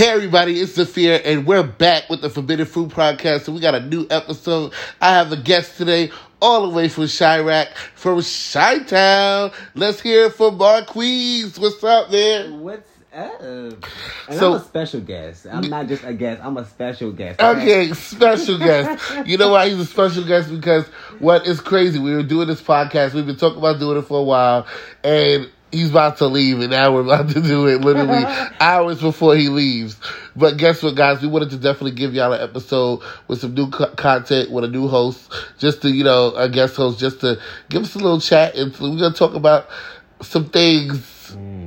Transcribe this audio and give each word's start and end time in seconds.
Hey 0.00 0.08
everybody, 0.08 0.58
it's 0.58 0.76
Zafir, 0.76 1.20
and 1.26 1.46
we're 1.46 1.62
back 1.62 2.08
with 2.08 2.22
the 2.22 2.30
Forbidden 2.30 2.64
Fruit 2.64 2.88
Podcast. 2.88 3.42
So 3.42 3.52
we 3.52 3.60
got 3.60 3.74
a 3.74 3.80
new 3.80 4.06
episode. 4.08 4.72
I 4.98 5.10
have 5.10 5.30
a 5.30 5.36
guest 5.36 5.76
today, 5.76 6.10
all 6.40 6.62
the 6.62 6.74
way 6.74 6.88
from 6.88 7.04
Chiraq, 7.04 7.74
from 7.96 8.22
Chi 8.22 8.78
Town. 8.84 9.50
Let's 9.74 10.00
hear 10.00 10.24
it 10.24 10.32
from 10.32 10.58
Marqueese. 10.58 11.58
What's 11.58 11.84
up, 11.84 12.10
man? 12.10 12.60
What's 12.62 12.88
up? 13.12 13.42
And 13.42 13.84
So- 14.30 14.54
I'm 14.54 14.60
a 14.62 14.64
special 14.64 15.00
guest. 15.00 15.46
I'm 15.52 15.68
not 15.68 15.86
just 15.86 16.02
a 16.02 16.14
guest. 16.14 16.40
I'm 16.42 16.56
a 16.56 16.64
special 16.64 17.12
guest. 17.12 17.38
Okay, 17.38 17.92
special 17.92 18.56
guest. 18.56 19.26
You 19.26 19.36
know 19.36 19.50
why 19.50 19.68
he's 19.68 19.80
a 19.80 19.84
special 19.84 20.24
guest? 20.24 20.50
Because 20.50 20.86
what 21.18 21.46
is 21.46 21.60
crazy, 21.60 21.98
we 21.98 22.14
were 22.14 22.22
doing 22.22 22.48
this 22.48 22.62
podcast, 22.62 23.12
we've 23.12 23.26
been 23.26 23.36
talking 23.36 23.58
about 23.58 23.78
doing 23.78 23.98
it 23.98 24.06
for 24.06 24.20
a 24.20 24.22
while, 24.22 24.66
and 25.04 25.50
he's 25.72 25.90
about 25.90 26.18
to 26.18 26.26
leave, 26.26 26.60
and 26.60 26.70
now 26.70 26.92
we're 26.92 27.02
about 27.02 27.28
to 27.30 27.40
do 27.40 27.66
it 27.66 27.80
literally 27.80 28.24
hours 28.60 29.00
before 29.00 29.36
he 29.36 29.48
leaves. 29.48 29.96
But 30.36 30.56
guess 30.56 30.82
what, 30.82 30.94
guys? 30.94 31.22
We 31.22 31.28
wanted 31.28 31.50
to 31.50 31.56
definitely 31.56 31.92
give 31.92 32.14
y'all 32.14 32.32
an 32.32 32.40
episode 32.40 33.00
with 33.28 33.40
some 33.40 33.54
new 33.54 33.70
co- 33.70 33.94
content, 33.94 34.50
with 34.50 34.64
a 34.64 34.68
new 34.68 34.88
host, 34.88 35.32
just 35.58 35.82
to, 35.82 35.90
you 35.90 36.04
know, 36.04 36.34
a 36.34 36.48
guest 36.48 36.76
host, 36.76 36.98
just 36.98 37.20
to 37.20 37.40
give 37.68 37.82
us 37.82 37.94
a 37.94 37.98
little 37.98 38.20
chat, 38.20 38.54
and 38.56 38.72
we're 38.72 38.96
going 38.96 39.12
to 39.12 39.18
talk 39.18 39.34
about 39.34 39.68
some 40.22 40.48
things 40.50 41.06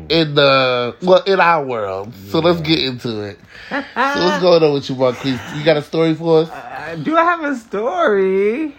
in 0.09 0.35
the 0.35 0.95
well 1.01 1.23
in 1.23 1.39
our 1.39 1.65
world. 1.65 2.13
So 2.29 2.39
let's 2.39 2.61
get 2.61 2.79
into 2.79 3.21
it. 3.21 3.39
So 3.69 4.25
what's 4.25 4.41
going 4.41 4.61
on 4.61 4.73
with 4.73 4.89
you, 4.89 4.95
Marqueese? 4.95 5.57
You 5.57 5.63
got 5.63 5.77
a 5.77 5.81
story 5.81 6.13
for 6.13 6.41
us? 6.41 6.49
Uh, 6.49 6.95
do 7.01 7.17
I 7.17 7.23
have 7.23 7.43
a 7.43 7.55
story? 7.55 8.75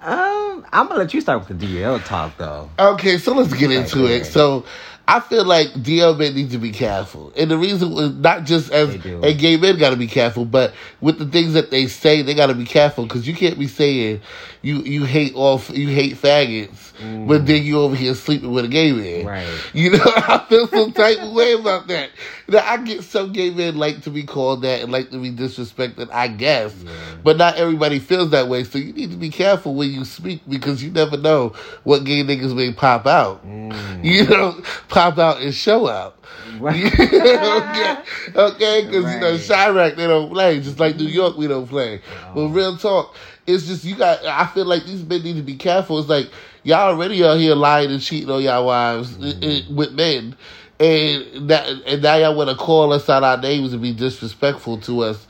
Um, 0.00 0.64
I'm 0.72 0.86
gonna 0.86 1.00
let 1.00 1.12
you 1.12 1.20
start 1.20 1.48
with 1.48 1.58
the 1.58 1.66
DL 1.66 2.04
talk 2.04 2.36
though. 2.36 2.70
Okay, 2.78 3.18
so 3.18 3.34
let's 3.34 3.52
get 3.52 3.70
into 3.72 4.06
it. 4.06 4.26
So 4.26 4.64
I 5.08 5.20
feel 5.20 5.46
like 5.46 5.68
DL 5.68 6.18
men 6.18 6.34
need 6.34 6.50
to 6.50 6.58
be 6.58 6.70
careful. 6.70 7.32
And 7.34 7.50
the 7.50 7.56
reason 7.56 7.92
was 7.92 8.12
not 8.12 8.44
just 8.44 8.70
as 8.70 8.94
do. 8.96 9.20
gay 9.32 9.56
men 9.56 9.78
gotta 9.78 9.96
be 9.96 10.06
careful, 10.06 10.44
but 10.44 10.74
with 11.00 11.18
the 11.18 11.24
things 11.24 11.54
that 11.54 11.70
they 11.70 11.86
say, 11.86 12.20
they 12.20 12.34
gotta 12.34 12.52
be 12.52 12.66
careful 12.66 13.04
because 13.04 13.26
you 13.26 13.34
can't 13.34 13.58
be 13.58 13.68
saying 13.68 14.20
you 14.60 14.82
you 14.82 15.04
hate 15.04 15.34
all 15.34 15.62
you 15.72 15.88
hate 15.88 16.16
faggots, 16.16 16.92
but 17.26 17.42
mm. 17.42 17.46
then 17.46 17.62
you 17.62 17.80
over 17.80 17.94
here 17.94 18.14
sleeping 18.14 18.52
with 18.52 18.64
a 18.64 18.68
gay 18.68 18.92
man. 18.92 19.26
Right. 19.26 19.48
You 19.78 19.90
know, 19.90 20.04
I 20.04 20.44
feel 20.48 20.66
some 20.66 20.92
type 20.92 21.18
of 21.20 21.32
way 21.32 21.52
about 21.52 21.86
that. 21.86 22.10
Now, 22.48 22.64
I 22.66 22.78
get 22.78 23.04
some 23.04 23.32
gay 23.32 23.50
men 23.50 23.76
like 23.76 24.02
to 24.02 24.10
be 24.10 24.24
called 24.24 24.62
that 24.62 24.82
and 24.82 24.90
like 24.90 25.10
to 25.10 25.18
be 25.18 25.30
disrespected, 25.30 26.08
I 26.10 26.28
guess. 26.28 26.74
But 27.22 27.36
not 27.36 27.56
everybody 27.56 27.98
feels 28.00 28.30
that 28.30 28.48
way. 28.48 28.64
So 28.64 28.78
you 28.78 28.92
need 28.92 29.10
to 29.12 29.16
be 29.16 29.30
careful 29.30 29.74
when 29.74 29.90
you 29.90 30.04
speak 30.04 30.42
because 30.48 30.82
you 30.82 30.90
never 30.90 31.16
know 31.16 31.50
what 31.84 32.04
gay 32.04 32.24
niggas 32.24 32.56
may 32.56 32.72
pop 32.72 33.06
out. 33.06 33.46
Mm. 33.46 33.68
You 34.08 34.24
know, 34.26 34.60
pop 34.98 35.18
out 35.18 35.40
and 35.40 35.54
show 35.54 35.88
out. 35.88 36.16
okay, 36.60 37.96
okay, 38.34 38.84
because 38.86 39.14
you 39.14 39.20
know 39.20 39.30
Right. 39.32 39.40
Chiraq 39.40 39.96
they 39.96 40.06
don't 40.06 40.30
play, 40.30 40.60
just 40.60 40.80
like 40.80 40.96
New 40.96 41.06
York 41.06 41.36
we 41.36 41.46
don't 41.46 41.66
play. 41.68 42.00
But 42.34 42.48
real 42.48 42.76
talk, 42.76 43.14
it's 43.46 43.66
just 43.66 43.84
you 43.84 43.96
got. 43.96 44.24
I 44.24 44.46
feel 44.46 44.64
like 44.64 44.84
these 44.84 45.04
men 45.04 45.22
need 45.22 45.36
to 45.36 45.42
be 45.42 45.56
careful. 45.56 45.98
It's 46.00 46.08
like 46.08 46.28
y'all 46.64 46.88
already 46.94 47.24
out 47.24 47.38
here 47.38 47.54
lying 47.54 47.90
and 47.90 48.00
cheating 48.00 48.30
on 48.30 48.42
y'all 48.42 48.66
wives 48.66 49.16
i- 49.22 49.34
i- 49.42 49.64
with 49.72 49.92
men, 49.92 50.34
and 50.80 51.48
that 51.48 51.68
and 51.86 52.02
now 52.02 52.16
y'all 52.16 52.34
want 52.36 52.50
to 52.50 52.56
call 52.56 52.92
us 52.92 53.08
out 53.08 53.22
our 53.22 53.36
names 53.40 53.72
and 53.72 53.80
be 53.82 53.92
disrespectful 53.92 54.78
to 54.80 55.02
us. 55.04 55.26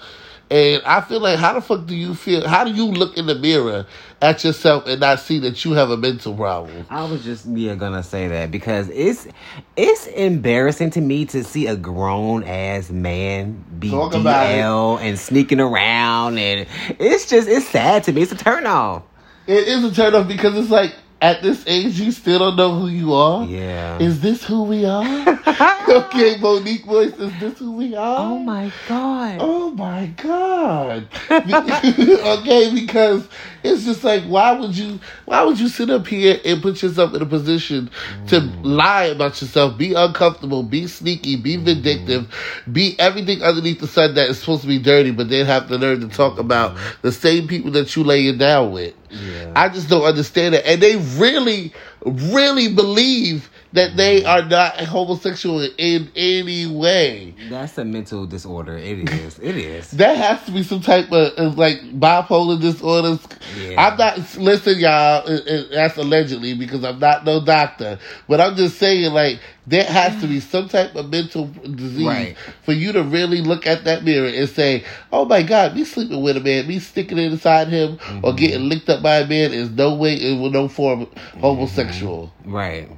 And 0.50 0.82
I 0.84 1.02
feel 1.02 1.20
like, 1.20 1.38
how 1.38 1.52
the 1.52 1.60
fuck 1.60 1.86
do 1.86 1.94
you 1.94 2.14
feel? 2.14 2.48
How 2.48 2.64
do 2.64 2.72
you 2.72 2.86
look 2.86 3.18
in 3.18 3.26
the 3.26 3.34
mirror 3.34 3.86
at 4.22 4.44
yourself 4.44 4.86
and 4.86 5.00
not 5.00 5.20
see 5.20 5.38
that 5.40 5.62
you 5.64 5.72
have 5.72 5.90
a 5.90 5.96
mental 5.96 6.34
problem? 6.34 6.86
I 6.88 7.04
was 7.04 7.22
just 7.22 7.46
yeah 7.46 7.74
gonna 7.74 8.02
say 8.02 8.28
that 8.28 8.50
because 8.50 8.88
it's 8.88 9.28
it's 9.76 10.06
embarrassing 10.06 10.90
to 10.90 11.02
me 11.02 11.26
to 11.26 11.44
see 11.44 11.66
a 11.66 11.76
grown 11.76 12.44
ass 12.44 12.90
man 12.90 13.62
be 13.78 13.90
Talk. 13.90 14.12
DL 14.12 14.98
and 15.00 15.18
sneaking 15.18 15.60
around 15.60 16.38
and 16.38 16.66
it's 16.98 17.28
just 17.28 17.46
it's 17.46 17.68
sad 17.68 18.04
to 18.04 18.12
me. 18.12 18.22
It's 18.22 18.32
a 18.32 18.36
turn 18.36 18.66
off. 18.66 19.02
It 19.46 19.68
is 19.68 19.84
a 19.84 19.94
turn 19.94 20.14
off 20.14 20.28
because 20.28 20.56
it's 20.56 20.70
like 20.70 20.94
at 21.20 21.42
this 21.42 21.64
age 21.66 21.98
you 21.98 22.12
still 22.12 22.38
don't 22.38 22.56
know 22.56 22.78
who 22.78 22.88
you 22.88 23.12
are. 23.12 23.44
Yeah. 23.44 23.98
Is 23.98 24.20
this 24.20 24.44
who 24.44 24.62
we 24.64 24.84
are? 24.84 25.04
okay, 25.88 26.36
Monique 26.38 26.84
voice, 26.84 27.12
is 27.18 27.32
this 27.40 27.58
who 27.58 27.72
we 27.72 27.94
are? 27.94 28.18
oh 28.20 28.38
my 28.38 28.72
god. 28.88 29.38
Oh 29.40 29.70
my 29.70 30.06
god. 30.16 31.08
okay, 31.30 32.72
because 32.74 33.28
it's 33.64 33.84
just 33.84 34.04
like 34.04 34.22
why 34.24 34.52
would 34.52 34.76
you 34.76 35.00
why 35.24 35.42
would 35.42 35.58
you 35.58 35.68
sit 35.68 35.90
up 35.90 36.06
here 36.06 36.40
and 36.44 36.62
put 36.62 36.80
yourself 36.82 37.12
in 37.14 37.22
a 37.22 37.26
position 37.26 37.90
to 38.28 38.40
mm. 38.40 38.60
lie 38.62 39.04
about 39.04 39.40
yourself, 39.40 39.76
be 39.76 39.94
uncomfortable, 39.94 40.62
be 40.62 40.86
sneaky, 40.86 41.36
be 41.36 41.56
mm. 41.56 41.62
vindictive, 41.62 42.32
be 42.70 42.94
everything 43.00 43.42
underneath 43.42 43.80
the 43.80 43.88
sun 43.88 44.14
that 44.14 44.28
is 44.28 44.38
supposed 44.38 44.62
to 44.62 44.68
be 44.68 44.78
dirty, 44.78 45.10
but 45.10 45.28
then 45.28 45.46
have 45.46 45.68
the 45.68 45.78
nerve 45.78 46.00
to 46.00 46.08
talk 46.08 46.38
about 46.38 46.76
mm. 46.76 47.00
the 47.02 47.12
same 47.12 47.48
people 47.48 47.70
that 47.72 47.96
you 47.96 48.04
laying 48.04 48.38
down 48.38 48.70
with. 48.72 48.94
Yeah. 49.10 49.52
I 49.56 49.68
just 49.68 49.88
don't 49.88 50.04
understand 50.04 50.54
it. 50.54 50.64
And 50.66 50.82
they 50.82 50.96
really, 50.96 51.72
really 52.04 52.72
believe 52.72 53.50
that 53.72 53.96
they 53.96 54.24
are 54.24 54.42
not 54.44 54.76
homosexual 54.80 55.60
in 55.76 56.10
any 56.16 56.66
way. 56.66 57.34
That's 57.50 57.76
a 57.78 57.84
mental 57.84 58.26
disorder. 58.26 58.76
It 58.78 59.08
is. 59.10 59.38
It 59.38 59.56
is. 59.56 59.90
That 59.98 60.16
has 60.16 60.44
to 60.46 60.52
be 60.52 60.62
some 60.62 60.80
type 60.80 61.10
of, 61.12 61.32
of 61.34 61.58
like 61.58 61.78
bipolar 61.98 62.60
disorders. 62.60 63.18
Yeah. 63.60 63.80
I'm 63.90 63.96
not 63.98 64.36
listen, 64.38 64.78
y'all. 64.78 64.90
uh, 65.28 65.40
uh, 65.40 65.62
That's 65.72 65.96
allegedly 65.96 66.54
because 66.54 66.84
I'm 66.84 66.98
not 66.98 67.24
no 67.24 67.44
doctor, 67.44 67.98
but 68.28 68.40
I'm 68.40 68.56
just 68.56 68.78
saying 68.78 69.12
like 69.12 69.40
there 69.66 69.84
has 69.84 70.18
to 70.22 70.26
be 70.26 70.40
some 70.40 70.68
type 70.68 70.94
of 70.94 71.10
mental 71.10 71.46
disease 71.46 72.06
Right. 72.06 72.36
for 72.62 72.72
you 72.72 72.92
to 72.92 73.02
really 73.02 73.42
look 73.42 73.66
at 73.66 73.84
that 73.84 74.02
mirror 74.02 74.28
and 74.28 74.48
say, 74.48 74.84
"Oh 75.12 75.26
my 75.26 75.42
God, 75.42 75.74
me 75.74 75.84
sleeping 75.84 76.22
with 76.22 76.36
a 76.38 76.40
man, 76.40 76.66
me 76.66 76.78
sticking 76.78 77.18
inside 77.18 77.68
him, 77.68 77.98
or 78.22 78.32
getting 78.32 78.68
licked 78.68 78.88
up 78.88 79.02
by 79.02 79.18
a 79.18 79.26
man 79.26 79.52
is 79.52 79.70
no 79.70 79.94
way, 79.94 80.14
in 80.14 80.50
no 80.52 80.68
form 80.68 81.06
homosexual." 81.40 82.32
Right. 82.46 82.88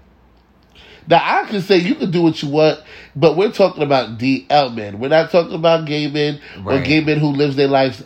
Now 1.09 1.21
I 1.22 1.44
can 1.49 1.61
say 1.61 1.78
you 1.78 1.94
can 1.94 2.11
do 2.11 2.22
what 2.22 2.43
you 2.43 2.49
want, 2.49 2.81
but 3.16 3.37
we're 3.37 3.53
talking 3.53 3.83
about 3.83 4.19
DL 4.19 4.75
men. 4.75 4.99
We're 4.99 5.09
not 5.09 5.31
talking 5.31 5.55
about 5.55 5.87
gay 5.87 6.09
men 6.09 6.41
or 6.65 6.81
gay 6.81 7.03
men 7.03 7.19
who 7.19 7.28
lives 7.28 7.56
their 7.56 7.69
lives 7.69 8.03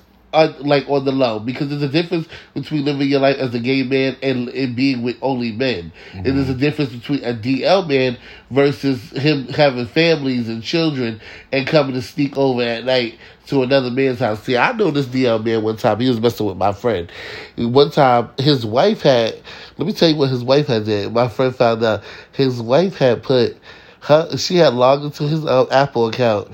like 0.61 0.89
on 0.89 1.05
the 1.05 1.13
low. 1.13 1.39
Because 1.39 1.69
there's 1.69 1.83
a 1.83 1.89
difference 1.89 2.29
between 2.55 2.85
living 2.85 3.09
your 3.09 3.21
life 3.21 3.37
as 3.39 3.55
a 3.55 3.59
gay 3.59 3.83
man 3.83 4.17
and, 4.23 4.49
and 4.49 4.77
being 4.77 5.03
with 5.03 5.17
only 5.23 5.53
men. 5.53 5.93
And 6.13 6.27
there's 6.27 6.49
a 6.49 6.53
mm-hmm. 6.53 6.61
difference 6.61 6.93
between 6.93 7.25
a 7.25 7.35
DL 7.35 7.89
man 7.89 8.19
versus 8.51 9.11
him 9.11 9.49
having 9.49 9.87
families 9.87 10.49
and 10.49 10.63
children 10.63 11.21
and 11.53 11.67
coming 11.67 11.95
to 11.95 12.03
sneak 12.03 12.37
over 12.37 12.63
at 12.63 12.85
night 12.85 13.19
to 13.47 13.63
another 13.63 13.91
man's 13.91 14.19
house. 14.19 14.43
See, 14.43 14.57
I 14.57 14.73
know 14.73 14.91
this 14.91 15.07
DL 15.07 15.45
man 15.45 15.63
one 15.63 15.77
time. 15.77 16.01
He 16.01 16.09
was 16.09 16.21
messing 16.21 16.47
with 16.47 16.57
my 16.57 16.73
friend. 16.73 17.11
One 17.57 17.91
time, 17.91 18.31
his 18.39 18.65
wife 18.65 19.03
had. 19.03 19.41
Let 19.77 19.87
me 19.87 19.93
tell 19.93 20.09
you 20.09 20.17
what 20.17 20.31
his 20.31 20.45
wife 20.45 20.69
had 20.69 20.85
did. 20.85 21.13
My 21.13 21.29
friend 21.29 21.55
found 21.55 21.83
out 21.83 22.03
his 22.33 22.61
wife 22.61 22.97
had 22.97 23.23
put 23.23 23.57
her. 24.05 24.37
She 24.37 24.57
had 24.57 24.75
logged 24.75 25.05
into 25.05 25.25
his 25.27 25.45
uh, 25.45 25.67
Apple 25.71 26.09
account 26.09 26.49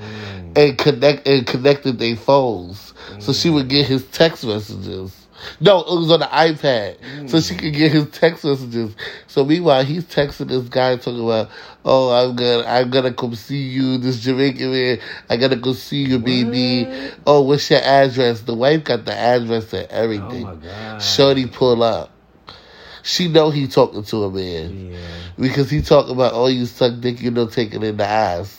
and 0.55 0.77
connect 0.77 1.27
and 1.27 1.45
connected 1.45 1.99
their 1.99 2.15
phones, 2.15 2.93
so 3.19 3.33
she 3.33 3.49
would 3.49 3.67
get 3.69 3.87
his 3.87 4.05
text 4.07 4.45
messages. 4.45 5.17
No, 5.59 5.79
it 5.79 5.99
was 5.99 6.11
on 6.11 6.19
the 6.19 6.27
iPad, 6.27 7.29
so 7.29 7.39
she 7.39 7.55
could 7.55 7.73
get 7.73 7.91
his 7.91 8.09
text 8.11 8.43
messages. 8.43 8.95
So 9.25 9.43
meanwhile, 9.43 9.83
he's 9.83 10.03
texting 10.05 10.47
this 10.47 10.69
guy 10.69 10.97
talking 10.97 11.23
about, 11.23 11.49
"Oh, 11.83 12.11
I'm 12.11 12.35
gonna, 12.35 12.63
I'm 12.67 12.89
gonna 12.91 13.13
come 13.13 13.33
see 13.35 13.63
you, 13.63 13.97
this 13.97 14.19
Jamaican 14.19 14.71
man. 14.71 14.99
I 15.29 15.37
gotta 15.37 15.55
go 15.55 15.73
see 15.73 16.03
you, 16.03 16.19
baby. 16.19 16.87
Oh, 17.25 17.41
what's 17.41 17.69
your 17.71 17.81
address?" 17.81 18.41
The 18.41 18.53
wife 18.53 18.83
got 18.83 19.05
the 19.05 19.13
address 19.13 19.73
and 19.73 19.87
everything. 19.89 20.45
Oh 20.45 20.53
my 20.53 20.55
god. 20.55 21.01
Shorty 21.01 21.47
pull 21.47 21.81
up. 21.81 22.11
She 23.03 23.27
know 23.27 23.49
he 23.49 23.67
talking 23.67 24.03
to 24.03 24.23
a 24.23 24.31
man 24.31 24.91
Yeah. 24.91 24.97
because 25.39 25.69
he 25.69 25.81
talking 25.81 26.13
about, 26.13 26.33
"Oh, 26.33 26.47
you 26.47 26.65
suck 26.65 26.99
dick, 26.99 27.21
you 27.21 27.31
know, 27.31 27.47
taking 27.47 27.83
in 27.83 27.97
the 27.97 28.05
ass." 28.05 28.57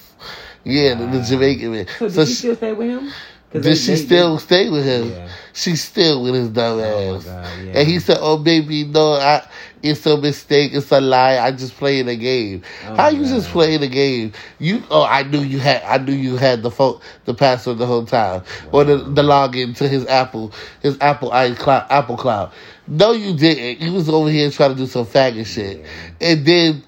Yeah, 0.64 0.94
the, 0.94 1.06
the 1.06 1.22
Jamaican 1.22 1.72
man. 1.72 1.86
So 1.98 2.08
So, 2.08 2.24
did 2.24 2.28
she 2.28 2.34
she, 2.34 2.34
still 2.34 2.56
stay 2.56 2.72
with 2.72 2.88
him? 2.88 3.12
did 3.52 3.62
they- 3.64 3.74
she 3.74 3.86
they- 3.92 3.96
still 3.96 4.38
stay 4.38 4.68
with 4.70 4.84
him? 4.84 5.10
Yeah. 5.10 5.28
She's 5.52 5.82
still 5.82 6.22
with 6.22 6.34
his 6.34 6.48
dumb 6.50 6.78
Oh 6.78 6.82
my 7.12 7.16
ass. 7.18 7.24
God, 7.24 7.64
yeah. 7.64 7.72
And 7.78 7.88
he 7.88 7.98
said, 8.00 8.18
"Oh, 8.20 8.38
baby, 8.38 8.84
no, 8.84 9.14
I, 9.14 9.46
it's 9.82 10.06
a 10.06 10.16
mistake. 10.16 10.72
It's 10.74 10.90
a 10.92 11.00
lie. 11.00 11.38
I 11.38 11.50
just 11.50 11.74
playing 11.74 12.08
a 12.08 12.16
game. 12.16 12.62
Oh 12.86 12.94
How 12.94 13.08
you 13.08 13.24
just 13.24 13.48
playing 13.50 13.82
a 13.82 13.88
game? 13.88 14.32
You, 14.58 14.82
oh, 14.90 15.04
I 15.04 15.24
knew 15.24 15.40
you 15.40 15.58
had, 15.58 15.82
I 15.82 15.98
knew 16.02 16.12
you 16.12 16.36
had 16.36 16.62
the 16.62 16.70
phone, 16.70 17.00
the 17.24 17.34
password 17.34 17.78
the 17.78 17.86
whole 17.86 18.06
time, 18.06 18.42
or 18.70 18.84
the 18.84 18.96
the 18.96 19.22
login 19.22 19.76
to 19.76 19.88
his 19.88 20.06
Apple, 20.06 20.52
his 20.80 20.96
Apple 21.00 21.30
iCloud, 21.30 21.86
Apple 21.90 22.16
Cloud. 22.16 22.52
No, 22.86 23.12
you 23.12 23.36
didn't. 23.36 23.84
You 23.84 23.92
was 23.92 24.08
over 24.08 24.30
here 24.30 24.50
trying 24.50 24.70
to 24.70 24.76
do 24.76 24.86
some 24.86 25.06
faggot 25.06 25.46
shit, 25.46 25.84
and 26.20 26.46
then." 26.46 26.84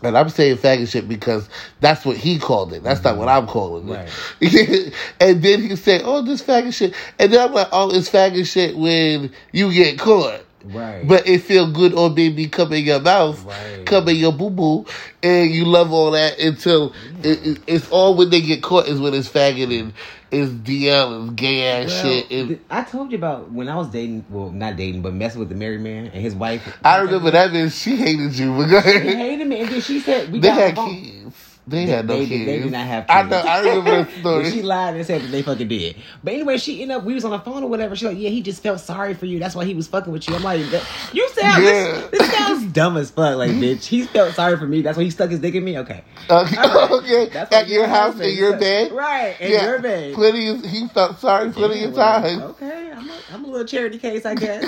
And 0.00 0.16
I'm 0.16 0.28
saying 0.28 0.58
faggot 0.58 0.88
shit 0.88 1.08
because 1.08 1.48
that's 1.80 2.04
what 2.04 2.16
he 2.16 2.38
called 2.38 2.72
it. 2.72 2.84
That's 2.84 3.02
not 3.02 3.16
what 3.16 3.26
mm-hmm. 3.26 3.48
I'm 3.48 3.48
calling 3.48 3.88
it. 3.88 4.94
and 5.20 5.42
then 5.42 5.62
he 5.62 5.74
said, 5.74 6.02
"Oh, 6.04 6.22
this 6.22 6.40
faggot 6.40 6.72
shit," 6.72 6.94
and 7.18 7.32
then 7.32 7.48
I'm 7.48 7.52
like, 7.52 7.66
"Oh, 7.72 7.90
it's 7.90 8.08
faggot 8.08 8.46
shit 8.46 8.76
when 8.76 9.32
you 9.50 9.72
get 9.72 9.98
caught." 9.98 10.44
Right. 10.64 11.06
But 11.06 11.26
it 11.28 11.42
feel 11.42 11.70
good 11.70 11.94
on 11.94 12.14
baby 12.14 12.48
come 12.48 12.72
in 12.72 12.84
your 12.84 13.00
mouth, 13.00 13.44
Right. 13.44 13.86
come 13.86 14.08
in 14.08 14.16
your 14.16 14.32
boo 14.32 14.50
boo, 14.50 14.86
and 15.22 15.50
you 15.50 15.64
love 15.64 15.92
all 15.92 16.10
that 16.12 16.38
until 16.38 16.92
it, 17.22 17.46
it, 17.46 17.58
it's 17.66 17.88
all 17.90 18.14
when 18.16 18.30
they 18.30 18.40
get 18.40 18.62
caught 18.62 18.88
is 18.88 19.00
when 19.00 19.14
it's 19.14 19.28
faggot 19.28 19.78
and 19.78 19.92
it's 20.30 20.50
DL 20.50 21.20
and 21.20 21.36
gay 21.36 21.64
ass 21.68 21.88
Well, 21.88 22.02
shit. 22.02 22.30
And 22.30 22.60
I 22.68 22.82
told 22.82 23.12
you 23.12 23.18
about 23.18 23.50
when 23.50 23.68
I 23.68 23.76
was 23.76 23.88
dating, 23.88 24.26
well, 24.28 24.50
not 24.50 24.76
dating, 24.76 25.02
but 25.02 25.14
messing 25.14 25.38
with 25.40 25.48
the 25.48 25.54
married 25.54 25.80
man 25.80 26.06
and 26.06 26.22
his 26.22 26.34
wife. 26.34 26.76
I 26.84 26.98
remember 26.98 27.30
that 27.30 27.50
bitch. 27.50 27.80
She 27.82 27.96
hated 27.96 28.36
you. 28.36 28.54
But 28.56 28.68
go 28.68 28.80
She 28.82 28.98
hated 28.98 29.46
me, 29.46 29.60
and 29.60 29.70
then 29.70 29.80
she 29.80 30.00
said 30.00 30.30
we 30.30 30.40
They 30.40 30.48
got 30.48 30.58
had 30.58 30.76
kids. 30.76 31.47
They 31.68 31.86
had 31.86 32.06
no 32.06 32.18
they, 32.18 32.26
kids. 32.26 32.46
They 32.46 32.58
did 32.60 32.72
not 32.72 32.86
have 32.86 33.06
kids. 33.06 33.16
I 33.16 33.22
know. 33.22 33.38
I 33.38 33.58
remember 33.60 34.04
that 34.04 34.08
But 34.22 34.50
she 34.50 34.62
lied 34.62 34.96
and 34.96 35.06
said 35.06 35.22
that 35.22 35.28
they 35.28 35.42
fucking 35.42 35.68
did. 35.68 35.96
But 36.24 36.34
anyway, 36.34 36.58
she 36.58 36.82
ended 36.82 36.98
up, 36.98 37.04
we 37.04 37.14
was 37.14 37.24
on 37.24 37.30
the 37.32 37.38
phone 37.40 37.62
or 37.62 37.68
whatever. 37.68 37.94
She 37.96 38.06
like, 38.06 38.18
yeah, 38.18 38.30
he 38.30 38.42
just 38.42 38.62
felt 38.62 38.80
sorry 38.80 39.14
for 39.14 39.26
you. 39.26 39.38
That's 39.38 39.54
why 39.54 39.64
he 39.64 39.74
was 39.74 39.86
fucking 39.88 40.12
with 40.12 40.28
you. 40.28 40.34
I'm 40.34 40.42
like, 40.42 40.62
that- 40.70 40.86
you 41.12 41.28
sound, 41.30 41.62
Yeah. 41.64 41.70
this, 42.10 42.10
this 42.20 42.32
sounds 42.34 42.64
dumb 42.72 42.96
as 42.96 43.10
fuck. 43.10 43.36
Like, 43.36 43.50
bitch, 43.52 43.84
he 43.84 44.02
felt 44.04 44.34
sorry 44.34 44.56
for 44.56 44.66
me. 44.66 44.82
That's 44.82 44.96
why 44.96 45.04
he 45.04 45.10
stuck 45.10 45.30
his 45.30 45.40
dick 45.40 45.54
in 45.54 45.64
me? 45.64 45.78
Okay. 45.78 46.04
Okay, 46.30 46.56
Alright. 46.58 46.90
okay. 46.92 47.28
That's 47.32 47.52
at 47.54 47.68
your 47.68 47.86
house 47.86 48.18
in 48.20 48.36
your 48.36 48.56
bed. 48.58 48.92
Right, 48.92 49.36
in 49.40 49.50
your 49.52 49.78
bed. 49.80 50.14
Plenty. 50.14 50.48
Of, 50.48 50.64
he 50.64 50.86
felt 50.88 51.18
sorry 51.18 51.50
plenty 51.52 51.80
Yeah, 51.80 51.88
of 51.88 51.94
times. 51.94 52.42
Okay, 52.42 52.92
I'm 52.92 53.08
a, 53.08 53.18
I'm 53.32 53.44
a 53.44 53.48
little 53.48 53.66
charity 53.66 53.98
case, 53.98 54.26
I 54.26 54.34
guess. 54.34 54.64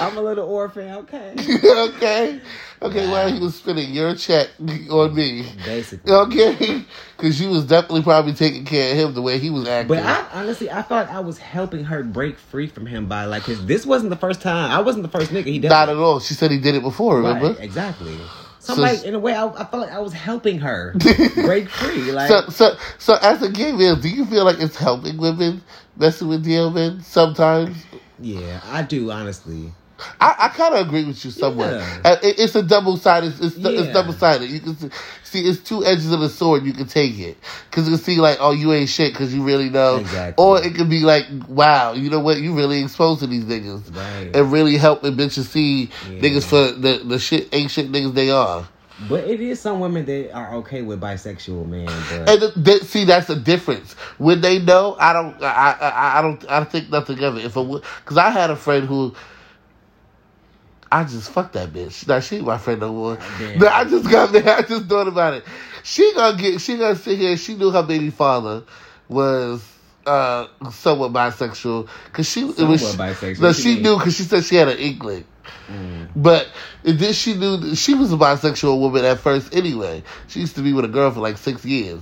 I'm 0.00 0.16
a 0.16 0.20
little 0.20 0.48
orphan, 0.48 0.90
okay. 0.94 1.34
okay. 1.64 2.40
Okay. 2.80 3.08
Well, 3.08 3.32
he 3.32 3.40
was 3.40 3.56
spending 3.56 3.92
your 3.92 4.14
check 4.14 4.48
on 4.90 5.14
me. 5.14 5.46
Basically. 5.64 6.12
Okay, 6.12 6.84
because 7.16 7.40
you 7.40 7.50
was 7.50 7.64
definitely 7.64 8.02
probably 8.02 8.34
taking 8.34 8.64
care 8.64 8.92
of 8.92 8.98
him 8.98 9.14
the 9.14 9.22
way 9.22 9.38
he 9.38 9.50
was 9.50 9.66
acting. 9.66 9.88
But 9.96 10.04
I 10.04 10.26
honestly, 10.32 10.70
I 10.70 10.82
thought 10.82 11.08
I 11.08 11.20
was 11.20 11.38
helping 11.38 11.84
her 11.84 12.02
break 12.04 12.38
free 12.38 12.68
from 12.68 12.86
him 12.86 13.06
by 13.06 13.24
like, 13.24 13.42
cause 13.42 13.64
this 13.66 13.84
wasn't 13.84 14.10
the 14.10 14.16
first 14.16 14.40
time. 14.40 14.70
I 14.70 14.80
wasn't 14.80 15.02
the 15.02 15.08
first 15.18 15.32
nigga 15.32 15.46
he 15.46 15.58
did. 15.58 15.68
Not 15.70 15.88
at 15.88 15.96
all. 15.96 16.20
She 16.20 16.34
said 16.34 16.50
he 16.50 16.58
did 16.58 16.74
it 16.76 16.82
before. 16.82 17.16
Remember? 17.18 17.48
Right, 17.48 17.60
exactly. 17.60 18.16
So, 18.60 18.74
So- 18.74 18.82
like, 18.82 19.02
in 19.04 19.14
a 19.14 19.18
way, 19.18 19.34
I, 19.34 19.46
I 19.46 19.64
felt 19.64 19.82
like 19.82 19.92
I 19.92 19.98
was 20.00 20.12
helping 20.12 20.58
her 20.60 20.94
break 21.34 21.68
free. 21.68 22.12
Like, 22.12 22.28
So, 22.28 22.42
so, 22.48 22.76
so, 22.98 23.14
as 23.22 23.42
a 23.42 23.50
gay 23.50 23.72
man, 23.72 24.00
do 24.00 24.08
you 24.08 24.24
feel 24.26 24.44
like 24.44 24.60
it's 24.60 24.76
helping 24.76 25.16
women 25.16 25.62
messing 25.96 26.28
with 26.28 26.44
DL 26.44 26.72
men 26.72 27.00
sometimes? 27.02 27.76
yeah, 28.20 28.60
I 28.64 28.82
do 28.82 29.10
honestly. 29.10 29.72
I, 30.20 30.34
I 30.38 30.48
kind 30.48 30.74
of 30.74 30.86
agree 30.86 31.04
with 31.04 31.24
you 31.24 31.30
somewhat. 31.30 31.72
Yeah. 31.74 31.98
Uh, 32.04 32.16
it- 32.22 32.38
it's 32.38 32.54
a 32.54 32.62
double 32.62 32.96
sided. 32.96 33.34
It's, 33.40 33.56
it's 33.56 33.58
Yeah. 33.58 33.92
double 33.92 34.12
sided. 34.12 34.48
You 34.50 34.60
can 34.60 34.76
see, 34.76 34.90
see, 35.24 35.40
it's 35.48 35.58
two 35.60 35.84
edges 35.84 36.12
of 36.12 36.20
the 36.20 36.28
sword. 36.28 36.64
You 36.64 36.72
can 36.72 36.86
take 36.86 37.18
it 37.18 37.36
because 37.70 37.88
you 37.88 37.96
can 37.96 38.04
see 38.04 38.16
like, 38.20 38.38
oh, 38.40 38.52
you 38.52 38.72
ain't 38.72 38.88
shit 38.88 39.12
because 39.12 39.34
you 39.34 39.42
really 39.42 39.70
know, 39.70 39.96
Exactly. 39.96 40.44
or 40.44 40.62
it 40.62 40.74
could 40.74 40.88
be 40.88 41.00
like, 41.00 41.26
wow, 41.48 41.92
you 41.92 42.10
know 42.10 42.20
what, 42.20 42.38
you 42.40 42.54
really 42.54 42.82
exposing 42.82 43.30
these 43.30 43.44
niggas 43.44 43.94
Right. 43.96 44.30
and 44.34 44.52
really 44.52 44.76
helping 44.76 45.16
bitches 45.16 45.46
see 45.46 45.90
Yeah. 46.10 46.20
niggas 46.20 46.44
for 46.44 46.72
the 46.72 47.02
the 47.04 47.18
shit 47.18 47.48
ain't 47.52 47.70
shit 47.70 47.90
niggas 47.90 48.14
they 48.14 48.30
are. 48.30 48.66
But 49.08 49.24
it 49.28 49.40
is 49.40 49.60
some 49.60 49.78
women 49.78 50.04
that 50.06 50.32
are 50.32 50.54
okay 50.56 50.82
with 50.82 51.00
bisexual 51.00 51.68
men. 51.68 51.86
But 52.26 52.66
And 52.66 52.82
see, 52.84 53.04
that's 53.04 53.28
the 53.28 53.36
difference. 53.36 53.92
When 54.18 54.40
they 54.40 54.58
know, 54.58 54.96
I 54.98 55.12
don't, 55.12 55.40
I, 55.40 55.76
I, 55.80 56.18
I 56.18 56.22
don't, 56.22 56.50
I 56.50 56.64
think 56.64 56.90
nothing 56.90 57.22
of 57.22 57.36
it. 57.36 57.44
If 57.44 57.54
because 57.54 58.16
I 58.16 58.30
had 58.30 58.50
a 58.50 58.56
friend 58.56 58.88
who, 58.88 59.14
I 60.90 61.04
just 61.04 61.30
fuck 61.30 61.52
that 61.52 61.72
bitch. 61.72 62.06
Now 62.08 62.20
she 62.20 62.36
ain't 62.36 62.46
my 62.46 62.58
friend 62.58 62.80
no 62.80 62.92
more. 62.92 63.18
Damn. 63.38 63.58
No, 63.58 63.68
I 63.68 63.84
just 63.84 64.10
got 64.10 64.32
mad. 64.32 64.46
I 64.48 64.62
just 64.62 64.86
thought 64.86 65.08
about 65.08 65.34
it. 65.34 65.44
She 65.82 66.12
gonna 66.14 66.36
get, 66.40 66.60
she 66.60 66.76
gonna 66.76 66.96
sit 66.96 67.18
here. 67.18 67.36
She 67.36 67.54
knew 67.54 67.70
her 67.70 67.82
baby 67.82 68.10
father 68.10 68.62
was 69.08 69.66
uh 70.06 70.46
somewhat 70.70 71.12
bisexual 71.12 71.88
because 72.06 72.28
she 72.30 72.40
it 72.42 72.58
was 72.62 72.82
bisexual. 72.96 73.40
No, 73.40 73.48
you 73.48 73.54
she 73.54 73.80
knew 73.80 73.96
because 73.98 74.16
she 74.16 74.22
said 74.22 74.44
she 74.44 74.56
had 74.56 74.68
an 74.68 74.78
inkling. 74.78 75.24
Mm. 75.70 76.08
But 76.16 76.48
then 76.82 77.12
she 77.12 77.34
knew 77.34 77.56
that 77.58 77.76
she 77.76 77.94
was 77.94 78.12
a 78.12 78.16
bisexual 78.16 78.80
woman 78.80 79.04
at 79.04 79.18
first 79.18 79.54
anyway. 79.54 80.02
She 80.28 80.40
used 80.40 80.56
to 80.56 80.62
be 80.62 80.72
with 80.72 80.84
a 80.86 80.88
girl 80.88 81.10
for 81.10 81.20
like 81.20 81.36
six 81.36 81.64
years. 81.64 82.00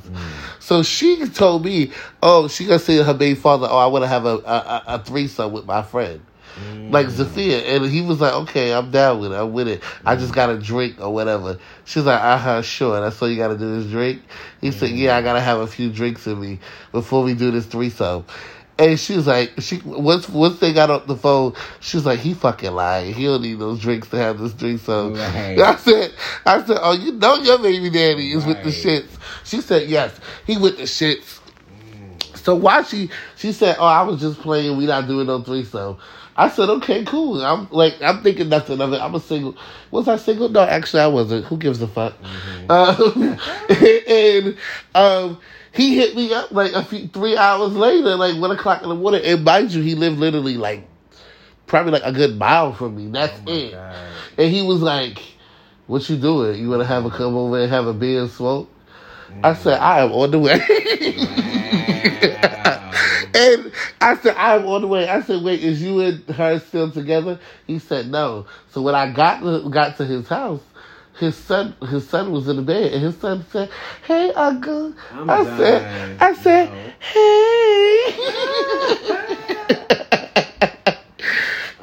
So 0.61 0.83
she 0.85 1.27
told 1.29 1.65
me, 1.65 1.91
oh, 2.23 2.47
she 2.49 2.67
gonna 2.67 2.79
say 2.79 2.97
to 2.99 3.05
her 3.05 3.15
baby 3.15 3.39
father, 3.39 3.67
oh, 3.69 3.77
I 3.79 3.87
want 3.87 4.05
to 4.05 4.09
have 4.09 4.25
a, 4.25 4.37
a, 4.39 4.39
a- 4.39 4.83
a 4.87 4.99
threesome 5.05 5.53
with 5.53 5.65
my 5.67 5.83
friend. 5.83 6.21
Like 6.91 7.09
Zafia. 7.09 7.63
And 7.67 7.87
he 7.87 8.01
was 8.01 8.21
like, 8.21 8.33
okay, 8.33 8.73
I'm 8.73 8.91
down 8.91 9.21
with 9.21 9.33
it. 9.33 9.37
I'm 9.37 9.53
with 9.53 9.69
it. 9.69 9.83
I 10.05 10.15
just 10.15 10.29
mm-hmm. 10.29 10.35
got 10.35 10.47
to 10.47 10.59
drink 10.59 11.01
or 11.01 11.13
whatever. 11.13 11.59
She's 11.85 12.05
like, 12.05 12.21
uh 12.21 12.39
huh, 12.39 12.63
sure. 12.63 13.01
That's 13.01 13.21
all 13.21 13.29
you 13.29 13.37
got 13.37 13.49
to 13.49 13.59
do 13.59 13.77
is 13.77 13.91
drink. 13.91 14.23
He 14.61 14.71
said, 14.71 14.91
yeah, 14.91 15.15
I 15.15 15.19
mm-hmm. 15.19 15.27
got 15.27 15.33
to 15.35 15.41
have 15.41 15.61
a 15.61 15.67
few 15.67 15.91
drinks 15.91 16.27
in 16.27 16.41
me 16.41 16.59
before 16.93 17.23
we 17.23 17.35
do 17.35 17.51
this 17.51 17.67
threesome. 17.67 18.25
And 18.79 19.01
she 19.01 19.17
was 19.17 19.27
like, 19.27 19.53
she 19.59 19.79
once 19.87 20.29
once 20.29 20.59
they 20.59 20.75
got 20.75 20.91
off 20.91 21.07
the 21.07 21.17
phone, 21.17 21.55
she 21.81 21.97
was 21.97 22.05
like, 22.05 22.19
he 22.19 22.35
fucking 22.35 22.73
lying. 22.73 23.15
He 23.15 23.25
don't 23.25 23.41
need 23.41 23.59
those 23.59 23.81
drinks 23.81 24.09
to 24.11 24.19
have 24.19 24.39
this 24.39 24.53
threesome. 24.53 25.15
Right. 25.15 25.59
I 25.59 25.77
said, 25.77 26.13
I 26.45 26.63
said, 26.63 26.79
oh, 26.83 26.93
you 26.93 27.13
know 27.13 27.37
your 27.37 27.59
baby 27.59 27.89
daddy 27.89 28.33
is 28.33 28.45
with 28.45 28.63
the 28.63 28.71
shits. 28.71 29.09
She 29.45 29.63
said, 29.63 29.89
yes, 29.89 30.21
he 30.47 30.59
with 30.59 30.77
the 30.77 30.83
shits. 30.83 31.41
Mm. 31.71 32.37
So 32.37 32.55
why 32.55 32.83
she 32.83 33.09
she 33.37 33.53
said, 33.53 33.77
"Oh, 33.79 33.87
I 33.87 34.03
was 34.03 34.21
just 34.21 34.41
playing. 34.41 34.77
We 34.77 34.87
not 34.87 35.07
doing 35.07 35.27
no 35.27 35.41
threesome." 35.43 35.97
I 36.37 36.49
said, 36.51 36.69
"Okay, 36.69 37.05
cool." 37.05 37.43
I'm 37.45 37.67
like, 37.71 38.01
I'm 38.03 38.23
thinking 38.23 38.49
nothing 38.51 38.81
of 38.81 38.93
it. 38.93 39.01
I'm 39.01 39.15
a 39.15 39.21
single. 39.21 39.57
Was 39.91 40.07
I 40.09 40.17
single? 40.17 40.49
No, 40.49 40.61
actually, 40.63 41.01
I 41.01 41.07
wasn't. 41.07 41.47
Who 41.47 41.57
gives 41.57 41.81
a 41.81 41.89
fuck? 41.89 42.15
Um, 42.69 43.39
and 44.09 44.57
um, 44.95 45.39
he 45.73 45.97
hit 45.97 46.15
me 46.15 46.35
up 46.35 46.51
like 46.53 46.73
a 46.73 46.85
few 46.85 47.09
three 47.09 47.37
hours 47.37 47.73
later, 47.75 48.17
like 48.17 48.39
one 48.41 48.51
o'clock 48.51 48.83
in 48.83 48.89
the 48.91 48.95
morning. 48.95 49.23
And 49.25 49.45
mind 49.45 49.73
you, 49.73 49.83
he 49.83 49.95
lived 49.95 50.19
literally 50.19 50.57
like 50.57 50.87
probably 51.67 51.93
like 51.93 52.05
a 52.05 52.13
good 52.13 52.39
mile 52.39 52.73
from 52.75 52.97
me. 52.97 53.07
That's 53.11 53.39
Oh 53.47 53.53
it. 53.53 53.73
God. 53.73 53.97
And 54.37 54.53
he 54.53 54.61
was 54.63 54.83
like, 54.83 55.19
"What 55.87 56.09
you 56.11 56.17
doing? 56.17 56.61
You 56.61 56.69
want 56.69 56.83
to 56.83 56.87
have 56.87 57.07
a 57.07 57.11
come 57.11 57.35
over 57.35 57.61
and 57.61 57.71
have 57.71 57.87
a 57.87 57.95
beer 57.95 58.21
and 58.23 58.31
smoke?" 58.31 58.71
I 59.43 59.55
said, 59.55 59.79
"I 59.81 60.01
am 60.05 60.13
on 60.13 60.31
the 60.33 60.39
way." 60.39 60.61
And 63.37 63.73
I 64.01 64.17
said, 64.17 64.35
"I'm 64.37 64.67
on 64.67 64.81
the 64.83 64.87
way." 64.89 65.09
I 65.09 65.21
said, 65.23 65.43
"Wait, 65.43 65.63
is 65.63 65.83
you 65.83 66.01
and 66.01 66.25
her 66.31 66.59
still 66.59 66.91
together?" 66.91 67.39
He 67.67 67.79
said, 67.79 68.11
"No." 68.11 68.47
So 68.71 68.83
when 68.83 68.95
I 68.95 69.11
got 69.11 69.41
to, 69.41 69.69
got 69.69 69.97
to 69.99 70.05
his 70.07 70.27
house, 70.29 70.63
his 71.19 71.37
son 71.37 71.75
his 71.89 72.09
son 72.09 72.33
was 72.33 72.49
in 72.49 72.57
the 72.57 72.63
bed, 72.63 72.93
and 72.93 73.03
his 73.03 73.17
son 73.19 73.45
said, 73.51 73.71
"Hey, 74.07 74.33
uncle." 74.33 74.95
I'm 75.13 75.31
I 75.31 75.45
done. 75.45 75.57
said, 75.57 76.21
"I 76.21 76.33
said, 76.35 76.73
hey." 76.99 78.07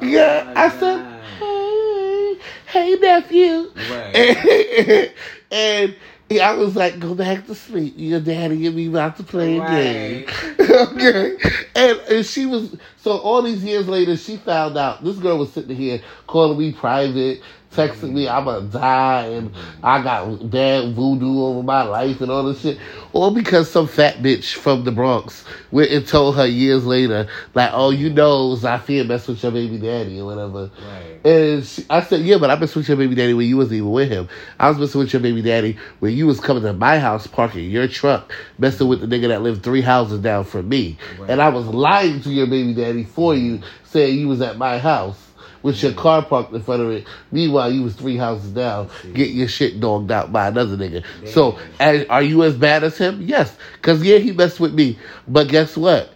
yeah, 0.00 0.44
Oh 0.46 0.52
I 0.56 0.68
said, 0.70 1.04
"Hey, 1.38 2.38
hey, 2.66 2.94
nephew." 3.00 3.70
Right. 3.76 5.10
And, 5.50 5.90
and 5.90 5.96
I 6.30 6.54
was 6.54 6.74
like, 6.74 6.98
go 6.98 7.14
back 7.14 7.46
to 7.46 7.54
sleep. 7.54 7.94
Your 7.96 8.20
daddy 8.20 8.66
and 8.66 8.74
me 8.74 8.88
about 8.88 9.16
to 9.18 9.22
play 9.22 9.58
a 9.58 9.68
game. 9.68 10.26
okay. 10.60 11.36
And, 11.76 11.98
and 12.10 12.26
she 12.26 12.46
was, 12.46 12.76
so 12.96 13.18
all 13.18 13.42
these 13.42 13.62
years 13.62 13.88
later, 13.88 14.16
she 14.16 14.38
found 14.38 14.76
out 14.76 15.04
this 15.04 15.18
girl 15.18 15.38
was 15.38 15.52
sitting 15.52 15.76
here 15.76 16.00
calling 16.26 16.58
me 16.58 16.72
private, 16.72 17.42
texting 17.74 18.12
me, 18.12 18.28
I'm 18.28 18.44
gonna 18.44 18.66
die, 18.66 19.26
and 19.26 19.52
I 19.82 20.02
got 20.02 20.50
bad 20.50 20.94
voodoo 20.94 21.42
over 21.42 21.62
my 21.62 21.82
life 21.82 22.20
and 22.20 22.30
all 22.30 22.44
this 22.44 22.60
shit. 22.60 22.78
All 23.12 23.30
because 23.30 23.70
some 23.70 23.86
fat 23.86 24.16
bitch 24.16 24.54
from 24.54 24.84
the 24.84 24.92
Bronx 24.92 25.44
went 25.70 25.90
and 25.90 26.06
told 26.06 26.36
her 26.36 26.46
years 26.46 26.84
later, 26.84 27.28
like, 27.54 27.70
oh, 27.72 27.90
you 27.90 28.10
know, 28.10 28.56
Zafia 28.56 29.06
messed 29.06 29.28
with 29.28 29.42
your 29.42 29.52
baby 29.52 29.78
daddy 29.78 30.20
or 30.20 30.26
whatever. 30.26 30.70
Right. 30.84 31.26
And 31.26 31.64
she, 31.64 31.84
I 31.90 32.02
said, 32.02 32.22
yeah, 32.22 32.38
but 32.38 32.50
I 32.50 32.56
messed 32.56 32.74
with 32.74 32.88
your 32.88 32.96
baby 32.96 33.14
daddy 33.14 33.34
when 33.34 33.46
you 33.46 33.56
wasn't 33.56 33.76
even 33.76 33.92
with 33.92 34.08
him. 34.08 34.28
I 34.58 34.68
was 34.68 34.78
messing 34.78 34.98
with 34.98 35.12
your 35.12 35.22
baby 35.22 35.42
daddy 35.42 35.76
when 36.00 36.12
you 36.12 36.26
was 36.26 36.40
coming 36.40 36.62
to 36.64 36.72
my 36.72 36.98
house, 36.98 37.26
parking 37.26 37.70
your 37.70 37.86
truck, 37.86 38.32
messing 38.58 38.88
with 38.88 39.00
the 39.00 39.06
nigga 39.06 39.28
that 39.28 39.42
lived 39.42 39.62
three 39.62 39.80
houses 39.80 40.20
down 40.20 40.44
from 40.44 40.68
me. 40.68 40.98
Right. 41.18 41.30
And 41.30 41.40
I 41.40 41.50
was 41.50 41.66
lying 41.66 42.20
to 42.22 42.30
your 42.30 42.46
baby 42.46 42.74
daddy 42.74 43.04
for 43.04 43.34
you, 43.34 43.60
saying 43.84 44.18
you 44.18 44.28
was 44.28 44.40
at 44.40 44.58
my 44.58 44.78
house 44.78 45.24
with 45.64 45.82
your 45.82 45.92
car 45.94 46.22
parked 46.22 46.52
in 46.52 46.62
front 46.62 46.82
of 46.82 46.90
it. 46.90 47.06
Meanwhile, 47.32 47.72
you 47.72 47.82
was 47.82 47.94
three 47.96 48.16
houses 48.16 48.52
down, 48.52 48.90
getting 49.14 49.36
your 49.36 49.48
shit 49.48 49.80
dogged 49.80 50.12
out 50.12 50.30
by 50.30 50.46
another 50.48 50.76
nigga. 50.76 51.02
So, 51.26 51.58
as, 51.80 52.06
are 52.08 52.22
you 52.22 52.44
as 52.44 52.54
bad 52.54 52.84
as 52.84 52.96
him? 52.96 53.22
Yes, 53.22 53.56
because 53.72 54.04
yeah, 54.04 54.18
he 54.18 54.30
messed 54.30 54.60
with 54.60 54.74
me. 54.74 54.98
But 55.26 55.48
guess 55.48 55.76
what? 55.76 56.12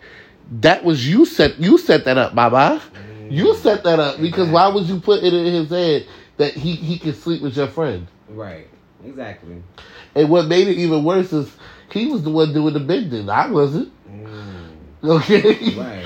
That 0.60 0.84
was 0.84 1.08
you 1.08 1.24
set. 1.24 1.58
You 1.58 1.78
set 1.78 2.04
that 2.04 2.18
up, 2.18 2.34
Baba. 2.34 2.80
You 3.28 3.54
set 3.56 3.84
that 3.84 3.98
up 3.98 4.20
because 4.20 4.48
why 4.48 4.68
would 4.68 4.86
you 4.86 5.00
put 5.00 5.22
it 5.24 5.34
in 5.34 5.52
his 5.52 5.70
head 5.70 6.06
that 6.36 6.54
he 6.54 6.74
he 6.76 6.98
could 6.98 7.16
sleep 7.16 7.42
with 7.42 7.56
your 7.56 7.68
friend? 7.68 8.06
Right. 8.28 8.68
Exactly. 9.04 9.62
And 10.14 10.30
what 10.30 10.46
made 10.46 10.68
it 10.68 10.78
even 10.78 11.04
worse 11.04 11.32
is 11.32 11.50
he 11.90 12.06
was 12.06 12.22
the 12.22 12.30
one 12.30 12.52
doing 12.52 12.74
the 12.74 12.80
bending. 12.80 13.28
I 13.28 13.50
wasn't. 13.50 13.92
Mm. 14.10 14.68
Okay. 15.04 15.76
Right. 15.76 16.04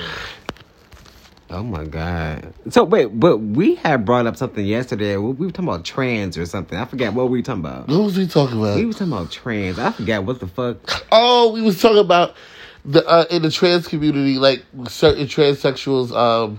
Oh 1.52 1.62
my 1.62 1.84
god. 1.84 2.54
So 2.70 2.82
wait, 2.82 3.08
but 3.20 3.36
we 3.36 3.74
had 3.74 4.06
brought 4.06 4.26
up 4.26 4.38
something 4.38 4.64
yesterday. 4.64 5.18
We, 5.18 5.32
we 5.32 5.46
were 5.46 5.52
talking 5.52 5.68
about 5.68 5.84
trans 5.84 6.38
or 6.38 6.46
something. 6.46 6.78
I 6.78 6.86
forgot 6.86 7.12
what 7.12 7.28
we 7.28 7.40
were 7.40 7.42
talking 7.42 7.60
about. 7.60 7.88
What 7.88 8.04
was 8.04 8.16
we 8.16 8.26
talking 8.26 8.58
about? 8.58 8.76
We 8.76 8.86
were 8.86 8.94
talking 8.94 9.12
about 9.12 9.30
trans. 9.30 9.78
I 9.78 9.92
forgot 9.92 10.24
what 10.24 10.40
the 10.40 10.46
fuck. 10.46 10.78
Oh, 11.14 11.52
we 11.52 11.60
was 11.60 11.78
talking 11.78 11.98
about 11.98 12.34
the 12.86 13.06
uh, 13.06 13.26
in 13.30 13.42
the 13.42 13.50
trans 13.50 13.86
community, 13.86 14.38
like 14.38 14.64
certain 14.88 15.26
transsexuals, 15.26 16.10
um, 16.16 16.58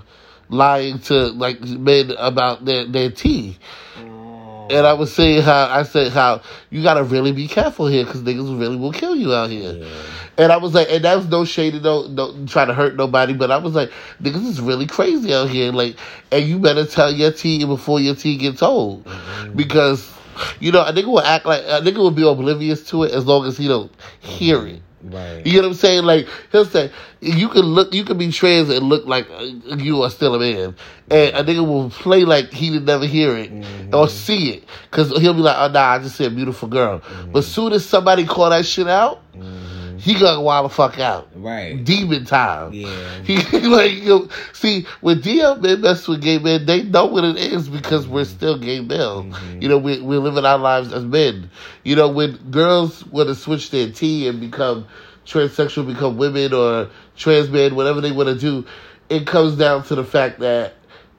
lying 0.49 0.99
to 0.99 1.29
like 1.29 1.59
men 1.61 2.11
about 2.19 2.63
their 2.63 2.85
their 2.85 3.09
tea. 3.09 3.57
Oh. 3.97 4.67
And 4.69 4.85
I 4.85 4.93
was 4.93 5.11
saying 5.11 5.41
how 5.41 5.69
I 5.69 5.83
said 5.83 6.11
how 6.11 6.43
you 6.69 6.83
gotta 6.83 7.03
really 7.03 7.31
be 7.31 7.47
careful 7.47 7.87
here 7.87 8.05
because 8.05 8.21
niggas 8.21 8.59
really 8.59 8.75
will 8.75 8.93
kill 8.93 9.15
you 9.15 9.33
out 9.33 9.49
here. 9.49 9.73
Yeah. 9.73 10.13
And 10.35 10.51
I 10.51 10.57
was 10.57 10.73
like, 10.73 10.87
and 10.89 11.03
that 11.03 11.15
was 11.15 11.27
no 11.27 11.45
shade, 11.45 11.75
no, 11.83 12.07
no 12.07 12.45
trying 12.47 12.67
to 12.67 12.73
hurt 12.73 12.95
nobody, 12.95 13.33
but 13.33 13.51
I 13.51 13.57
was 13.57 13.75
like, 13.75 13.91
niggas 14.21 14.47
is 14.47 14.59
really 14.59 14.87
crazy 14.87 15.31
out 15.31 15.49
here. 15.49 15.71
Like, 15.71 15.95
and 16.31 16.43
you 16.43 16.57
better 16.57 16.85
tell 16.85 17.11
your 17.11 17.31
tea 17.31 17.63
before 17.65 17.99
your 17.99 18.15
tea 18.15 18.37
gets 18.37 18.63
old, 18.63 19.03
mm-hmm. 19.05 19.55
because 19.55 20.11
you 20.59 20.71
know 20.71 20.81
a 20.81 20.91
nigga 20.91 21.05
will 21.05 21.21
act 21.21 21.45
like 21.45 21.61
a 21.61 21.81
nigga 21.81 21.97
will 21.97 22.09
be 22.09 22.27
oblivious 22.27 22.83
to 22.89 23.03
it 23.03 23.11
as 23.11 23.27
long 23.27 23.45
as 23.45 23.57
he 23.57 23.67
don't 23.67 23.91
hear 24.21 24.57
mm-hmm. 24.57 24.75
it. 24.75 24.81
Right. 25.05 25.45
You 25.45 25.51
get 25.51 25.63
what 25.63 25.67
I'm 25.67 25.73
saying? 25.73 26.05
Like 26.05 26.27
he'll 26.51 26.65
say, 26.65 26.89
you 27.19 27.49
can 27.49 27.61
look, 27.61 27.93
you 27.93 28.05
can 28.05 28.17
be 28.17 28.31
trans 28.31 28.69
and 28.69 28.87
look 28.87 29.05
like 29.05 29.29
uh, 29.29 29.75
you 29.75 30.01
are 30.01 30.09
still 30.09 30.33
a 30.33 30.39
man, 30.39 30.75
and 31.11 31.35
a 31.35 31.43
nigga 31.43 31.67
will 31.67 31.89
play 31.89 32.23
like 32.23 32.51
he 32.51 32.71
did 32.71 32.85
never 32.85 33.05
hear 33.05 33.37
it 33.37 33.51
mm-hmm. 33.51 33.93
or 33.93 34.07
see 34.07 34.53
it, 34.53 34.63
because 34.89 35.09
he'll 35.21 35.33
be 35.33 35.41
like, 35.41 35.57
oh 35.59 35.71
nah, 35.71 35.91
I 35.91 35.99
just 35.99 36.15
said 36.15 36.35
beautiful 36.35 36.69
girl. 36.69 37.03
But 37.31 37.43
soon 37.43 37.73
as 37.73 37.85
somebody 37.85 38.25
call 38.25 38.49
that 38.49 38.65
shit 38.65 38.87
out, 38.87 39.21
he 40.03 40.15
gonna 40.15 40.41
wild 40.41 40.65
the 40.65 40.69
fuck 40.69 40.99
out. 40.99 41.29
Right. 41.33 41.81
Demon 41.81 42.25
time. 42.25 42.73
Yeah. 42.73 43.21
He 43.23 43.37
like 43.59 43.93
you 43.93 44.09
know, 44.09 44.29
see 44.51 44.85
when 44.99 45.21
DL 45.21 45.61
men 45.61 45.79
mess 45.79 46.09
with 46.09 46.21
gay 46.21 46.39
men, 46.39 46.65
they 46.65 46.83
know 46.83 47.05
what 47.05 47.23
it 47.23 47.37
is 47.37 47.69
because 47.69 48.05
we're 48.05 48.23
mm-hmm. 48.23 48.35
still 48.35 48.57
gay 48.57 48.81
male. 48.81 49.23
Mm-hmm. 49.23 49.61
You 49.61 49.69
know, 49.69 49.77
we 49.77 50.01
we're 50.01 50.19
living 50.19 50.43
our 50.43 50.57
lives 50.57 50.91
as 50.91 51.05
men. 51.05 51.49
You 51.85 51.95
know, 51.95 52.09
when 52.09 52.35
girls 52.51 53.05
want 53.07 53.29
to 53.29 53.35
switch 53.35 53.71
their 53.71 53.91
T 53.91 54.27
and 54.27 54.41
become 54.41 54.85
transsexual, 55.25 55.87
become 55.87 56.17
women 56.17 56.53
or 56.53 56.89
trans 57.15 57.49
men, 57.49 57.73
whatever 57.75 58.01
they 58.01 58.11
want 58.11 58.27
to 58.27 58.35
do, 58.35 58.67
it 59.07 59.25
comes 59.25 59.55
down 59.55 59.83
to 59.83 59.95
the 59.95 60.03
fact 60.03 60.39
that 60.39 60.73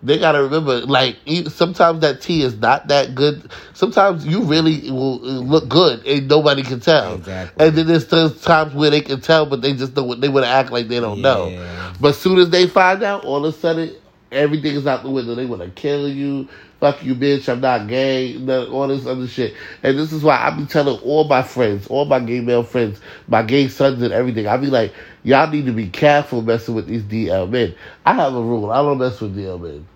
they 0.04 0.18
gotta 0.18 0.42
remember, 0.42 0.80
like 0.82 1.16
sometimes 1.48 2.00
that 2.00 2.20
tea 2.20 2.42
is 2.42 2.56
not 2.58 2.88
that 2.88 3.14
good. 3.14 3.50
Sometimes 3.72 4.26
you 4.26 4.42
really 4.42 4.90
will 4.90 5.14
uh, 5.24 5.40
look 5.40 5.68
good 5.68 6.06
and 6.06 6.28
nobody 6.28 6.62
can 6.62 6.80
tell. 6.80 7.14
Exactly. 7.14 7.66
And 7.66 7.76
then 7.76 7.86
there's 7.86 8.06
times 8.42 8.74
where 8.74 8.90
they 8.90 9.00
can 9.00 9.20
tell, 9.20 9.46
but 9.46 9.62
they 9.62 9.72
just 9.72 9.94
don't. 9.94 10.20
They 10.20 10.28
want 10.28 10.44
to 10.44 10.50
act 10.50 10.70
like 10.70 10.88
they 10.88 11.00
don't 11.00 11.20
know. 11.22 11.48
Yeah. 11.48 11.94
But 12.00 12.14
soon 12.14 12.38
as 12.38 12.50
they 12.50 12.66
find 12.66 13.02
out, 13.02 13.24
all 13.24 13.44
of 13.46 13.54
a 13.54 13.58
sudden 13.58 13.94
everything 14.30 14.74
is 14.74 14.86
out 14.86 15.02
the 15.02 15.10
window. 15.10 15.34
They 15.34 15.46
want 15.46 15.62
to 15.62 15.70
kill 15.70 16.08
you. 16.08 16.48
Fuck 16.80 17.02
you, 17.02 17.14
bitch. 17.14 17.48
I'm 17.48 17.60
not 17.60 17.86
gay. 17.88 18.36
none- 18.38 18.68
All 18.68 18.88
this 18.88 19.06
other 19.06 19.26
shit. 19.26 19.54
And 19.82 19.98
this 19.98 20.12
is 20.12 20.22
why 20.22 20.36
I 20.36 20.50
be 20.50 20.66
telling 20.66 20.98
all 21.00 21.24
my 21.24 21.42
friends, 21.42 21.86
all 21.86 22.04
my 22.04 22.20
gay 22.20 22.40
male 22.40 22.62
friends, 22.64 23.00
my 23.26 23.42
gay 23.42 23.68
sons 23.68 24.02
and 24.02 24.12
everything. 24.12 24.46
I 24.46 24.56
be 24.58 24.66
like, 24.66 24.92
y'all 25.22 25.48
need 25.48 25.64
to 25.66 25.72
be 25.72 25.88
careful 25.88 26.42
messing 26.42 26.74
with 26.74 26.86
these 26.86 27.02
DL 27.02 27.48
men. 27.48 27.74
I 28.04 28.12
have 28.14 28.34
a 28.34 28.40
rule. 28.42 28.70
I 28.70 28.82
don't 28.82 28.98
mess 28.98 29.18
with 29.20 29.34
DL 29.34 29.58
men. 29.62 29.86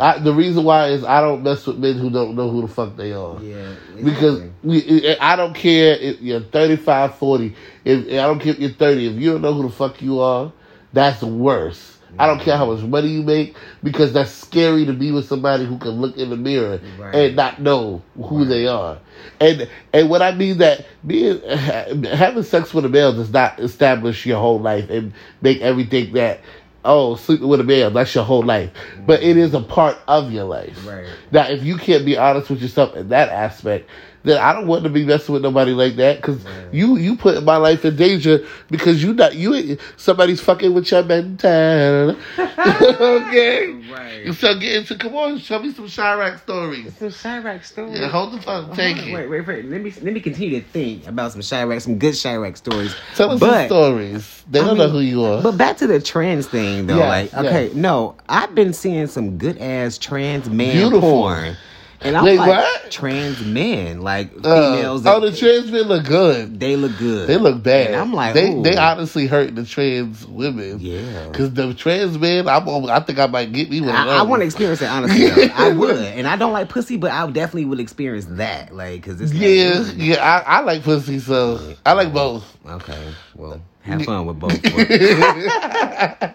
I, 0.00 0.18
the 0.18 0.32
reason 0.34 0.64
why 0.64 0.88
is 0.88 1.04
I 1.04 1.20
don't 1.20 1.42
mess 1.42 1.66
with 1.66 1.78
men 1.78 1.98
who 1.98 2.10
don't 2.10 2.34
know 2.34 2.50
who 2.50 2.62
the 2.62 2.68
fuck 2.68 2.96
they 2.96 3.12
are. 3.12 3.40
Yeah. 3.42 3.74
Because 4.02 4.42
we, 4.62 5.16
I 5.18 5.36
don't 5.36 5.54
care 5.54 5.94
if 5.96 6.20
you're 6.20 6.40
35, 6.40 7.14
40. 7.16 7.54
If 7.84 8.06
I 8.08 8.10
don't 8.26 8.40
care 8.40 8.52
if 8.52 8.58
you're 8.58 8.70
30. 8.70 9.06
If 9.08 9.20
you 9.20 9.32
don't 9.32 9.42
know 9.42 9.52
who 9.54 9.62
the 9.64 9.70
fuck 9.74 10.00
you 10.02 10.20
are, 10.20 10.52
that's 10.92 11.22
worse. 11.22 11.98
I 12.18 12.26
don't 12.26 12.40
care 12.40 12.56
how 12.56 12.66
much 12.72 12.82
money 12.84 13.06
you 13.08 13.22
make 13.22 13.56
because 13.84 14.12
that's 14.12 14.32
scary 14.32 14.84
to 14.86 14.92
be 14.92 15.12
with 15.12 15.26
somebody 15.28 15.64
who 15.64 15.78
can 15.78 15.90
look 15.92 16.16
in 16.16 16.30
the 16.30 16.36
mirror 16.36 16.80
Right. 16.98 17.14
and 17.14 17.36
not 17.36 17.60
know 17.62 18.02
who 18.16 18.38
Right. 18.40 18.48
they 18.48 18.66
are. 18.66 18.98
And 19.38 19.68
and 19.92 20.10
what 20.10 20.20
I 20.20 20.32
mean 20.34 20.58
that 20.58 20.86
being 21.06 21.40
having 21.48 22.42
sex 22.42 22.74
with 22.74 22.84
a 22.84 22.88
male 22.88 23.12
does 23.12 23.32
not 23.32 23.60
establish 23.60 24.26
your 24.26 24.40
whole 24.40 24.58
life 24.58 24.90
and 24.90 25.12
make 25.40 25.60
everything 25.60 26.12
that 26.14 26.40
oh 26.84 27.16
sleeping 27.16 27.48
with 27.48 27.60
a 27.60 27.64
man, 27.64 27.92
that's 27.92 28.14
your 28.14 28.24
whole 28.24 28.42
life. 28.42 28.70
But 29.06 29.22
it 29.22 29.36
is 29.36 29.54
a 29.54 29.60
part 29.60 29.98
of 30.08 30.32
your 30.32 30.44
life. 30.44 30.86
Right. 30.86 31.06
Now, 31.30 31.48
if 31.48 31.64
you 31.64 31.76
can't 31.76 32.04
be 32.04 32.16
honest 32.16 32.50
with 32.50 32.62
yourself 32.62 32.94
in 32.96 33.08
that 33.08 33.28
aspect, 33.28 33.88
then 34.22 34.38
I 34.38 34.52
don't 34.52 34.66
want 34.66 34.84
to 34.84 34.90
be 34.90 35.04
messing 35.04 35.32
with 35.32 35.42
nobody 35.42 35.72
like 35.72 35.96
that 35.96 36.16
because 36.16 36.40
you 36.72 36.96
you 36.96 37.16
put 37.16 37.42
my 37.42 37.56
life 37.56 37.84
in 37.84 37.96
danger 37.96 38.46
because 38.70 39.02
you 39.02 39.14
not 39.14 39.34
you 39.34 39.78
somebody's 39.96 40.40
fucking 40.40 40.74
with 40.74 40.90
your 40.90 41.02
mental. 41.02 42.16
okay, 42.38 43.80
Right. 43.90 44.34
So 44.34 44.58
get 44.58 44.76
into 44.76 44.96
come 44.96 45.16
on, 45.16 45.38
show 45.38 45.58
me 45.58 45.72
some 45.72 45.86
Chiraq 45.86 46.40
stories. 46.40 46.94
Some 46.96 47.08
Chiraq 47.08 47.64
stories. 47.64 47.98
Yeah, 47.98 48.08
hold 48.08 48.32
the 48.32 48.40
phone, 48.40 48.74
take 48.76 48.96
Hold 48.96 49.08
on, 49.08 49.14
it. 49.14 49.14
Wait, 49.14 49.30
wait, 49.30 49.46
wait. 49.46 49.64
Let 49.64 49.82
me 49.82 49.92
let 50.02 50.12
me 50.12 50.20
continue 50.20 50.60
to 50.60 50.66
think 50.66 51.06
about 51.06 51.32
some 51.32 51.40
Chiraq, 51.40 51.80
some 51.82 51.98
good 51.98 52.14
Chiraq 52.14 52.56
stories. 52.56 52.94
Tell 53.14 53.30
us 53.30 53.40
but, 53.40 53.50
some 53.50 53.66
stories. 53.66 54.44
They 54.50 54.60
I 54.60 54.64
don't 54.64 54.78
know 54.78 54.88
who 54.88 55.00
you 55.00 55.24
are. 55.24 55.42
But 55.42 55.56
back 55.56 55.76
to 55.78 55.86
the 55.86 56.00
trans 56.00 56.46
thing 56.46 56.86
though. 56.86 56.98
Yeah, 56.98 57.08
like, 57.08 57.32
yeah. 57.32 57.40
okay, 57.40 57.70
no, 57.74 58.16
I've 58.28 58.54
been 58.54 58.72
seeing 58.72 59.06
some 59.06 59.38
good 59.38 59.58
ass 59.58 59.98
trans 59.98 60.48
man 60.48 60.72
Beautiful. 60.76 61.00
porn. 61.00 61.56
And 62.02 62.16
I'm 62.16 62.24
like 62.24 62.38
what? 62.48 62.90
trans 62.90 63.44
men, 63.44 64.00
like 64.00 64.30
Uh, 64.42 64.76
females. 64.76 65.04
oh, 65.06 65.20
the 65.20 65.36
trans 65.36 65.70
men 65.70 65.82
look 65.82 66.06
good. 66.06 66.58
they 66.58 66.74
look 66.76 66.96
good. 66.98 67.28
They 67.28 67.36
look 67.36 67.62
bad. 67.62 67.88
And 67.88 67.96
I'm 67.96 68.14
like, 68.14 68.32
they 68.32 68.50
ooh. 68.50 68.62
they 68.62 68.74
honestly 68.76 69.26
hurt 69.26 69.54
the 69.54 69.66
trans 69.66 70.26
women. 70.26 70.78
Yeah. 70.80 71.28
Because 71.28 71.52
the 71.52 71.74
trans 71.74 72.18
men, 72.18 72.48
I'm, 72.48 72.66
I 72.86 73.00
think 73.00 73.18
I 73.18 73.26
might 73.26 73.52
get 73.52 73.68
me 73.68 73.82
one. 73.82 73.90
I, 73.90 74.18
I 74.18 74.22
want 74.22 74.40
to 74.40 74.46
experience 74.46 74.80
it 74.80 74.86
honestly. 74.88 75.50
I 75.50 75.72
would, 75.72 75.96
and 75.96 76.26
I 76.26 76.36
don't 76.36 76.54
like 76.54 76.70
pussy, 76.70 76.96
but 76.96 77.10
I 77.12 77.26
definitely 77.30 77.66
would 77.66 77.80
experience 77.80 78.24
that, 78.30 78.74
like, 78.74 79.02
cause 79.02 79.20
it's 79.20 79.34
Yeah, 79.34 79.82
yeah, 79.94 80.24
I, 80.24 80.58
I 80.58 80.60
like 80.60 80.82
pussy, 80.82 81.18
so 81.18 81.74
I 81.84 81.92
like 81.92 82.14
both. 82.14 82.44
Okay, 82.66 83.12
well, 83.34 83.60
have 83.82 84.02
fun 84.06 84.24
with 84.24 84.38
both. 84.38 84.62
but- 84.62 86.34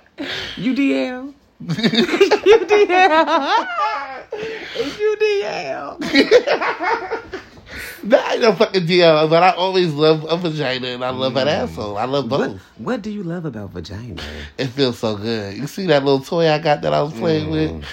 UDL. 0.57 1.33
UDL. 4.31 5.97
It's 6.01 6.45
UDL. 6.45 7.41
Nah, 8.03 8.17
I 8.23 8.37
know 8.37 8.53
fucking 8.53 8.85
DL, 8.85 9.29
but 9.29 9.41
I 9.43 9.49
always 9.51 9.91
love 9.91 10.25
a 10.29 10.37
vagina 10.37 10.87
and 10.89 11.03
I 11.03 11.09
love 11.09 11.35
an 11.35 11.47
asshole. 11.47 11.97
I 11.97 12.05
love 12.05 12.29
What, 12.29 12.51
both. 12.51 12.61
what 12.77 13.01
do 13.01 13.09
you 13.11 13.23
love 13.23 13.45
about 13.45 13.71
vagina? 13.71 14.21
It 14.57 14.67
feels 14.67 14.99
so 14.99 15.17
good. 15.17 15.57
You 15.57 15.65
see 15.67 15.87
that 15.87 16.03
little 16.05 16.19
toy 16.21 16.49
I 16.49 16.59
got 16.59 16.81
that 16.83 16.93
I 16.93 17.01
was 17.01 17.13
playing 17.13 17.47
Mm. 17.47 17.51
with 17.51 17.85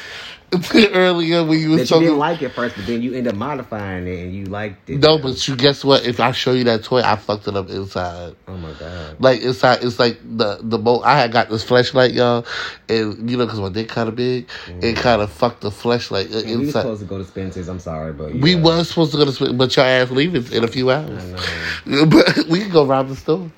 earlier 0.93 1.45
when 1.45 1.59
you 1.59 1.71
was 1.71 1.89
That 1.89 1.95
you 1.95 2.01
didn't 2.03 2.19
like 2.19 2.43
it 2.43 2.51
first, 2.51 2.77
but 2.77 2.87
then 2.87 3.03
you 3.03 3.15
end 3.15 3.27
up 3.27 3.35
modifying 3.35 4.07
it 4.07 4.21
and 4.21 4.35
you 4.35 4.45
liked 4.47 4.91
it. 4.91 4.99
no, 5.01 5.19
but 5.19 5.47
you 5.49 5.57
guess 5.57 5.85
what? 5.85 6.05
If 6.07 6.21
I 6.21 6.33
show 6.33 6.53
you 6.53 6.65
that 6.65 6.85
toy, 6.85 7.01
I 7.01 7.17
fucked 7.17 7.49
it 7.49 7.57
up 7.57 7.71
inside. 7.71 8.35
Oh 8.47 8.57
my 8.57 8.73
god. 8.75 9.17
Like 9.19 9.41
inside, 9.41 9.83
it's 9.83 9.99
like 9.99 10.19
the 10.23 10.59
the 10.61 10.79
mo. 10.79 11.01
I 11.01 11.19
had 11.19 11.33
got 11.33 11.49
this 11.49 11.65
flashlight, 11.65 12.13
y'all, 12.13 12.45
and 12.89 13.31
you 13.31 13.37
know, 13.37 13.47
cause 13.47 13.61
my 13.61 13.71
dick 13.71 13.89
kind 13.89 14.09
of 14.09 14.17
big, 14.17 14.49
it 14.69 14.97
kind 14.97 15.23
of 15.23 15.33
fucked 15.33 15.63
the 15.63 15.71
flashlight 15.71 16.33
uh, 16.35 16.39
And 16.39 16.61
we 16.61 16.67
were 16.67 16.73
supposed 16.73 17.01
to 17.03 17.07
go 17.09 17.19
to 17.19 17.25
Spencer's. 17.25 17.69
I'm 17.69 17.81
sorry, 17.81 18.13
but 18.13 18.35
We 18.35 18.55
was 18.55 18.89
supposed 18.89 19.13
to 19.13 19.19
go 19.19 19.25
to 19.25 19.33
Sp- 19.33 19.57
but 19.57 19.75
your 19.77 19.87
ass 19.87 20.11
leaving 20.11 20.51
in 20.53 20.65
a 20.65 20.69
few 20.69 20.91
hours. 20.91 21.23
I 21.23 21.87
know. 21.87 22.07
But 22.13 22.47
we 22.49 22.61
can 22.61 22.71
go 22.71 22.85
rob 22.85 23.09
the 23.09 23.17
store. 23.17 23.51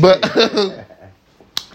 But 0.00 0.22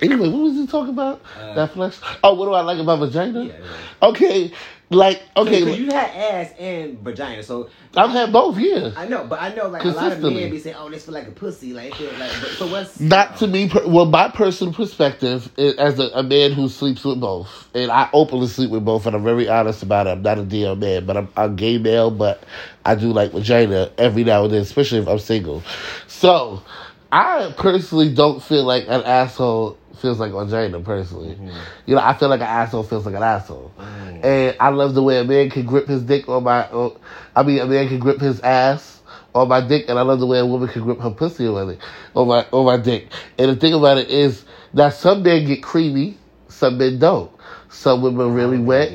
anyway, 0.02 0.30
what 0.30 0.42
was 0.42 0.54
he 0.54 0.68
talking 0.68 0.94
about? 0.94 1.22
that 1.56 1.72
flesh. 1.72 1.98
Oh, 2.24 2.34
what 2.36 2.46
do 2.46 2.54
I 2.54 2.62
like 2.62 2.80
about 2.80 3.00
vagina? 3.00 3.40
Uh, 3.40 3.44
Yeah, 3.44 3.54
yeah. 3.60 4.10
Okay, 4.10 4.52
like 4.90 5.22
okay, 5.38 5.60
Because 5.64 5.80
you 5.80 5.86
had 5.88 6.10
ass 6.10 6.54
and 6.60 7.00
vagina, 7.00 7.44
so 7.44 7.70
I've 7.96 8.10
had 8.10 8.34
both. 8.34 8.58
Yeah, 8.58 8.92
I 8.96 9.08
know, 9.08 9.26
but 9.26 9.42
I 9.42 9.54
know 9.54 9.68
like 9.68 9.84
a 9.84 9.88
lot 9.88 10.12
of 10.12 10.22
men 10.22 10.50
be 10.50 10.60
saying, 10.60 10.76
"Oh, 10.78 10.90
this 10.90 11.06
feel 11.06 11.14
like 11.14 11.28
a 11.28 11.32
pussy." 11.32 11.72
Like, 11.74 11.96
feel 11.96 12.12
like 12.12 12.32
but, 12.42 12.50
so 12.52 12.68
what's 12.68 13.00
not 13.00 13.38
to 13.38 13.48
me. 13.48 13.70
Per- 13.70 13.88
well, 13.88 14.06
my 14.06 14.28
personal 14.30 14.74
perspective 14.74 15.50
is, 15.58 15.76
as 15.76 15.98
a, 16.00 16.10
a 16.14 16.24
man 16.24 16.52
who 16.52 16.68
sleeps 16.68 17.06
with 17.06 17.22
both, 17.22 17.70
and 17.74 17.90
I 17.90 18.10
openly 18.12 18.48
sleep 18.48 18.70
with 18.70 18.84
both, 18.84 19.06
and 19.06 19.16
I'm 19.16 19.24
very 19.24 19.48
honest 19.48 19.82
about 19.82 20.08
it. 20.08 20.12
I'm 20.12 20.22
not 20.22 20.38
a 20.40 20.44
DL 20.44 20.78
man, 20.78 21.06
but 21.06 21.16
I'm 21.16 21.30
a 21.38 21.50
gay 21.50 21.78
male, 21.78 22.12
but 22.12 22.44
I 22.86 22.96
do 22.96 23.14
like 23.14 23.32
vagina 23.32 23.92
every 23.98 24.24
now 24.26 24.44
and 24.44 24.54
then, 24.54 24.62
especially 24.62 25.00
if 25.00 25.08
I'm 25.08 25.20
single. 25.20 25.64
So, 26.08 26.64
I 27.12 27.54
personally 27.58 28.14
don't 28.14 28.42
feel 28.42 28.64
like 28.64 28.86
an 28.88 29.04
asshole 29.04 29.78
feels 30.02 30.20
like 30.20 30.34
on 30.34 30.48
vagina. 30.48 30.80
Personally, 30.82 31.38
you 31.86 31.96
know, 31.96 32.02
I 32.02 32.14
feel 32.14 32.30
like 32.30 32.42
an 32.42 32.48
asshole 32.48 32.84
feels 32.84 33.06
like 33.06 33.16
an 33.16 33.24
asshole, 33.24 33.72
and 33.78 34.56
I 34.60 34.70
love 34.70 34.94
the 34.94 35.04
way 35.04 35.20
a 35.20 35.24
man 35.24 35.50
can 35.50 35.66
grip 35.66 35.88
his 35.88 36.04
dick 36.04 36.28
on 36.28 36.44
my. 36.44 36.68
On, 36.70 36.98
I 37.36 37.44
mean, 37.44 37.60
a 37.60 37.66
man 37.66 37.88
can 37.88 38.00
grip 38.00 38.20
his 38.20 38.40
ass 38.42 39.02
on 39.34 39.48
my 39.48 39.62
dick, 39.62 39.86
and 39.88 39.98
I 39.98 40.02
love 40.02 40.20
the 40.20 40.28
way 40.28 40.40
a 40.40 40.46
woman 40.46 40.68
can 40.68 40.84
grip 40.84 41.00
her 41.00 41.12
pussy 41.12 41.48
on 41.48 41.70
it, 41.70 41.80
on 42.16 42.28
my 42.28 42.46
on 42.52 42.66
my 42.66 42.78
dick. 42.78 43.08
And 43.38 43.52
the 43.52 43.56
thing 43.56 43.74
about 43.74 43.98
it 43.98 44.10
is 44.10 44.44
that 44.74 44.94
some 44.94 45.24
men 45.24 45.46
get 45.46 45.64
creamy, 45.64 46.18
some 46.50 46.78
men 46.78 47.00
don't. 47.00 47.32
Some 47.70 48.02
women 48.02 48.28
are 48.28 48.30
really 48.30 48.60
wet. 48.60 48.90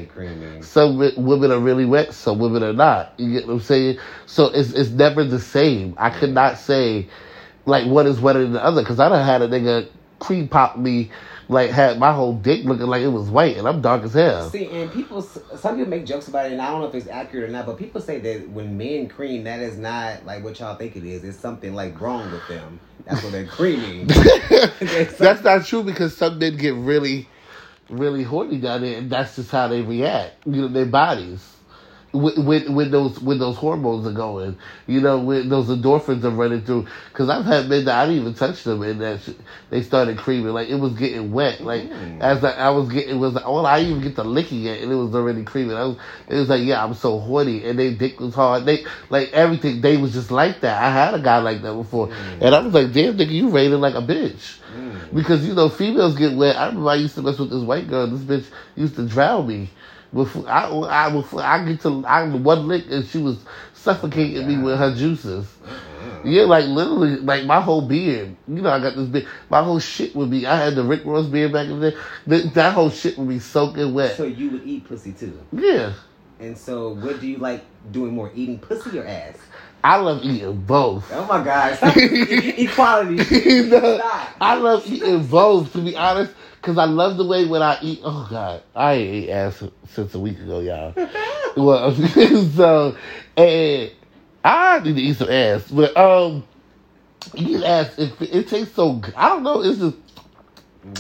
Some 0.61 0.99
women 0.99 1.51
are 1.51 1.59
really 1.59 1.87
wet. 1.87 2.13
Some 2.13 2.39
women 2.39 2.63
are 2.63 2.75
not. 2.75 3.15
You 3.17 3.33
get 3.33 3.47
what 3.47 3.55
I'm 3.55 3.61
saying? 3.61 3.99
So 4.27 4.47
it's 4.47 4.73
it's 4.73 4.91
never 4.91 5.25
the 5.25 5.41
same. 5.41 5.95
I 5.97 6.11
could 6.11 6.33
not 6.35 6.59
say 6.59 7.09
like 7.65 7.87
one 7.87 8.07
is 8.07 8.21
wetter 8.21 8.43
than 8.43 8.53
the 8.53 8.63
other 8.65 8.83
because 8.83 9.01
I 9.01 9.09
done 9.09 9.25
had 9.25 9.43
a 9.43 9.49
nigga 9.49 9.89
cream 10.19 10.49
popped 10.49 10.79
me 10.79 11.11
like 11.49 11.71
had 11.71 11.99
my 11.99 12.13
whole 12.13 12.35
dick 12.35 12.65
looking 12.65 12.87
like 12.87 13.03
it 13.03 13.09
was 13.09 13.29
white 13.31 13.57
and 13.57 13.69
I'm 13.69 13.81
dark 13.81 14.03
as 14.03 14.15
hell. 14.15 14.51
See, 14.51 14.67
and 14.67 14.91
people, 14.93 15.23
some 15.23 15.77
people 15.77 15.89
make 15.89 16.05
jokes 16.05 16.29
about 16.29 16.47
it, 16.47 16.53
and 16.53 16.61
I 16.61 16.71
don't 16.71 16.81
know 16.81 16.89
if 16.89 16.95
it's 16.95 17.07
accurate 17.07 17.49
or 17.49 17.53
not, 17.53 17.67
but 17.67 17.79
people 17.79 18.01
say 18.01 18.19
that 18.19 18.49
when 18.51 18.77
men 18.77 19.09
cream, 19.09 19.45
that 19.45 19.61
is 19.61 19.79
not 19.79 20.27
like 20.27 20.43
what 20.43 20.59
y'all 20.59 20.77
think 20.77 20.97
it 20.97 21.05
is. 21.05 21.23
It's 21.25 21.39
something 21.39 21.75
like 21.75 22.01
wrong 22.01 22.31
with 22.33 22.47
them. 22.49 22.81
That's 23.05 23.23
what 23.23 23.33
they're 23.33 23.47
creaming. 23.47 24.07
That's 25.19 25.45
not 25.45 25.65
true 25.65 25.85
because 25.85 26.17
some 26.17 26.39
men 26.39 26.57
get 26.57 26.75
really 26.75 27.29
really 27.89 28.23
horny 28.23 28.59
down 28.59 28.83
there, 28.83 28.99
and 28.99 29.11
that's 29.11 29.37
just 29.37 29.51
how 29.51 29.69
they 29.69 29.83
react. 29.83 30.47
You 30.47 30.63
know, 30.63 30.69
their 30.69 30.87
bodies. 30.87 31.56
When, 32.17 32.45
when, 32.45 32.75
when 32.75 32.91
those 32.91 33.21
when 33.21 33.39
those 33.39 33.57
hormones 33.57 34.07
are 34.07 34.13
going, 34.13 34.57
you 34.87 35.01
know, 35.01 35.19
when 35.21 35.49
those 35.49 35.67
endorphins 35.69 36.25
are 36.25 36.31
running 36.31 36.63
through. 36.63 36.87
Because 37.13 37.29
I've 37.29 37.45
had 37.45 37.69
men 37.69 37.85
that 37.85 37.99
I 37.99 38.07
didn't 38.07 38.21
even 38.23 38.35
touch 38.35 38.65
them, 38.65 38.83
and 38.83 39.01
that 39.01 39.21
shit, 39.23 39.37
they 39.71 39.83
started 39.83 40.19
creaming 40.19 40.53
like 40.53 40.69
it 40.69 40.77
was 40.77 40.95
getting 40.95 41.33
wet. 41.33 41.61
Like 41.61 41.85
Mm. 41.87 42.21
as 42.21 42.43
I, 42.45 42.53
I 42.53 42.71
was 42.71 42.89
getting, 42.89 43.17
it 43.17 43.19
was 43.19 43.35
like, 43.35 43.45
oh, 43.47 43.65
I 43.65 43.81
even 43.81 44.01
get 44.01 44.17
the 44.17 44.25
licking 44.25 44.63
yet, 44.63 44.81
and 44.81 44.91
it 44.91 44.95
was 44.95 45.15
already 45.15 45.45
creaming. 45.45 45.77
I 45.77 45.85
was, 45.85 45.97
it 46.29 46.35
was 46.37 46.49
like, 46.49 46.63
yeah, 46.65 46.83
I'm 46.85 46.95
so 46.95 47.19
horny, 47.19 47.65
and 47.65 47.79
they 47.79 47.95
dick 47.95 48.19
was 48.19 48.35
hard. 48.35 48.65
They 48.65 48.85
like 49.11 49.33
everything. 49.33 49.81
They 49.81 49.97
was 49.97 50.13
just 50.13 50.31
like 50.31 50.61
that. 50.63 50.83
I 50.83 50.91
had 50.91 51.15
a 51.15 51.21
guy 51.21 51.39
like 51.39 51.63
that 51.63 51.75
before, 51.75 52.11
and 52.41 52.55
I 52.55 52.61
was 52.61 52.75
like, 52.75 52.93
damn, 52.93 53.17
nigga, 53.17 53.31
you 53.31 53.49
rated 53.51 53.79
like 53.81 53.95
a 53.95 54.03
bitch. 54.03 54.59
Mm. 54.77 55.15
Because 55.15 55.47
you 55.47 55.55
know 55.55 55.69
females 55.69 56.17
get 56.17 56.37
wet. 56.37 56.57
I 56.57 56.67
remember 56.67 56.91
I 56.91 56.97
used 56.97 57.15
to 57.15 57.23
mess 57.23 57.39
with 57.39 57.51
this 57.51 57.63
white 57.63 57.89
girl. 57.89 58.07
This 58.09 58.21
bitch 58.21 58.51
used 58.75 58.97
to 58.97 59.07
drown 59.07 59.47
me. 59.47 59.71
Before 60.13 60.49
I, 60.49 60.69
I, 60.69 61.11
before 61.11 61.43
I 61.43 61.65
get 61.65 61.81
to 61.83 62.05
I 62.07 62.27
one 62.29 62.69
lick 62.69 62.85
and 62.91 63.07
she 63.07 63.19
was 63.19 63.39
suffocating 63.75 64.47
me 64.47 64.59
with 64.59 64.79
her 64.79 64.95
juices. 64.95 65.47
Mm-hmm. 65.47 66.29
Yeah, 66.29 66.43
like 66.43 66.67
literally, 66.67 67.17
like 67.17 67.45
my 67.45 67.61
whole 67.61 67.83
beard. 67.83 68.35
You 68.49 68.63
know, 68.63 68.71
I 68.71 68.81
got 68.81 68.97
this 68.97 69.09
big. 69.09 69.27
My 69.49 69.63
whole 69.63 69.79
shit 69.79 70.15
would 70.17 70.31
be. 70.31 70.47
I 70.47 70.57
had 70.57 70.75
the 70.75 70.83
Rick 70.83 71.05
Ross 71.05 71.27
beard 71.27 71.53
back 71.53 71.67
in 71.69 71.81
the 71.81 71.91
day. 71.93 71.97
That, 72.27 72.55
that 72.55 72.75
whole 72.75 72.91
shit 72.91 73.17
would 73.19 73.29
be 73.29 73.39
soaking 73.39 73.95
wet. 73.95 74.17
So 74.17 74.25
you 74.25 74.51
would 74.51 74.67
eat 74.67 74.89
pussy 74.89 75.13
too. 75.13 75.39
Yeah, 75.53 75.93
And 76.41 76.57
so, 76.57 76.91
what 76.95 77.21
do 77.21 77.27
you 77.27 77.39
like 77.39 77.65
doing 77.93 78.15
more, 78.15 78.33
eating 78.35 78.59
pussy 78.59 78.99
or 78.99 79.07
ass? 79.07 79.39
I 79.85 79.97
love 79.99 80.25
eating 80.25 80.63
both. 80.63 81.09
Oh 81.13 81.27
my 81.27 81.45
God! 81.45 81.79
Equality. 81.97 83.23
Stop. 83.69 84.29
I 84.41 84.55
love 84.57 84.85
eating 84.91 85.25
both, 85.27 85.73
to 85.75 85.79
be 85.79 85.95
honest, 85.97 86.33
because 86.67 86.79
I 86.79 86.85
love 86.87 87.17
the 87.17 87.25
way 87.25 87.45
when 87.47 87.63
I 87.63 87.79
eat. 87.81 88.01
Oh 88.03 88.27
God, 88.29 88.61
I 88.75 88.95
ain't 88.95 89.15
ate 89.25 89.31
ass 89.31 89.63
since 89.91 90.13
a 90.17 90.19
week 90.19 90.41
ago, 90.41 90.59
y'all. 90.59 90.93
well, 91.57 91.95
so 92.57 92.97
and 93.37 93.93
I 94.45 94.81
need 94.81 94.97
to 94.97 95.01
eat 95.03 95.17
some 95.17 95.31
ass, 95.31 95.71
but 95.71 95.97
um, 95.97 96.45
eat 97.37 97.63
ass. 97.63 97.97
It, 97.97 98.21
it 98.21 98.49
tastes 98.49 98.75
so. 98.75 98.95
good. 98.95 99.15
I 99.17 99.29
don't 99.29 99.45
know. 99.45 99.63
It's 99.63 99.79
just 99.79 99.97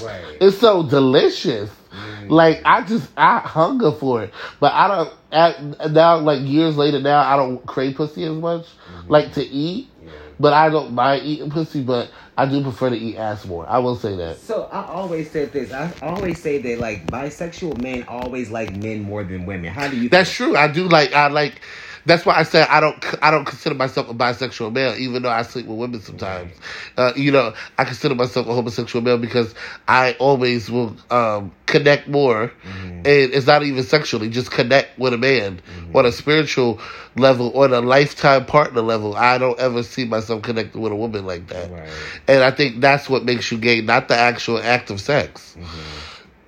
Right. 0.02 0.37
it's 0.40 0.58
so 0.58 0.85
delicious. 0.85 1.68
Mm. 1.97 2.31
Like 2.31 2.61
I 2.65 2.83
just 2.83 3.11
I 3.17 3.38
hunger 3.41 3.93
for 3.93 4.23
it, 4.25 4.33
but 4.61 4.73
I 4.73 4.88
don't. 4.88 5.12
At, 5.33 5.93
now, 5.93 6.19
like 6.19 6.41
years 6.43 6.76
later, 6.76 7.00
now 7.00 7.21
I 7.21 7.37
don't 7.37 7.65
crave 7.67 7.97
pussy 7.97 8.25
as 8.25 8.33
much, 8.37 8.67
Mm-hmm. 8.67 9.11
like 9.11 9.33
to 9.35 9.43
eat. 9.45 9.88
Yeah. 10.05 10.11
But 10.38 10.53
I 10.53 10.69
don't 10.69 10.93
mind 10.93 11.25
eating 11.25 11.50
pussy, 11.50 11.83
but 11.83 12.11
I 12.37 12.47
do 12.47 12.62
prefer 12.62 12.91
to 12.91 12.97
eat 12.97 13.17
ass 13.17 13.45
more. 13.47 13.67
I 13.69 13.79
will 13.79 13.97
say 13.97 14.15
that. 14.17 14.38
So 14.38 14.69
I 14.71 14.85
always 14.87 15.31
said 15.31 15.53
this. 15.53 15.73
I 15.73 15.93
always 16.03 16.41
say 16.41 16.59
that 16.59 16.79
like 16.79 17.07
bisexual 17.07 17.81
men 17.81 18.05
always 18.09 18.50
like 18.50 18.76
men 18.76 19.00
more 19.03 19.25
than 19.25 19.47
women. 19.47 19.73
How 19.73 19.88
do 19.88 19.97
you? 19.97 20.09
That's 20.11 20.31
true. 20.31 20.57
I 20.57 20.69
do 20.69 20.88
like. 20.88 21.12
I 21.15 21.29
like. 21.29 21.61
That's 22.07 22.25
why 22.25 22.37
I 22.37 22.45
said 22.45 22.69
I 22.69 22.79
don't. 22.81 23.05
I 23.23 23.31
don't 23.33 23.45
consider 23.45 23.75
myself 23.75 24.09
a 24.09 24.15
bisexual 24.15 24.73
male, 24.73 24.95
even 24.97 25.23
though 25.23 25.29
I 25.31 25.43
sleep 25.43 25.67
with 25.67 25.77
women 25.77 26.01
sometimes. 26.01 26.53
Uh, 26.97 27.13
you 27.17 27.33
know, 27.33 27.53
I 27.79 27.85
consider 27.85 28.15
myself 28.15 28.47
a 28.47 28.55
homosexual 28.55 29.05
male 29.05 29.19
because 29.19 29.55
I 29.89 30.13
always 30.21 30.71
will 30.71 30.97
um, 31.11 31.53
connect 31.67 32.07
more, 32.09 32.53
and 32.65 33.07
it's 33.07 33.47
not 33.47 33.65
even 33.65 33.83
sexually, 33.83 34.29
just 34.31 34.53
connect 34.53 34.97
with 34.99 35.15
a 35.15 35.19
man 35.19 35.61
on 35.95 36.07
a 36.07 36.13
spiritual 36.13 36.81
level, 37.17 37.53
on 37.61 37.73
a 37.73 37.81
lifetime 37.81 38.47
partner 38.47 38.83
level. 38.83 39.17
I 39.17 39.37
don't 39.39 39.59
ever 39.59 39.83
see 39.83 40.05
myself 40.05 40.43
connected 40.43 40.81
with 40.81 40.93
a 40.93 40.97
woman 40.97 41.27
like 41.27 41.49
that, 41.49 41.71
Right. 41.73 41.89
and 42.29 42.43
I 42.45 42.53
think 42.53 42.81
that's 42.81 43.11
what 43.11 43.25
makes 43.25 43.51
you 43.51 43.59
gay, 43.59 43.81
not 43.81 44.07
the 44.07 44.17
actual 44.17 44.59
act 44.59 44.91
of 44.91 45.01
sex. 45.01 45.57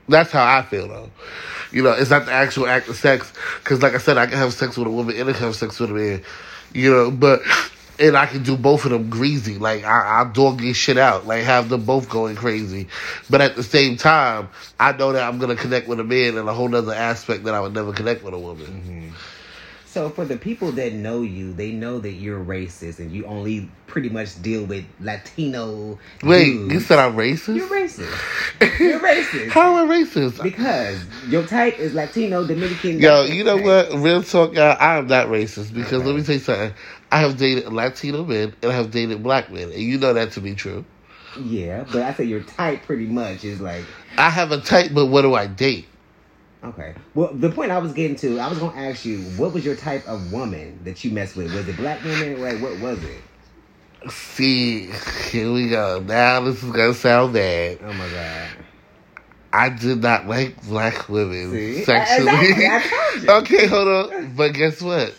That's 0.08 0.30
how 0.30 0.44
I 0.44 0.62
feel 0.62 0.88
though. 0.88 1.10
You 1.72 1.82
know, 1.82 1.92
it's 1.92 2.10
not 2.10 2.26
the 2.26 2.32
actual 2.32 2.66
act 2.66 2.88
of 2.88 2.96
sex. 2.96 3.32
Because, 3.62 3.82
like 3.82 3.94
I 3.94 3.98
said, 3.98 4.18
I 4.18 4.26
can 4.26 4.38
have 4.38 4.52
sex 4.52 4.76
with 4.76 4.86
a 4.86 4.90
woman 4.90 5.16
and 5.16 5.28
I 5.28 5.32
can 5.32 5.42
have 5.42 5.56
sex 5.56 5.78
with 5.78 5.90
a 5.90 5.94
man. 5.94 6.22
You 6.72 6.90
know, 6.90 7.10
but 7.10 7.40
and 7.98 8.16
I 8.16 8.26
can 8.26 8.42
do 8.42 8.56
both 8.56 8.84
of 8.84 8.92
them 8.92 9.10
greasy. 9.10 9.58
Like 9.58 9.84
I, 9.84 10.22
I 10.22 10.24
dog 10.32 10.60
this 10.60 10.76
shit 10.76 10.98
out. 10.98 11.26
Like 11.26 11.44
have 11.44 11.68
them 11.68 11.84
both 11.84 12.08
going 12.08 12.36
crazy. 12.36 12.88
But 13.28 13.40
at 13.40 13.56
the 13.56 13.62
same 13.62 13.96
time, 13.96 14.48
I 14.78 14.92
know 14.92 15.12
that 15.12 15.22
I'm 15.22 15.38
gonna 15.38 15.56
connect 15.56 15.88
with 15.88 16.00
a 16.00 16.04
man 16.04 16.36
in 16.36 16.48
a 16.48 16.52
whole 16.52 16.74
other 16.74 16.94
aspect 16.94 17.44
that 17.44 17.54
I 17.54 17.60
would 17.60 17.74
never 17.74 17.92
connect 17.92 18.22
with 18.22 18.34
a 18.34 18.38
woman. 18.38 18.66
Mm-hmm. 18.66 19.08
So 19.98 20.10
for 20.10 20.24
the 20.24 20.36
people 20.36 20.70
that 20.70 20.92
know 20.92 21.22
you, 21.22 21.52
they 21.52 21.72
know 21.72 21.98
that 21.98 22.12
you're 22.12 22.38
racist 22.38 23.00
and 23.00 23.10
you 23.10 23.24
only 23.24 23.68
pretty 23.88 24.08
much 24.08 24.40
deal 24.40 24.64
with 24.64 24.84
Latino. 25.00 25.98
Wait, 26.22 26.52
dudes. 26.52 26.72
you 26.72 26.78
said 26.78 27.00
I'm 27.00 27.16
racist? 27.16 27.56
you're 27.56 27.66
racist. 27.66 28.78
You're 28.78 29.00
racist. 29.00 29.48
How 29.48 29.76
am 29.76 29.90
I 29.90 29.96
racist? 29.96 30.40
Because 30.40 31.00
your 31.28 31.44
type 31.44 31.80
is 31.80 31.94
Latino, 31.94 32.46
Dominican. 32.46 33.00
Yo, 33.00 33.24
you 33.24 33.42
know 33.42 33.56
what? 33.56 33.92
Real 33.94 34.22
talk, 34.22 34.54
y'all, 34.54 34.76
I 34.78 34.98
am 34.98 35.08
not 35.08 35.26
racist 35.26 35.74
because 35.74 35.94
Okay. 35.94 36.06
let 36.06 36.14
me 36.14 36.22
tell 36.22 36.36
you 36.36 36.42
something. 36.42 36.72
I 37.10 37.18
have 37.18 37.36
dated 37.36 37.72
Latino 37.72 38.24
men 38.24 38.54
and 38.62 38.70
I 38.70 38.76
have 38.76 38.92
dated 38.92 39.20
black 39.24 39.50
men, 39.50 39.72
and 39.72 39.82
you 39.82 39.98
know 39.98 40.12
that 40.12 40.30
to 40.30 40.40
be 40.40 40.54
true. 40.54 40.84
Yeah, 41.40 41.84
but 41.90 42.02
I 42.02 42.14
say 42.14 42.22
your 42.22 42.42
type 42.42 42.84
pretty 42.84 43.06
much 43.06 43.42
is 43.42 43.60
like 43.60 43.82
I 44.16 44.30
have 44.30 44.52
a 44.52 44.60
type, 44.60 44.92
but 44.94 45.06
what 45.06 45.22
do 45.22 45.34
I 45.34 45.48
date? 45.48 45.88
Okay. 46.64 46.94
Well, 47.14 47.32
the 47.32 47.50
point 47.50 47.70
I 47.70 47.78
was 47.78 47.92
getting 47.92 48.16
to, 48.16 48.38
I 48.38 48.48
was 48.48 48.58
gonna 48.58 48.78
ask 48.78 49.04
you, 49.04 49.18
what 49.36 49.52
was 49.52 49.64
your 49.64 49.76
type 49.76 50.06
of 50.06 50.32
woman 50.32 50.80
that 50.84 51.04
you 51.04 51.10
messed 51.10 51.36
with? 51.36 51.52
Was 51.54 51.68
it 51.68 51.76
black 51.76 52.02
women? 52.04 52.40
Like, 52.40 52.60
what 52.60 52.78
was 52.80 53.02
it? 53.02 54.10
See, 54.10 54.90
here 55.30 55.52
we 55.52 55.68
go. 55.68 56.00
Now 56.00 56.40
this 56.40 56.62
is 56.62 56.70
gonna 56.70 56.94
sound 56.94 57.32
bad. 57.34 57.78
Oh 57.82 57.92
my 57.92 58.08
god. 58.08 58.48
I 59.52 59.70
did 59.70 60.02
not 60.02 60.26
like 60.26 60.62
black 60.66 61.08
women 61.08 61.50
See? 61.52 61.84
sexually. 61.84 62.50
Exactly, 62.50 62.66
I 62.66 63.12
told 63.12 63.22
you. 63.50 63.56
okay, 63.56 63.66
hold 63.66 63.88
on. 63.88 64.34
But 64.36 64.52
guess 64.54 64.80
what? 64.82 65.14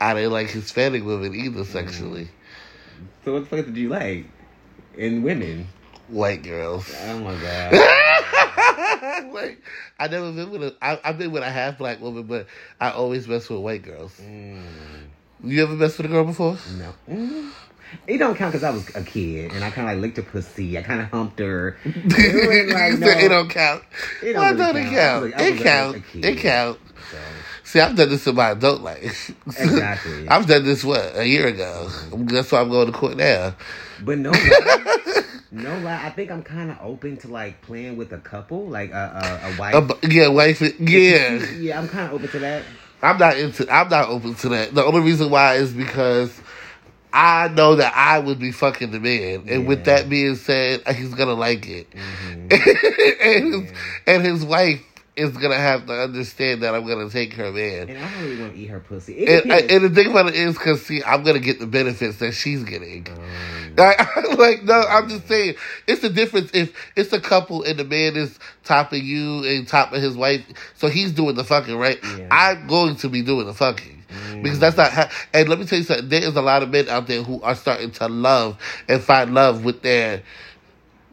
I 0.00 0.14
didn't 0.14 0.32
like 0.32 0.48
Hispanic 0.48 1.04
women 1.04 1.34
either 1.34 1.64
sexually. 1.64 2.24
Mm. 2.24 2.28
So 3.24 3.32
what 3.34 3.40
the 3.48 3.56
fuck 3.56 3.66
did 3.66 3.76
you 3.76 3.90
like 3.90 4.24
in 4.96 5.22
women? 5.22 5.68
White 6.08 6.42
girls. 6.42 6.92
Oh 7.04 7.18
my 7.20 7.34
god. 7.40 7.72
like 9.32 9.62
I 9.98 10.08
never 10.08 10.32
been 10.32 10.50
with 10.50 10.62
a. 10.62 10.74
I, 10.82 11.00
I've 11.04 11.18
been 11.18 11.32
with 11.32 11.42
a 11.42 11.50
half 11.50 11.78
black 11.78 12.00
woman, 12.00 12.24
but 12.24 12.46
I 12.80 12.90
always 12.90 13.26
mess 13.28 13.48
with 13.48 13.60
white 13.60 13.82
girls. 13.82 14.18
Mm, 14.20 14.62
You 15.44 15.62
ever 15.62 15.74
messed 15.74 15.96
with 15.98 16.06
a 16.06 16.08
girl 16.10 16.24
before? 16.24 16.56
no. 16.78 16.92
Mm. 17.08 17.50
It 18.06 18.18
don't 18.18 18.36
count 18.36 18.52
because 18.52 18.62
I 18.62 18.70
was 18.70 18.88
a 18.94 19.02
kid 19.02 19.50
and 19.50 19.64
I 19.64 19.70
kind 19.70 19.88
of 19.88 19.94
like 19.96 20.00
licked 20.02 20.16
her 20.18 20.22
pussy. 20.22 20.78
I 20.78 20.82
kind 20.82 21.00
of 21.00 21.08
humped 21.08 21.40
her. 21.40 21.76
It 21.84 22.68
like, 22.72 23.00
no, 23.00 23.08
it 23.08 23.28
don't 23.28 23.50
count. 23.50 23.82
It 24.22 24.34
don't 24.34 24.42
Why 24.58 24.66
really 24.72 24.82
count. 24.84 24.94
count? 24.94 25.22
Like- 25.24 25.40
It 25.40 25.50
was 25.52 25.60
a- 25.60 25.64
count. 25.64 25.96
a. 26.14 26.28
It 26.28 26.38
count. 26.38 26.78
so. 27.10 27.18
See, 27.64 27.80
I've 27.80 27.96
done 27.96 28.08
this 28.10 28.26
in 28.28 28.36
my 28.36 28.50
adult 28.50 28.80
life. 28.82 29.30
Exactly. 29.46 30.28
I've 30.28 30.46
done 30.46 30.64
this 30.64 30.84
what 30.84 31.16
a 31.16 31.26
year 31.26 31.48
ago. 31.48 31.88
That's 32.12 32.52
why 32.52 32.60
I'm 32.60 32.68
going 32.68 32.86
to 32.86 32.92
court 32.92 33.16
now. 33.16 33.54
But 34.04 34.18
no 34.18 34.30
no 35.52 35.78
lie. 35.78 36.04
I 36.06 36.10
think 36.10 36.30
I'm 36.30 36.42
kind 36.42 36.70
of 36.70 36.78
open 36.80 37.16
to 37.18 37.28
like 37.28 37.60
playing 37.62 37.96
with 37.96 38.12
a 38.12 38.18
couple, 38.18 38.66
like 38.68 38.90
a 38.92 39.40
a, 39.44 39.52
a 39.52 39.58
wife. 39.58 39.88
But- 39.88 40.12
yeah, 40.12 40.28
wife. 40.28 40.60
Yeah, 40.80 41.44
yeah, 41.58 41.78
I'm 41.80 41.88
kind 41.88 42.06
of 42.08 42.14
open 42.14 42.28
to 42.28 42.38
that. 42.40 42.62
I'm 43.02 43.18
not 43.18 43.38
into. 43.38 43.68
I'm 43.72 43.88
not 43.88 44.08
open 44.08 44.34
to 44.36 44.48
that. 44.50 44.74
The 44.74 44.84
only 44.84 45.00
reason 45.00 45.30
why 45.30 45.54
is 45.54 45.72
because 45.72 46.38
I 47.12 47.48
know 47.48 47.76
that 47.76 47.92
I 47.96 48.18
would 48.18 48.38
be 48.38 48.52
fucking 48.52 48.90
the 48.92 49.00
man, 49.00 49.48
and 49.48 49.66
with 49.66 49.84
that 49.86 50.08
being 50.08 50.36
said, 50.36 50.86
he's 50.94 51.14
gonna 51.14 51.34
like 51.34 51.66
it, 51.66 51.88
Mhm. 51.90 52.52
and, 53.24 53.54
his, 53.64 53.72
and 54.06 54.22
his 54.24 54.44
wife 54.44 54.80
is 55.20 55.30
gonna 55.36 55.54
have 55.56 55.86
to 55.86 55.92
understand 55.92 56.62
that 56.62 56.74
I'm 56.74 56.86
gonna 56.86 57.08
take 57.10 57.34
her 57.34 57.52
man. 57.52 57.88
And 57.90 57.98
I 57.98 58.10
don't 58.10 58.22
really 58.22 58.40
want 58.40 58.54
to 58.54 58.58
eat 58.58 58.66
her 58.66 58.80
pussy. 58.80 59.18
It 59.18 59.28
And, 59.28 59.42
depends. 59.50 59.72
and 59.72 59.84
the 59.84 59.90
thing 60.02 60.10
about 60.10 60.26
it 60.28 60.34
is, 60.34 60.58
cause 60.58 60.82
see, 60.86 61.02
I'm 61.04 61.22
gonna 61.22 61.38
get 61.38 61.60
the 61.60 61.66
benefits 61.66 62.18
that 62.18 62.32
she's 62.32 62.64
getting. 62.64 63.06
Um, 63.10 63.18
Like, 63.76 64.38
like, 64.38 64.64
no, 64.64 64.74
I'm 64.82 65.08
just 65.08 65.28
saying, 65.28 65.54
it's 65.86 66.02
the 66.02 66.10
difference 66.10 66.50
if 66.52 66.74
it's 66.96 67.12
a 67.12 67.20
couple 67.20 67.62
and 67.62 67.78
the 67.78 67.84
man 67.84 68.16
is 68.16 68.38
topping 68.64 69.04
you 69.04 69.44
and 69.44 69.66
topping 69.66 70.02
his 70.02 70.16
wife, 70.16 70.44
so 70.74 70.88
he's 70.88 71.12
doing 71.12 71.36
the 71.36 71.44
fucking, 71.44 71.76
right? 71.76 71.98
Yeah. 72.18 72.28
I'm 72.32 72.66
going 72.66 72.96
to 72.96 73.08
be 73.08 73.22
doing 73.22 73.46
the 73.46 73.54
fucking. 73.54 74.02
Mm. 74.32 74.42
Because 74.42 74.58
that's 74.58 74.76
not, 74.76 74.92
ha- 74.92 75.10
and 75.32 75.48
let 75.48 75.58
me 75.60 75.66
tell 75.66 75.78
you 75.78 75.84
something, 75.84 76.08
there 76.08 76.22
is 76.22 76.34
a 76.34 76.42
lot 76.42 76.64
of 76.64 76.70
men 76.70 76.88
out 76.88 77.06
there 77.06 77.22
who 77.22 77.40
are 77.42 77.54
starting 77.54 77.92
to 77.92 78.08
love 78.08 78.58
and 78.88 79.00
find 79.00 79.32
love 79.34 79.64
with 79.64 79.82
their 79.82 80.22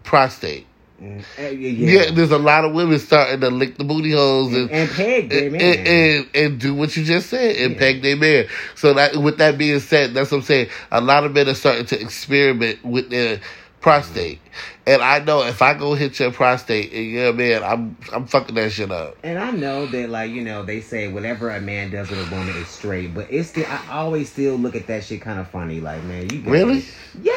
prostate. 0.04 0.66
Eh, 1.02 1.22
Yeah, 1.38 1.52
yeah, 1.52 2.12
there's 2.12 2.32
a 2.32 2.38
lot 2.38 2.66
of 2.66 2.74
women 2.74 3.00
starting 3.00 3.40
to 3.42 3.50
lick 3.50 3.78
the 3.78 3.84
booty 3.84 4.12
holes 4.12 4.54
and, 4.54 4.70
and, 4.70 4.72
and 4.72 4.90
peg, 4.90 5.34
and, 5.34 5.52
man. 5.52 5.62
and, 5.62 6.30
and, 6.34 6.60
do 6.60 6.74
what 6.74 6.96
you 6.98 7.04
just 7.04 7.30
said 7.30 7.56
and 7.58 7.74
Yeah. 7.74 7.80
peg 7.80 8.02
their 8.02 8.16
man. 8.16 8.48
So 8.76 8.94
that 8.94 9.16
with 9.18 9.38
that 9.38 9.58
being 9.58 9.80
said, 9.80 10.14
that's 10.14 10.32
what 10.32 10.38
I'm 10.40 10.44
saying. 10.44 10.70
A 10.92 11.02
lot 11.02 11.24
of 11.24 11.34
men 11.34 11.48
are 11.48 11.54
starting 11.54 11.86
to 11.88 12.02
experiment 12.02 12.84
with 12.84 13.10
their 13.10 13.40
prostate. 13.80 14.40
And 14.86 15.02
I 15.02 15.20
know 15.20 15.44
if 15.44 15.62
I 15.62 15.74
go 15.74 15.94
hit 15.94 16.20
your 16.20 16.32
prostate 16.32 16.92
and 16.94 17.06
you're 17.06 17.28
a 17.30 17.34
man, 17.34 17.64
I'm 17.64 17.98
I'm 18.12 18.26
fucking 18.26 18.56
that 18.56 18.72
shit 18.72 18.92
up. 18.92 19.18
And 19.24 19.38
I 19.38 19.52
know 19.52 19.86
that, 19.86 20.10
like 20.10 20.32
you 20.32 20.42
know, 20.44 20.64
they 20.64 20.82
say 20.82 21.08
whatever 21.10 21.50
a 21.50 21.62
man 21.62 21.92
does 21.92 22.10
with 22.10 22.20
a 22.20 22.36
woman 22.36 22.56
is 22.56 22.68
straight, 22.70 23.14
but 23.14 23.28
it's 23.32 23.50
still. 23.50 23.66
I 23.68 23.82
always 23.92 24.32
still 24.32 24.56
look 24.56 24.76
at 24.76 24.88
that 24.88 25.04
shit 25.04 25.22
kind 25.22 25.40
of 25.40 25.50
funny. 25.50 25.80
Like, 25.80 26.04
man, 26.04 26.30
you. 26.30 26.42
Really? 26.42 26.86
Yeah, 27.22 27.34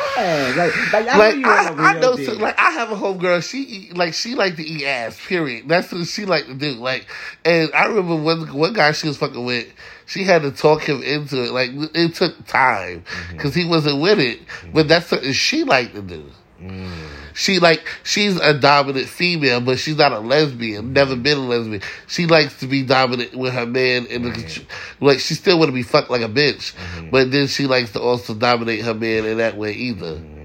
like, 0.56 0.92
like, 0.92 1.08
I 1.08 1.16
Like 1.18 1.34
know 1.34 1.40
you 1.40 1.46
want 1.46 1.78
a 1.78 1.82
I, 1.82 1.84
I 1.90 2.00
know, 2.00 2.16
so, 2.16 2.32
like 2.34 2.58
I 2.58 2.70
have 2.70 2.90
a 2.90 2.96
homegirl. 2.96 3.48
She 3.48 3.58
eat, 3.58 3.96
like 3.96 4.14
she 4.14 4.34
like 4.34 4.56
to 4.56 4.62
eat 4.62 4.84
ass. 4.84 5.18
Period. 5.26 5.68
That's 5.68 5.90
what 5.92 6.06
she 6.06 6.24
like 6.26 6.46
to 6.46 6.54
do. 6.54 6.72
Like, 6.72 7.06
and 7.44 7.70
I 7.74 7.86
remember 7.86 8.16
one 8.16 8.52
one 8.54 8.72
guy 8.72 8.92
she 8.92 9.08
was 9.08 9.16
fucking 9.18 9.44
with. 9.44 9.66
She 10.06 10.24
had 10.24 10.42
to 10.42 10.50
talk 10.50 10.82
him 10.82 11.02
into 11.02 11.44
it. 11.44 11.52
Like 11.52 11.70
it 11.94 12.14
took 12.14 12.46
time 12.46 13.04
Mm-hmm. 13.04 13.36
because 13.36 13.54
he 13.54 13.64
wasn't 13.64 14.00
with 14.00 14.18
it. 14.18 14.40
But 14.72 14.88
that's 14.88 15.06
something 15.06 15.32
she 15.32 15.64
like 15.64 15.92
to 15.94 16.02
do. 16.02 16.24
Mm. 16.60 16.92
She 17.34 17.58
like 17.58 17.86
she's 18.04 18.38
a 18.40 18.54
dominant 18.54 19.08
female, 19.08 19.60
but 19.60 19.78
she's 19.78 19.96
not 19.96 20.12
a 20.12 20.18
lesbian. 20.18 20.92
Never 20.92 21.16
been 21.16 21.38
a 21.38 21.46
lesbian. 21.46 21.82
She 22.06 22.26
likes 22.26 22.58
to 22.60 22.66
be 22.66 22.82
dominant 22.82 23.34
with 23.34 23.52
her 23.52 23.66
man, 23.66 24.06
and 24.10 24.24
the, 24.24 24.62
like 25.00 25.20
she 25.20 25.34
still 25.34 25.58
want 25.58 25.68
to 25.68 25.74
be 25.74 25.82
fucked 25.82 26.10
like 26.10 26.22
a 26.22 26.28
bitch, 26.28 26.74
mm-hmm. 26.74 27.10
but 27.10 27.30
then 27.30 27.46
she 27.46 27.66
likes 27.66 27.92
to 27.92 28.00
also 28.00 28.34
dominate 28.34 28.84
her 28.84 28.94
man 28.94 29.24
in 29.24 29.38
that 29.38 29.56
way 29.56 29.72
either. 29.72 30.16
Mm-hmm. 30.16 30.40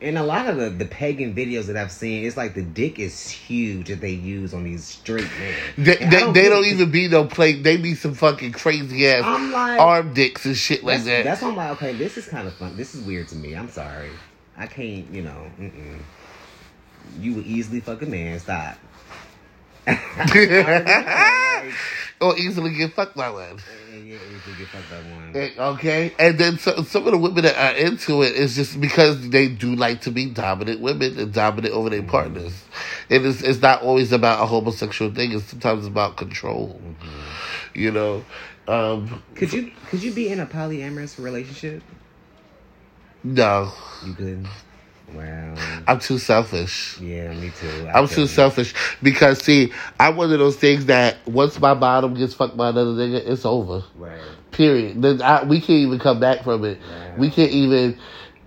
And 0.00 0.16
a 0.16 0.22
lot 0.22 0.46
of 0.46 0.58
the, 0.58 0.70
the 0.70 0.84
pagan 0.84 1.34
videos 1.34 1.66
that 1.66 1.76
I've 1.76 1.90
seen, 1.90 2.24
it's 2.24 2.36
like 2.36 2.54
the 2.54 2.62
dick 2.62 3.00
is 3.00 3.28
huge 3.28 3.88
that 3.88 4.00
they 4.00 4.12
use 4.12 4.54
on 4.54 4.62
these 4.62 4.84
straight 4.84 5.28
men. 5.40 5.54
They, 5.76 5.98
And 5.98 6.14
I 6.14 6.26
they, 6.26 6.42
they 6.42 6.48
don't 6.48 6.66
even 6.66 6.92
be 6.92 7.08
no 7.08 7.24
play. 7.24 7.54
They 7.54 7.76
be 7.76 7.96
some 7.96 8.14
fucking 8.14 8.52
crazy 8.52 9.08
ass 9.08 9.24
like, 9.52 9.80
arm 9.80 10.14
dicks 10.14 10.46
and 10.46 10.56
shit 10.56 10.84
like 10.84 11.02
that. 11.02 11.24
that's 11.24 11.42
why 11.42 11.48
I'm 11.48 11.56
like, 11.56 11.70
okay, 11.72 11.94
this 11.94 12.16
is 12.16 12.28
kind 12.28 12.46
of 12.46 12.54
fun. 12.54 12.76
This 12.76 12.94
is 12.94 13.02
weird 13.02 13.26
to 13.28 13.36
me. 13.36 13.54
I'm 13.54 13.68
sorry. 13.68 14.10
I 14.58 14.66
can't, 14.66 15.10
you 15.12 15.22
know, 15.22 15.46
mm-mm. 15.58 16.00
you 17.20 17.34
would 17.34 17.46
easily 17.46 17.80
fuck 17.80 18.02
a 18.02 18.06
man. 18.06 18.38
Stop. 18.40 18.76
Like, 19.86 20.34
or 22.20 22.36
easily 22.36 22.74
get 22.74 22.92
fucked 22.92 23.16
by 23.16 23.30
one. 23.30 23.58
yeah, 23.90 23.98
yeah, 23.98 24.16
easily 24.16 24.56
get 24.58 24.68
fucked 24.68 24.90
by 24.90 24.96
one. 24.96 25.32
Eh, 25.34 25.50
Okay, 25.58 26.12
and 26.18 26.36
then 26.38 26.58
so, 26.58 26.82
some 26.82 27.06
of 27.06 27.12
the 27.12 27.18
women 27.18 27.44
that 27.44 27.56
are 27.56 27.76
into 27.76 28.22
it 28.22 28.34
is 28.34 28.56
just 28.56 28.80
because 28.80 29.30
they 29.30 29.48
do 29.48 29.74
like 29.76 30.02
to 30.02 30.10
be 30.10 30.26
dominant 30.26 30.80
women 30.80 31.18
and 31.18 31.32
dominant 31.32 31.72
over 31.72 31.88
their 31.90 32.02
partners. 32.02 32.64
And 33.08 33.24
it's 33.24 33.42
it's 33.42 33.62
not 33.62 33.82
always 33.82 34.12
about 34.12 34.42
a 34.42 34.46
homosexual 34.46 35.12
thing. 35.14 35.32
It's 35.32 35.44
sometimes 35.44 35.86
about 35.86 36.16
control. 36.16 36.80
You 37.74 37.92
know, 37.92 38.24
um, 38.66 39.22
Could 39.34 39.52
you 39.52 39.70
could 39.88 40.02
you 40.02 40.12
be 40.12 40.28
in 40.28 40.40
a 40.40 40.46
polyamorous 40.46 41.22
relationship? 41.22 41.82
No, 43.24 43.72
You 44.04 44.14
could. 44.14 44.46
Wow. 45.14 45.54
I'm 45.86 45.98
too 46.00 46.18
selfish. 46.18 46.98
Yeah, 47.00 47.32
me 47.32 47.50
too. 47.58 47.86
I 47.88 47.98
I'm 47.98 48.06
too 48.06 48.14
couldn't. 48.14 48.28
selfish 48.28 48.74
because 49.02 49.38
see, 49.42 49.72
I'm 49.98 50.16
one 50.16 50.30
of 50.32 50.38
those 50.38 50.56
things 50.56 50.86
that 50.86 51.16
once 51.26 51.58
my 51.58 51.72
bottom 51.74 52.12
gets 52.14 52.34
fucked 52.34 52.56
by 52.58 52.68
another 52.68 52.90
nigga, 52.90 53.26
it's 53.26 53.46
over. 53.46 53.82
Right. 53.96 54.20
Period. 54.52 55.00
Then 55.00 55.22
I, 55.22 55.44
we 55.44 55.60
can't 55.60 55.70
even 55.80 55.98
come 55.98 56.20
back 56.20 56.44
from 56.44 56.64
it. 56.64 56.78
Wow. 56.80 57.14
We 57.16 57.30
can't 57.30 57.50
even. 57.50 57.98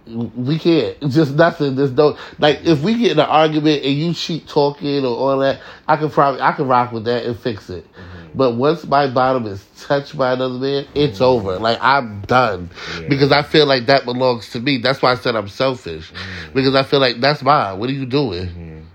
We 0.06 0.60
can't. 0.60 1.00
Just 1.10 1.34
nothing. 1.34 1.76
There's 1.76 1.92
no 1.94 2.18
like. 2.38 2.60
If 2.64 2.82
we 2.82 2.96
get 2.98 3.14
in 3.14 3.20
an 3.20 3.26
argument 3.28 3.84
and 3.84 3.94
you 3.96 4.14
cheat 4.14 4.48
talking 4.48 5.04
or 5.04 5.16
all 5.16 5.40
that, 5.40 5.62
I 5.88 5.96
can 5.96 6.10
probably 6.12 6.42
I 6.42 6.52
can 6.52 6.68
rock 6.68 6.92
with 6.92 7.06
that 7.06 7.26
and 7.26 7.40
fix 7.40 7.70
it. 7.72 7.86
Mm-hmm. 7.92 8.11
But 8.34 8.56
once 8.56 8.86
my 8.86 9.08
bottom 9.08 9.46
is 9.46 9.63
touched 9.80 10.17
by 10.17 10.34
another 10.34 10.58
man, 10.58 10.88
it's 10.96 11.20
over. 11.22 11.58
Like 11.60 11.78
I'm 11.82 12.22
done 12.22 12.70
Yeah. 13.00 13.08
because 13.10 13.32
I 13.32 13.41
feel 13.41 13.65
like 13.65 13.88
that 13.88 14.06
belongs 14.06 14.50
to 14.52 14.60
me. 14.60 14.78
That's 14.78 15.02
why 15.02 15.12
I 15.12 15.15
said 15.15 15.36
I'm 15.36 15.48
selfish 15.50 16.12
Mm-hmm. 16.12 16.54
because 16.54 16.76
I 16.76 16.84
feel 16.84 17.00
like 17.00 17.20
that's 17.20 17.41
mine. 17.44 17.78
What 17.80 17.89
are 17.89 17.94
you 17.94 18.06
doing? 18.06 18.88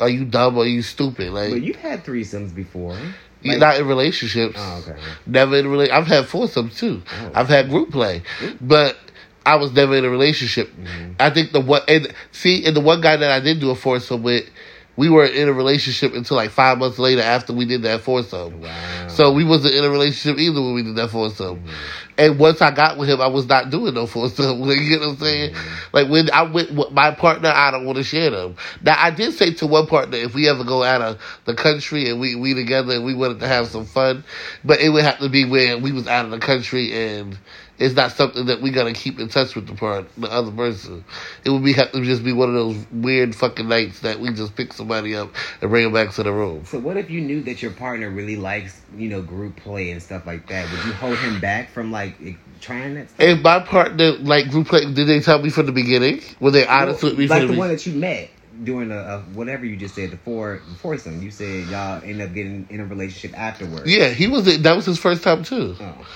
Are 0.00 0.08
you 0.08 0.24
dumb 0.24 0.58
or 0.58 0.64
are 0.64 0.66
you 0.66 0.82
stupid? 0.82 1.30
Like 1.32 1.50
But 1.52 1.62
you've 1.62 1.76
had 1.76 2.04
threesomes 2.04 2.54
before. 2.54 2.96
Like- 3.44 3.58
not 3.58 3.78
in 3.78 3.86
relationships. 3.86 4.56
Oh, 4.58 4.82
okay. 4.88 5.00
Never 5.26 5.56
in 5.56 5.66
a 5.66 5.68
relationship. 5.68 5.96
I've 6.02 6.06
had 6.08 6.26
foursomes 6.26 6.76
too. 6.76 7.02
Oh. 7.22 7.30
I've 7.34 7.48
had 7.48 7.68
group 7.70 7.92
play, 7.92 8.22
but 8.60 8.96
I 9.44 9.54
was 9.54 9.70
never 9.72 9.94
in 9.96 10.04
a 10.04 10.10
relationship. 10.10 10.68
Mm-hmm. 10.74 11.12
I 11.20 11.30
think 11.30 11.52
the 11.52 11.60
one 11.60 11.82
and 11.86 12.12
see, 12.32 12.64
and 12.66 12.74
the 12.74 12.80
one 12.80 13.00
guy 13.00 13.16
that 13.16 13.30
I 13.30 13.38
did 13.38 13.60
do 13.60 13.70
a 13.70 13.76
foursome 13.76 14.24
with, 14.24 14.50
we 14.96 15.10
were 15.10 15.24
in 15.24 15.48
a 15.48 15.52
relationship 15.52 16.14
until 16.14 16.36
like 16.36 16.50
five 16.50 16.78
months 16.78 16.98
later 16.98 17.22
after 17.22 17.52
we 17.52 17.66
did 17.66 17.82
that 17.82 18.00
foursome. 18.00 18.60
Wow. 18.60 19.08
So 19.08 19.32
we 19.32 19.44
wasn't 19.44 19.74
in 19.74 19.84
a 19.84 19.90
relationship 19.90 20.38
either 20.38 20.60
when 20.60 20.74
we 20.74 20.82
did 20.82 20.96
that 20.96 21.10
foursome. 21.10 21.58
Mm-hmm. 21.58 21.72
And 22.18 22.38
once 22.38 22.62
I 22.62 22.70
got 22.70 22.96
with 22.96 23.10
him, 23.10 23.20
I 23.20 23.26
was 23.26 23.46
not 23.46 23.68
doing 23.68 23.92
no 23.92 24.06
foursome. 24.06 24.60
Like, 24.60 24.80
you 24.80 24.98
know 24.98 25.08
what 25.08 25.12
I'm 25.12 25.16
saying? 25.18 25.54
Mm-hmm. 25.54 25.96
Like 25.96 26.08
when 26.08 26.30
I 26.30 26.42
went 26.42 26.72
with 26.72 26.92
my 26.92 27.10
partner, 27.10 27.50
I 27.54 27.70
don't 27.70 27.84
want 27.84 27.98
to 27.98 28.04
share 28.04 28.30
them. 28.30 28.56
Now 28.82 28.96
I 28.98 29.10
did 29.10 29.34
say 29.34 29.52
to 29.54 29.66
one 29.66 29.86
partner, 29.86 30.16
if 30.16 30.34
we 30.34 30.48
ever 30.48 30.64
go 30.64 30.82
out 30.82 31.02
of 31.02 31.20
the 31.44 31.54
country 31.54 32.08
and 32.08 32.18
we 32.18 32.34
we 32.34 32.54
together 32.54 32.94
and 32.94 33.04
we 33.04 33.14
wanted 33.14 33.40
to 33.40 33.48
have 33.48 33.66
some 33.68 33.84
fun, 33.84 34.24
but 34.64 34.80
it 34.80 34.88
would 34.88 35.04
have 35.04 35.18
to 35.18 35.28
be 35.28 35.44
where 35.44 35.76
we 35.76 35.92
was 35.92 36.06
out 36.08 36.24
of 36.24 36.30
the 36.30 36.38
country 36.38 36.92
and. 36.92 37.38
It's 37.78 37.94
not 37.94 38.12
something 38.12 38.46
that 38.46 38.62
we 38.62 38.70
gotta 38.70 38.92
keep 38.92 39.20
in 39.20 39.28
touch 39.28 39.54
with 39.54 39.66
the 39.66 39.74
part, 39.74 40.06
the 40.16 40.28
other 40.28 40.50
person. 40.50 41.04
It 41.44 41.50
would 41.50 41.64
be 41.64 41.72
have 41.74 41.92
to 41.92 42.02
just 42.02 42.24
be 42.24 42.32
one 42.32 42.48
of 42.48 42.54
those 42.54 42.86
weird 42.90 43.34
fucking 43.34 43.68
nights 43.68 44.00
that 44.00 44.18
we 44.18 44.32
just 44.32 44.56
pick 44.56 44.72
somebody 44.72 45.14
up 45.14 45.30
and 45.60 45.70
bring 45.70 45.84
them 45.84 45.92
back 45.92 46.14
to 46.14 46.22
the 46.22 46.32
room. 46.32 46.64
So 46.64 46.78
what 46.78 46.96
if 46.96 47.10
you 47.10 47.20
knew 47.20 47.42
that 47.42 47.62
your 47.62 47.72
partner 47.72 48.08
really 48.08 48.36
likes, 48.36 48.80
you 48.96 49.08
know, 49.08 49.20
group 49.20 49.56
play 49.56 49.90
and 49.90 50.02
stuff 50.02 50.26
like 50.26 50.48
that? 50.48 50.70
Would 50.70 50.84
you 50.84 50.92
hold 50.92 51.18
him 51.18 51.40
back 51.40 51.70
from 51.70 51.92
like 51.92 52.16
trying 52.60 52.94
that 52.94 53.10
stuff? 53.10 53.20
If 53.20 53.42
my 53.42 53.60
partner 53.60 54.12
like 54.12 54.50
group 54.50 54.68
play, 54.68 54.90
did 54.90 55.06
they 55.06 55.20
tell 55.20 55.40
me 55.40 55.50
from 55.50 55.66
the 55.66 55.72
beginning? 55.72 56.22
Were 56.40 56.50
they 56.50 56.66
honest 56.66 57.02
with 57.02 57.18
me 57.18 57.26
like 57.26 57.42
the 57.42 57.48
the 57.48 57.58
one 57.58 57.68
that 57.68 57.86
you 57.86 57.92
met 57.92 58.30
during 58.64 58.90
a, 58.90 58.96
a 58.96 58.98
uh, 58.98 59.22
whatever 59.34 59.66
you 59.66 59.76
just 59.76 59.94
said 59.94 60.10
the 60.10 60.16
four 60.16 60.62
the 60.68 60.74
foursome. 60.76 61.22
You 61.22 61.30
said 61.30 61.66
y'all 61.68 62.02
end 62.02 62.22
up 62.22 62.32
getting 62.32 62.66
in 62.70 62.80
a 62.80 62.86
relationship 62.86 63.38
afterwards. 63.38 63.90
Yeah, 63.90 64.08
he 64.08 64.26
was. 64.28 64.44
That 64.62 64.76
was 64.76 64.86
his 64.86 64.98
first 64.98 65.22
time 65.22 65.44
too. 65.44 65.76
Oh. 65.80 66.06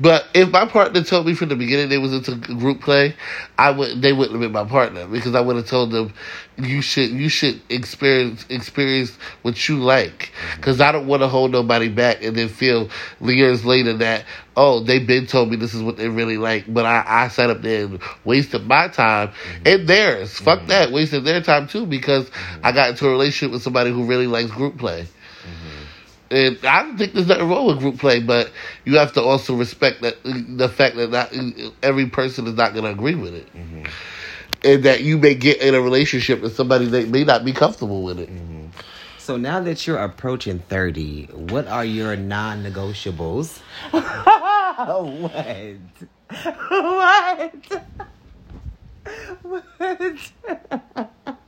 But 0.00 0.26
if 0.34 0.50
my 0.50 0.66
partner 0.66 1.02
told 1.02 1.26
me 1.26 1.34
from 1.34 1.50
the 1.50 1.56
beginning 1.56 1.90
they 1.90 1.98
was 1.98 2.14
into 2.14 2.34
group 2.36 2.80
play, 2.80 3.14
I 3.58 3.70
would. 3.70 4.00
They 4.00 4.12
wouldn't 4.12 4.32
have 4.32 4.40
been 4.40 4.52
my 4.52 4.68
partner 4.68 5.06
because 5.06 5.34
I 5.34 5.40
would 5.40 5.56
have 5.56 5.66
told 5.66 5.90
them, 5.90 6.14
you 6.56 6.82
should 6.82 7.10
you 7.10 7.28
should 7.28 7.60
experience 7.68 8.44
experience 8.48 9.16
what 9.42 9.68
you 9.68 9.78
like 9.78 10.32
mm-hmm. 10.32 10.56
because 10.56 10.80
I 10.80 10.92
don't 10.92 11.06
want 11.06 11.22
to 11.22 11.28
hold 11.28 11.50
nobody 11.50 11.88
back 11.88 12.22
and 12.22 12.36
then 12.36 12.48
feel 12.48 12.88
years 13.20 13.64
later 13.64 13.94
that 13.98 14.24
oh 14.56 14.80
they've 14.80 15.06
been 15.06 15.26
told 15.26 15.50
me 15.50 15.56
this 15.56 15.74
is 15.74 15.82
what 15.82 15.96
they 15.96 16.08
really 16.08 16.38
like, 16.38 16.64
but 16.72 16.86
I 16.86 17.04
I 17.06 17.28
sat 17.28 17.50
up 17.50 17.62
there 17.62 17.84
and 17.84 18.00
wasted 18.24 18.66
my 18.66 18.88
time 18.88 19.28
mm-hmm. 19.28 19.62
and 19.66 19.88
theirs. 19.88 20.38
Fuck 20.38 20.60
mm-hmm. 20.60 20.68
that, 20.68 20.92
wasted 20.92 21.24
their 21.24 21.42
time 21.42 21.68
too 21.68 21.86
because 21.86 22.30
I 22.62 22.72
got 22.72 22.90
into 22.90 23.06
a 23.06 23.10
relationship 23.10 23.52
with 23.52 23.62
somebody 23.62 23.90
who 23.90 24.04
really 24.04 24.26
likes 24.26 24.50
group 24.50 24.78
play. 24.78 25.06
And 26.30 26.64
I 26.64 26.82
don't 26.82 26.96
think 26.96 27.12
there's 27.12 27.26
nothing 27.26 27.48
wrong 27.48 27.66
with 27.66 27.78
group 27.80 27.98
play, 27.98 28.20
but 28.20 28.52
you 28.84 28.98
have 28.98 29.12
to 29.14 29.22
also 29.22 29.54
respect 29.54 30.02
that 30.02 30.16
the 30.22 30.68
fact 30.68 30.94
that 30.96 31.10
not 31.10 31.32
every 31.82 32.06
person 32.06 32.46
is 32.46 32.54
not 32.54 32.72
going 32.72 32.84
to 32.84 32.90
agree 32.90 33.16
with 33.16 33.34
it, 33.34 33.52
mm-hmm. 33.52 33.82
and 34.62 34.84
that 34.84 35.02
you 35.02 35.18
may 35.18 35.34
get 35.34 35.60
in 35.60 35.74
a 35.74 35.80
relationship 35.80 36.40
with 36.40 36.54
somebody 36.54 36.86
that 36.86 37.08
may 37.08 37.24
not 37.24 37.44
be 37.44 37.52
comfortable 37.52 38.02
with 38.04 38.20
it. 38.20 38.30
Mm-hmm. 38.30 38.66
So 39.18 39.36
now 39.36 39.60
that 39.60 39.86
you're 39.86 39.98
approaching 39.98 40.60
thirty, 40.60 41.24
what 41.26 41.66
are 41.66 41.84
your 41.84 42.14
non-negotiables? 42.14 43.58
what? 43.90 45.76
What? 49.10 50.22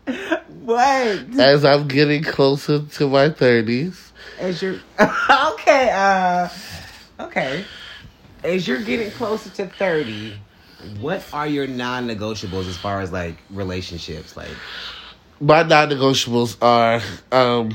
what? 0.65 1.39
As 1.39 1.65
I'm 1.65 1.89
getting 1.89 2.25
closer 2.25 2.81
to 2.83 3.09
my 3.09 3.31
thirties, 3.31 4.12
As 4.43 4.61
you're 4.61 4.75
okay, 5.01 5.91
uh, 5.95 6.49
okay. 7.21 7.65
As 8.43 8.67
you're 8.67 8.83
getting 8.83 9.13
closer 9.13 9.51
to 9.51 9.67
thirty, 9.67 10.35
what 11.01 11.25
are 11.33 11.47
your 11.47 11.69
non-negotiables 11.69 12.69
as 12.69 12.77
far 12.77 13.01
as 13.01 13.13
like 13.13 13.37
relationships? 13.51 14.37
Like, 14.37 14.51
my 15.41 15.63
non-negotiables 15.63 16.57
are 16.61 17.01
um, 17.31 17.71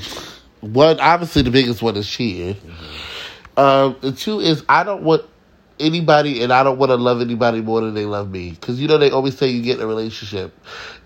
one. 0.60 1.00
Obviously, 1.00 1.44
the 1.44 1.52
biggest 1.52 1.82
one 1.82 1.96
is 1.96 2.06
cheating. 2.06 2.58
Um, 3.56 3.96
the 4.02 4.12
two 4.12 4.42
is 4.42 4.66
I 4.68 4.84
don't 4.84 5.04
want 5.04 5.24
anybody, 5.80 6.42
and 6.44 6.52
I 6.52 6.64
don't 6.64 6.78
want 6.78 6.90
to 6.90 6.96
love 6.96 7.22
anybody 7.22 7.62
more 7.62 7.82
than 7.82 7.94
they 7.94 8.06
love 8.06 8.30
me. 8.30 8.52
Because 8.52 8.80
you 8.82 8.88
know 8.88 8.98
they 8.98 9.12
always 9.12 9.38
say 9.38 9.48
you 9.48 9.62
get 9.62 9.78
in 9.78 9.84
a 9.84 9.88
relationship, 9.88 10.54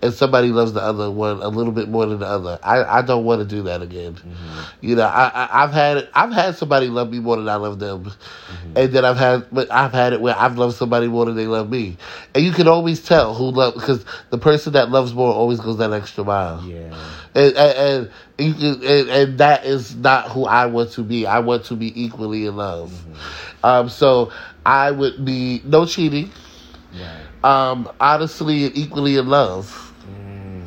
and 0.00 0.12
somebody 0.12 0.48
loves 0.48 0.72
the 0.72 0.80
other 0.80 1.10
one 1.10 1.40
a 1.42 1.48
little 1.48 1.72
bit 1.72 1.88
more 1.88 2.06
than 2.06 2.20
the 2.20 2.26
other. 2.26 2.58
I, 2.62 2.84
I 2.98 3.02
don't 3.02 3.24
want 3.24 3.40
to 3.40 3.46
do 3.46 3.62
that 3.64 3.82
again. 3.82 4.14
Mm-hmm. 4.14 4.60
You 4.80 4.96
know, 4.96 5.04
I, 5.04 5.30
I 5.34 5.64
I've 5.64 5.72
had 5.72 6.08
I've 6.14 6.32
had 6.32 6.56
somebody 6.56 6.88
love 6.88 7.10
me 7.10 7.20
more 7.20 7.36
than 7.36 7.48
I 7.48 7.56
love 7.56 7.78
them, 7.78 8.04
mm-hmm. 8.04 8.76
and 8.76 8.92
then 8.92 9.04
I've 9.04 9.16
had 9.16 9.46
but 9.52 9.70
I've 9.70 9.92
had 9.92 10.12
it 10.12 10.20
where 10.20 10.36
I've 10.36 10.58
loved 10.58 10.76
somebody 10.76 11.08
more 11.08 11.26
than 11.26 11.36
they 11.36 11.46
love 11.46 11.70
me, 11.70 11.96
and 12.34 12.44
you 12.44 12.52
can 12.52 12.68
always 12.68 13.02
tell 13.02 13.34
who 13.34 13.50
love 13.50 13.74
because 13.74 14.04
the 14.30 14.38
person 14.38 14.72
that 14.74 14.90
loves 14.90 15.14
more 15.14 15.32
always 15.32 15.60
goes 15.60 15.78
that 15.78 15.92
extra 15.92 16.24
mile 16.24 16.62
yeah, 16.64 16.94
and 17.34 17.56
and, 17.56 17.76
and, 17.78 18.10
you 18.38 18.54
can- 18.54 18.86
and 18.86 19.08
and 19.08 19.38
that 19.38 19.64
is 19.64 19.94
not 19.96 20.30
who 20.30 20.44
I 20.44 20.66
want 20.66 20.92
to 20.92 21.02
be. 21.02 21.26
I 21.26 21.40
want 21.40 21.64
to 21.66 21.76
be 21.76 22.02
equally 22.02 22.46
in 22.46 22.56
love. 22.56 22.90
Mm-hmm. 22.90 23.64
Um, 23.64 23.88
so 23.88 24.32
I 24.64 24.90
would 24.90 25.24
be 25.24 25.60
no 25.64 25.86
cheating. 25.86 26.30
right. 26.92 27.22
Um, 27.44 27.90
honestly 28.00 28.64
and 28.66 28.76
equally 28.76 29.16
in 29.16 29.28
love. 29.28 29.92
Mm. 30.08 30.62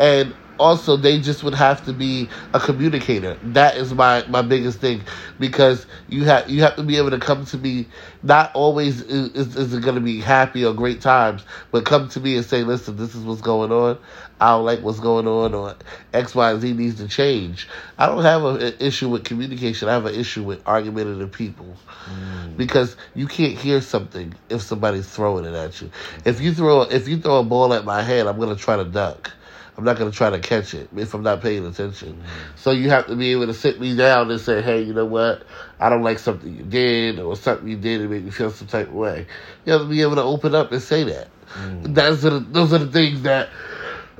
And 0.00 0.34
also 0.58 0.96
they 0.96 1.20
just 1.20 1.42
would 1.44 1.54
have 1.54 1.84
to 1.86 1.92
be 1.92 2.28
a 2.54 2.60
communicator. 2.60 3.38
That 3.42 3.76
is 3.76 3.94
my 3.94 4.24
my 4.28 4.42
biggest 4.42 4.80
thing 4.80 5.02
because 5.38 5.86
you 6.08 6.24
have 6.24 6.48
you 6.50 6.62
have 6.62 6.76
to 6.76 6.82
be 6.82 6.96
able 6.96 7.10
to 7.10 7.18
come 7.18 7.44
to 7.46 7.58
me. 7.58 7.86
Not 8.22 8.50
always 8.54 9.00
is, 9.02 9.30
is, 9.34 9.56
is 9.56 9.74
it 9.74 9.82
going 9.82 9.94
to 9.94 10.00
be 10.00 10.20
happy 10.20 10.64
or 10.64 10.74
great 10.74 11.00
times, 11.00 11.44
but 11.70 11.84
come 11.84 12.08
to 12.10 12.20
me 12.20 12.36
and 12.36 12.44
say, 12.44 12.64
"Listen, 12.64 12.96
this 12.96 13.14
is 13.14 13.24
what's 13.24 13.40
going 13.40 13.72
on. 13.72 13.98
I 14.40 14.50
don't 14.50 14.64
like 14.64 14.80
what's 14.82 15.00
going 15.00 15.26
on, 15.26 15.54
or 15.54 15.76
X, 16.12 16.34
Y, 16.34 16.58
Z 16.58 16.72
needs 16.72 16.96
to 16.96 17.08
change." 17.08 17.68
I 17.98 18.06
don't 18.06 18.22
have 18.22 18.42
a- 18.44 18.66
an 18.66 18.74
issue 18.80 19.08
with 19.08 19.24
communication. 19.24 19.88
I 19.88 19.92
have 19.92 20.06
an 20.06 20.14
issue 20.14 20.42
with 20.42 20.66
argumentative 20.66 21.32
people 21.32 21.76
mm. 22.06 22.56
because 22.56 22.96
you 23.14 23.26
can't 23.26 23.54
hear 23.56 23.80
something 23.80 24.34
if 24.50 24.62
somebody's 24.62 25.08
throwing 25.08 25.44
it 25.44 25.54
at 25.54 25.80
you. 25.80 25.90
If 26.24 26.40
you 26.40 26.52
throw 26.52 26.82
if 26.82 27.08
you 27.08 27.18
throw 27.18 27.38
a 27.38 27.44
ball 27.44 27.72
at 27.74 27.84
my 27.84 28.02
head, 28.02 28.26
I'm 28.26 28.38
gonna 28.38 28.56
try 28.56 28.76
to 28.76 28.84
duck. 28.84 29.32
I'm 29.78 29.84
not 29.84 29.96
gonna 29.96 30.10
try 30.10 30.28
to 30.28 30.40
catch 30.40 30.74
it 30.74 30.88
if 30.96 31.14
I'm 31.14 31.22
not 31.22 31.40
paying 31.40 31.64
attention. 31.64 32.14
Mm-hmm. 32.14 32.56
So 32.56 32.72
you 32.72 32.90
have 32.90 33.06
to 33.06 33.14
be 33.14 33.30
able 33.30 33.46
to 33.46 33.54
sit 33.54 33.80
me 33.80 33.94
down 33.96 34.28
and 34.28 34.40
say, 34.40 34.60
"Hey, 34.60 34.82
you 34.82 34.92
know 34.92 35.04
what? 35.04 35.44
I 35.78 35.88
don't 35.88 36.02
like 36.02 36.18
something 36.18 36.52
you 36.52 36.64
did, 36.64 37.20
or 37.20 37.36
something 37.36 37.68
you 37.68 37.76
did 37.76 37.98
to 37.98 38.08
make 38.08 38.24
me 38.24 38.30
feel 38.32 38.50
some 38.50 38.66
type 38.66 38.88
of 38.88 38.94
way." 38.94 39.28
You 39.64 39.72
have 39.74 39.82
to 39.82 39.88
be 39.88 40.02
able 40.02 40.16
to 40.16 40.22
open 40.22 40.52
up 40.56 40.72
and 40.72 40.82
say 40.82 41.04
that. 41.04 41.28
Mm. 41.54 41.94
That's 41.94 42.22
the, 42.22 42.40
those 42.40 42.72
are 42.72 42.78
the 42.78 42.90
things 42.90 43.22
that, 43.22 43.50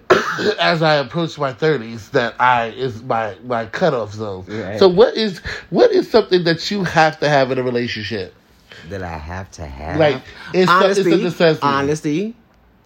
as 0.61 0.81
I 0.81 0.95
approach 0.95 1.37
my 1.39 1.53
thirties, 1.53 2.11
that 2.11 2.41
I 2.41 2.69
is 2.69 3.03
my 3.03 3.37
my 3.45 3.67
cutoff 3.67 4.13
zone. 4.13 4.45
Right. 4.47 4.79
So 4.79 4.89
what 4.89 5.17
is 5.17 5.41
what 5.71 5.91
is 5.91 6.09
something 6.09 6.45
that 6.45 6.71
you 6.71 6.85
have 6.85 7.19
to 7.19 7.29
have 7.29 7.51
in 7.51 7.59
a 7.59 7.65
relationship? 7.65 8.33
That 8.91 9.03
I 9.03 9.19
have 9.19 9.51
to 9.53 9.67
have. 9.67 9.99
Like, 9.99 10.23
it's 10.55 10.71
a- 10.71 10.91
it's 10.91 11.01
a 11.01 11.03
honesty. 11.03 11.23
necessity. 11.25 11.67
Honesty. 11.67 12.37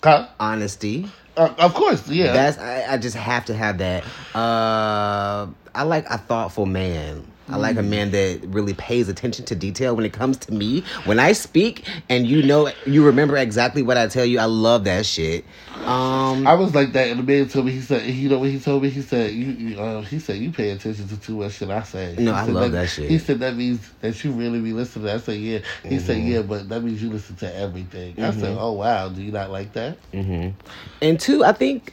Huh? 0.03 0.29
Honesty. 0.41 1.09
Uh, 1.37 1.55
of 1.59 1.75
course, 1.75 2.07
yeah. 2.09 2.33
That's 2.33 2.59
I, 2.59 2.95
I 2.95 2.99
just 2.99 3.17
have 3.17 3.47
to 3.47 3.55
have 3.55 3.79
that. 3.79 4.05
Uh, 4.35 5.47
I 5.75 5.83
like 5.85 6.07
a 6.11 6.19
thoughtful 6.19 6.67
man. 6.67 7.27
I 7.49 7.57
like 7.57 7.77
a 7.77 7.83
man 7.83 8.13
that 8.13 8.41
really 8.47 8.75
pays 8.75 9.09
attention 9.09 9.45
to 9.47 9.55
detail 9.55 9.95
when 9.97 10.05
it 10.05 10.13
comes 10.13 10.37
to 10.39 10.53
me. 10.53 10.85
When 11.05 11.19
I 11.19 11.33
speak 11.33 11.87
and 12.09 12.27
you 12.27 12.43
know 12.43 12.71
you 12.87 13.05
remember 13.05 13.37
exactly 13.37 13.83
what 13.83 13.97
I 13.97 14.07
tell 14.07 14.25
you, 14.25 14.39
I 14.39 14.45
love 14.47 14.85
that 14.85 15.05
shit. 15.05 15.45
Um 15.85 16.47
I 16.47 16.55
was 16.55 16.75
like 16.75 16.93
that, 16.93 17.09
and 17.09 17.19
the 17.19 17.25
man 17.25 17.49
told 17.49 17.67
me 17.67 17.73
he 17.73 17.81
said, 17.81 18.07
you 18.09 18.29
know 18.29 18.39
what 18.39 18.49
he 18.49 18.61
told 18.61 18.83
me? 18.83 18.91
He 18.91 19.03
said, 19.03 19.33
you, 19.33 19.47
you 19.53 19.81
uh, 19.81 20.03
he 20.03 20.19
said 20.19 20.37
you 20.39 20.53
pay 20.53 20.71
attention 20.71 21.09
to 21.09 21.17
too 21.21 21.37
much 21.39 21.55
shit 21.55 21.69
I 21.71 21.83
say. 21.83 22.15
No, 22.19 22.33
He 22.33 22.39
I 22.39 22.45
said 22.47 22.55
love 22.55 22.73
that 22.73 22.89
shit. 22.89 23.11
He 23.11 23.19
said 23.19 23.41
that 23.41 23.57
means 23.57 23.91
that 24.01 24.23
you 24.23 24.33
really 24.33 24.61
be 24.61 24.73
listening. 24.73 25.07
To 25.07 25.13
that. 25.13 25.17
I 25.17 25.21
said 25.21 25.37
yeah. 25.41 25.59
He 25.83 25.99
said 25.99 26.19
Mm-hmm. 26.19 26.29
yeah, 26.29 26.43
but 26.43 26.69
that 26.69 26.83
means 26.83 27.03
you 27.03 27.11
listen 27.11 27.37
to 27.37 27.55
everything. 27.57 28.23
I 28.23 28.31
said, 28.33 28.57
oh 28.59 28.73
wow, 28.73 29.09
do 29.09 29.23
you 29.23 29.33
not 29.33 29.51
like 29.51 29.73
that? 29.73 29.99
And 30.13 31.19
two, 31.21 31.45
I 31.45 31.53
think 31.53 31.93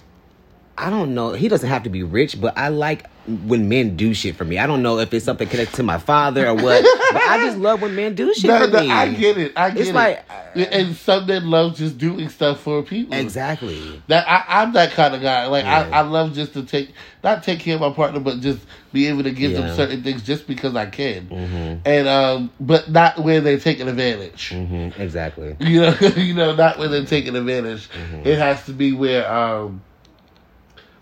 I 0.77 0.89
don't 0.89 1.13
know. 1.13 1.33
He 1.33 1.47
doesn't 1.47 1.67
have 1.67 1.83
to 1.83 1.89
be 1.89 2.03
rich, 2.03 2.39
but 2.39 2.57
I 2.57 2.69
like 2.69 3.05
when 3.45 3.69
men 3.69 3.95
do 3.95 4.13
shit 4.13 4.35
for 4.35 4.45
me. 4.45 4.57
I 4.57 4.65
don't 4.67 4.81
know 4.81 4.99
if 4.99 5.13
it's 5.13 5.25
something 5.25 5.47
connected 5.47 5.75
to 5.77 5.83
my 5.83 5.97
father 5.97 6.47
or 6.47 6.53
what, 6.55 6.83
but 7.13 7.21
I 7.23 7.43
just 7.45 7.57
love 7.57 7.81
when 7.81 7.95
men 7.95 8.15
do 8.15 8.33
shit 8.33 8.45
No, 8.49 8.65
for 8.65 8.71
no, 8.73 8.79
me. 8.81 8.89
I 8.91 9.13
get 9.13 9.37
it. 9.37 9.53
I 9.55 9.69
get 9.69 9.77
it. 9.77 9.81
It's 9.81 9.89
it. 9.89 9.95
like- 9.95 10.25
and 10.55 10.95
some 10.95 11.27
men 11.27 11.47
love 11.49 11.75
just 11.75 11.97
doing 11.99 12.27
stuff 12.27 12.59
for 12.61 12.81
people. 12.81 13.13
Exactly. 13.15 14.01
That 14.07 14.27
I, 14.27 14.61
I'm 14.63 14.73
that 14.73 14.91
kind 14.91 15.13
of 15.13 15.21
guy. 15.21 15.45
Like 15.45 15.63
Yeah. 15.63 15.87
I, 15.93 15.99
I 15.99 16.01
love 16.01 16.33
just 16.33 16.53
to 16.53 16.63
take 16.63 16.91
not 17.23 17.43
take 17.43 17.59
care 17.59 17.75
of 17.75 17.81
my 17.81 17.91
partner, 17.91 18.19
but 18.19 18.39
just 18.39 18.59
be 18.91 19.07
able 19.07 19.21
to 19.23 19.31
give 19.31 19.51
Yeah. 19.51 19.61
them 19.61 19.75
certain 19.75 20.01
things 20.01 20.23
just 20.23 20.47
because 20.47 20.75
I 20.75 20.87
can, 20.87 21.27
Mm-hmm. 21.27 21.79
and 21.85 22.07
um, 22.07 22.49
but 22.59 22.89
not 22.89 23.19
where 23.19 23.41
they're 23.41 23.59
taking 23.59 23.87
advantage. 23.87 24.49
hmm 24.49 24.89
Exactly. 24.97 25.55
You 25.59 25.81
know, 25.81 25.95
you 26.17 26.33
know, 26.33 26.55
not 26.55 26.79
where 26.79 26.87
they're 26.87 27.05
taking 27.05 27.35
advantage. 27.35 27.87
Mm-hmm. 27.89 28.27
It 28.27 28.39
has 28.39 28.65
to 28.65 28.73
be 28.73 28.91
where 28.93 29.31
um, 29.31 29.81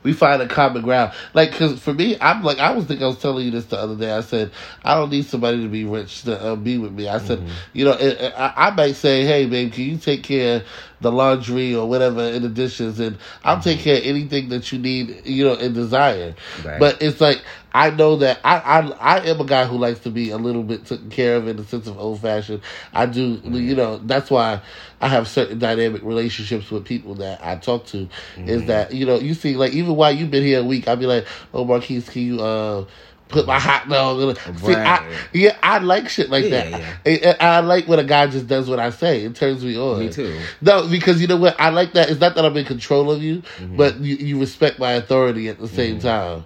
we 0.07 0.13
find 0.13 0.41
a 0.41 0.47
common 0.47 0.81
ground. 0.81 1.11
Like, 1.33 1.51
cause 1.51 1.79
for 1.79 1.93
me, 1.93 2.17
I'm 2.21 2.41
like, 2.43 2.59
I 2.59 2.71
was 2.71 2.85
think 2.85 3.01
I 3.01 3.07
was 3.07 3.19
telling 3.19 3.45
you 3.45 3.51
this 3.51 3.65
the 3.65 3.77
other 3.77 3.95
day. 3.95 4.11
I 4.11 4.21
said 4.21 4.51
I 4.83 4.95
don't 4.95 5.11
need 5.11 5.25
somebody 5.25 5.61
to 5.61 5.67
be 5.69 5.83
rich 5.83 6.21
to 6.23 6.41
uh, 6.41 6.55
be 6.55 6.77
with 6.77 6.93
me. 6.93 7.07
I 7.09 7.19
said, 7.19 7.39
Mm-hmm. 7.39 7.51
you 7.73 7.85
know, 7.85 7.91
it, 7.91 8.21
it- 8.21 8.33
I, 8.37 8.53
I 8.67 8.69
might 8.71 8.95
say, 8.95 9.25
hey, 9.25 9.45
babe, 9.45 9.73
can 9.73 9.83
you 9.83 9.97
take 9.97 10.23
care 10.23 10.57
of 10.57 10.63
the 11.01 11.11
laundry 11.11 11.75
or 11.75 11.87
whatever 11.87 12.21
in 12.23 12.41
the 12.41 12.49
dishes, 12.49 12.99
and 12.99 13.17
I'll 13.43 13.61
take 13.61 13.79
care 13.79 13.97
of 13.97 14.03
anything 14.05 14.49
that 14.49 14.71
you 14.71 14.79
need, 14.79 15.23
you 15.25 15.43
know, 15.45 15.55
and 15.55 15.75
desire. 15.75 16.31
Mm-hmm. 16.31 16.67
Right. 16.67 16.79
But 16.79 17.01
it's 17.01 17.19
like 17.21 17.43
I 17.77 17.91
know 17.91 18.15
that 18.17 18.39
I, 18.43 18.57
I 18.57 18.79
I 19.17 19.19
am 19.25 19.39
a 19.39 19.45
guy 19.45 19.65
who 19.65 19.77
likes 19.77 19.99
to 19.99 20.09
be 20.09 20.31
a 20.31 20.37
little 20.37 20.63
bit 20.63 20.85
taken 20.85 21.09
care 21.09 21.35
of 21.35 21.47
in 21.47 21.57
the 21.57 21.63
sense 21.63 21.87
of 21.87 21.97
old 21.99 22.19
fashioned. 22.21 22.61
I 22.93 23.05
do, 23.05 23.39
you 23.43 23.75
know, 23.75 23.97
that's 23.99 24.31
why 24.31 24.61
I 24.99 25.07
have 25.09 25.27
certain 25.27 25.59
dynamic 25.59 26.01
relationships 26.03 26.71
with 26.71 26.85
people 26.85 27.15
that 27.15 27.43
I 27.43 27.55
talk 27.57 27.85
to. 27.87 28.09
Is 28.37 28.65
that 28.65 28.93
you 28.93 29.05
know, 29.05 29.19
you 29.19 29.33
see, 29.35 29.55
like 29.55 29.73
even 29.73 29.95
while 29.95 30.11
you've 30.11 30.31
been 30.31 30.43
here 30.43 30.61
a 30.61 30.63
week, 30.63 30.87
I'll 30.87 30.95
be 30.95 31.05
like, 31.05 31.27
oh 31.53 31.65
Marqueese, 31.65 32.09
can 32.09 32.21
you 32.23 32.41
uh 32.41 32.85
put 33.29 33.45
my 33.45 33.59
hot 33.59 33.87
dog? 33.89 34.21
in 34.21 34.29
a-" 34.29 34.57
See, 34.57 34.73
I, 34.73 35.01
yeah, 35.33 35.57
I 35.61 35.79
like 35.79 36.07
shit 36.09 36.29
like 36.29 36.45
Yeah, 36.45 36.69
that. 36.69 36.97
yeah. 37.05 37.31
And 37.33 37.41
I 37.41 37.59
like 37.59 37.87
when 37.87 37.99
a 37.99 38.03
guy 38.05 38.25
just 38.27 38.47
does 38.47 38.69
what 38.69 38.79
I 38.79 38.89
say. 38.89 39.23
It 39.25 39.35
turns 39.35 39.63
me 39.63 39.77
on. 39.77 39.99
Me 39.99 40.09
too. 40.09 40.39
No, 40.61 40.87
because 40.87 41.21
you 41.21 41.27
know 41.27 41.37
what? 41.37 41.59
I 41.59 41.69
like 41.69 41.93
that. 41.93 42.09
It's 42.09 42.21
not 42.21 42.35
that 42.35 42.45
I'm 42.45 42.55
in 42.57 42.65
control 42.65 43.11
of 43.11 43.21
you, 43.21 43.41
Mm-hmm. 43.41 43.75
but 43.77 43.99
you, 43.99 44.15
you 44.15 44.39
respect 44.39 44.79
my 44.79 44.93
authority 44.93 45.49
at 45.49 45.59
the 45.59 45.67
same 45.67 45.99
time. 45.99 46.45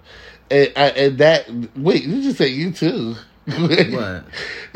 And, 0.52 0.72
I, 0.76 0.90
and 0.90 1.18
that, 1.20 1.50
wait, 1.78 2.04
you 2.04 2.22
just 2.22 2.38
say 2.38 2.50
you 2.50 2.72
too. 2.72 3.16
What? 3.46 4.24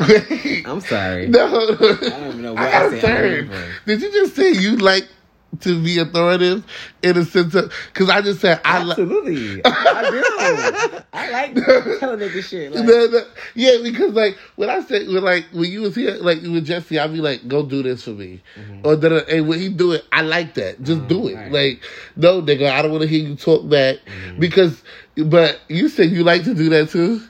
I'm 0.00 0.80
sorry. 0.80 1.28
No. 1.28 1.46
I 1.46 1.76
don't 1.76 2.28
even 2.28 2.42
know 2.42 2.54
what 2.54 2.62
I 2.62 2.86
I 2.86 2.98
said. 2.98 3.50
Did 3.86 4.02
you 4.02 4.10
just 4.10 4.34
say 4.34 4.52
you 4.52 4.76
like 4.76 5.06
to 5.60 5.82
be 5.82 5.98
authoritative 5.98 6.64
in 7.02 7.16
a 7.16 7.24
sense 7.24 7.54
of, 7.54 7.72
because 7.92 8.10
I 8.10 8.20
just 8.20 8.40
said 8.40 8.60
I 8.64 8.82
like. 8.82 8.98
Absolutely. 8.98 9.62
I 9.64 10.10
do. 10.10 10.98
I 11.12 11.30
like 11.30 11.54
telling 11.98 12.20
niggas 12.20 12.44
shit. 12.44 12.72
Like, 12.72 12.84
No, 12.84 13.06
no. 13.06 13.20
Yeah, 13.54 13.78
because 13.82 14.12
like 14.12 14.36
when 14.56 14.70
I 14.70 14.80
said 14.80 15.08
when 15.08 15.22
like 15.22 15.46
when 15.52 15.70
you 15.70 15.82
was 15.82 15.94
here 15.94 16.12
like 16.14 16.42
with 16.42 16.66
Jesse, 16.66 16.98
I'd 16.98 17.12
be 17.12 17.20
like, 17.20 17.46
"Go 17.48 17.64
do 17.64 17.82
this 17.82 18.02
for 18.02 18.10
me," 18.10 18.42
mm-hmm. 18.56 18.86
or 18.86 18.96
da 18.96 19.18
and 19.28 19.48
when 19.48 19.58
he 19.58 19.68
do 19.68 19.92
it, 19.92 20.04
I 20.12 20.22
like 20.22 20.54
that. 20.54 20.82
Just 20.82 21.02
mm, 21.02 21.08
do 21.08 21.28
it. 21.28 21.34
right. 21.34 21.52
Like, 21.52 21.82
no, 22.16 22.42
nigga, 22.42 22.70
I 22.70 22.82
don't 22.82 22.90
want 22.90 23.02
to 23.02 23.08
hear 23.08 23.26
you 23.26 23.36
talk 23.36 23.68
back 23.68 23.96
mm-hmm. 23.96 24.40
because. 24.40 24.82
But 25.18 25.60
you 25.68 25.88
said 25.88 26.10
you 26.10 26.24
like 26.24 26.44
to 26.44 26.52
do 26.52 26.68
that 26.68 26.90
too. 26.90 27.22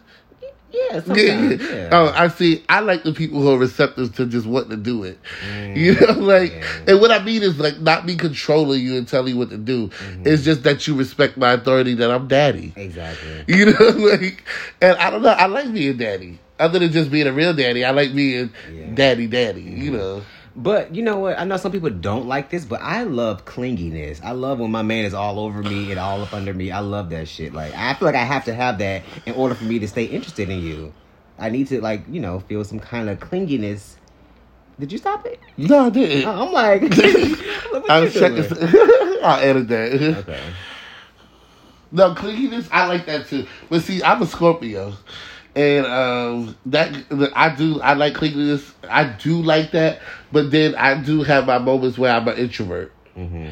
Yeah, 0.76 0.94
Yeah, 0.94 1.00
sometimes. 1.04 1.62
yeah. 1.62 1.74
Yeah. 1.76 1.88
Oh, 1.92 2.12
I 2.14 2.28
see. 2.28 2.64
I 2.68 2.80
like 2.80 3.02
the 3.02 3.12
people 3.12 3.40
who 3.40 3.50
are 3.50 3.58
receptive 3.58 4.14
to 4.16 4.26
just 4.26 4.46
wanting 4.46 4.70
to 4.70 4.76
do 4.76 5.04
it. 5.04 5.18
Mm, 5.48 5.76
you 5.76 5.94
know, 6.00 6.12
like, 6.12 6.52
yeah. 6.52 6.66
and 6.88 7.00
what 7.00 7.10
I 7.10 7.22
mean 7.22 7.42
is 7.42 7.58
like 7.58 7.80
not 7.80 8.06
me 8.06 8.16
controlling 8.16 8.80
you 8.80 8.96
and 8.96 9.06
telling 9.08 9.34
you 9.34 9.38
what 9.38 9.50
to 9.50 9.58
do. 9.58 9.88
Mm-hmm. 9.88 10.22
It's 10.26 10.42
just 10.44 10.62
that 10.64 10.86
you 10.86 10.94
respect 10.94 11.36
my 11.36 11.52
authority. 11.52 11.94
That 11.94 12.10
I'm 12.10 12.28
daddy. 12.28 12.72
Exactly. 12.76 13.44
You 13.56 13.66
know, 13.66 13.88
like, 13.88 14.44
and 14.82 14.96
I 14.98 15.10
don't 15.10 15.22
know. 15.22 15.30
I 15.30 15.46
like 15.46 15.72
being 15.72 15.96
daddy. 15.96 16.38
Other 16.58 16.78
than 16.78 16.92
just 16.92 17.10
being 17.10 17.26
a 17.26 17.32
real 17.32 17.54
daddy, 17.54 17.84
I 17.84 17.90
like 17.90 18.14
being 18.14 18.50
daddy, 18.94 19.26
daddy. 19.26 19.62
You 19.62 19.90
mm-hmm. 19.90 19.96
know. 19.96 20.22
But 20.58 20.94
you 20.94 21.02
know 21.02 21.18
what? 21.18 21.38
I 21.38 21.44
know 21.44 21.58
some 21.58 21.70
people 21.70 21.90
don't 21.90 22.26
like 22.26 22.48
this, 22.48 22.64
but 22.64 22.80
I 22.80 23.02
love 23.02 23.44
clinginess. 23.44 24.24
I 24.24 24.30
love 24.30 24.58
when 24.58 24.70
my 24.70 24.80
man 24.80 25.04
is 25.04 25.12
all 25.12 25.38
over 25.38 25.62
me 25.62 25.90
and 25.90 26.00
all 26.00 26.22
up 26.22 26.32
under 26.32 26.54
me. 26.54 26.70
I 26.70 26.78
love 26.80 27.10
that 27.10 27.28
shit. 27.28 27.52
Like 27.52 27.74
I 27.74 27.92
feel 27.92 28.06
like 28.06 28.14
I 28.14 28.24
have 28.24 28.46
to 28.46 28.54
have 28.54 28.78
that 28.78 29.02
in 29.26 29.34
order 29.34 29.54
for 29.54 29.64
me 29.64 29.78
to 29.80 29.88
stay 29.88 30.04
interested 30.04 30.48
in 30.48 30.60
you. 30.60 30.94
I 31.38 31.50
need 31.50 31.66
to 31.68 31.82
like 31.82 32.04
you 32.08 32.20
know 32.20 32.40
feel 32.40 32.64
some 32.64 32.80
kind 32.80 33.10
of 33.10 33.20
clinginess. 33.20 33.96
Did 34.80 34.92
you 34.92 34.98
stop 34.98 35.26
it? 35.26 35.40
No, 35.58 35.86
I 35.86 35.90
didn't. 35.90 36.26
Oh, 36.26 36.46
I'm 36.46 36.52
like, 36.52 36.82
I'm 36.82 36.88
like, 36.90 37.82
what 37.82 37.90
I 37.90 37.98
you 37.98 38.04
was 38.04 38.14
checking. 38.14 38.44
I'll 39.22 39.40
edit 39.40 39.68
that. 39.68 39.92
Okay. 40.20 40.40
No, 41.92 42.14
clinginess, 42.14 42.68
I 42.72 42.86
like 42.86 43.04
that 43.06 43.26
too. 43.26 43.46
But 43.68 43.82
see, 43.82 44.02
I'm 44.02 44.22
a 44.22 44.26
Scorpio. 44.26 44.94
And 45.56 45.86
um, 45.86 46.56
that 46.66 46.94
I 47.34 47.54
do, 47.54 47.80
I 47.80 47.94
like 47.94 48.12
clinginess. 48.12 48.70
I 48.88 49.04
do 49.04 49.40
like 49.42 49.70
that, 49.70 50.00
but 50.30 50.50
then 50.50 50.74
I 50.74 51.00
do 51.02 51.22
have 51.22 51.46
my 51.46 51.56
moments 51.56 51.96
where 51.96 52.14
I'm 52.14 52.28
an 52.28 52.36
introvert. 52.36 52.92
Mm-hmm. 53.16 53.48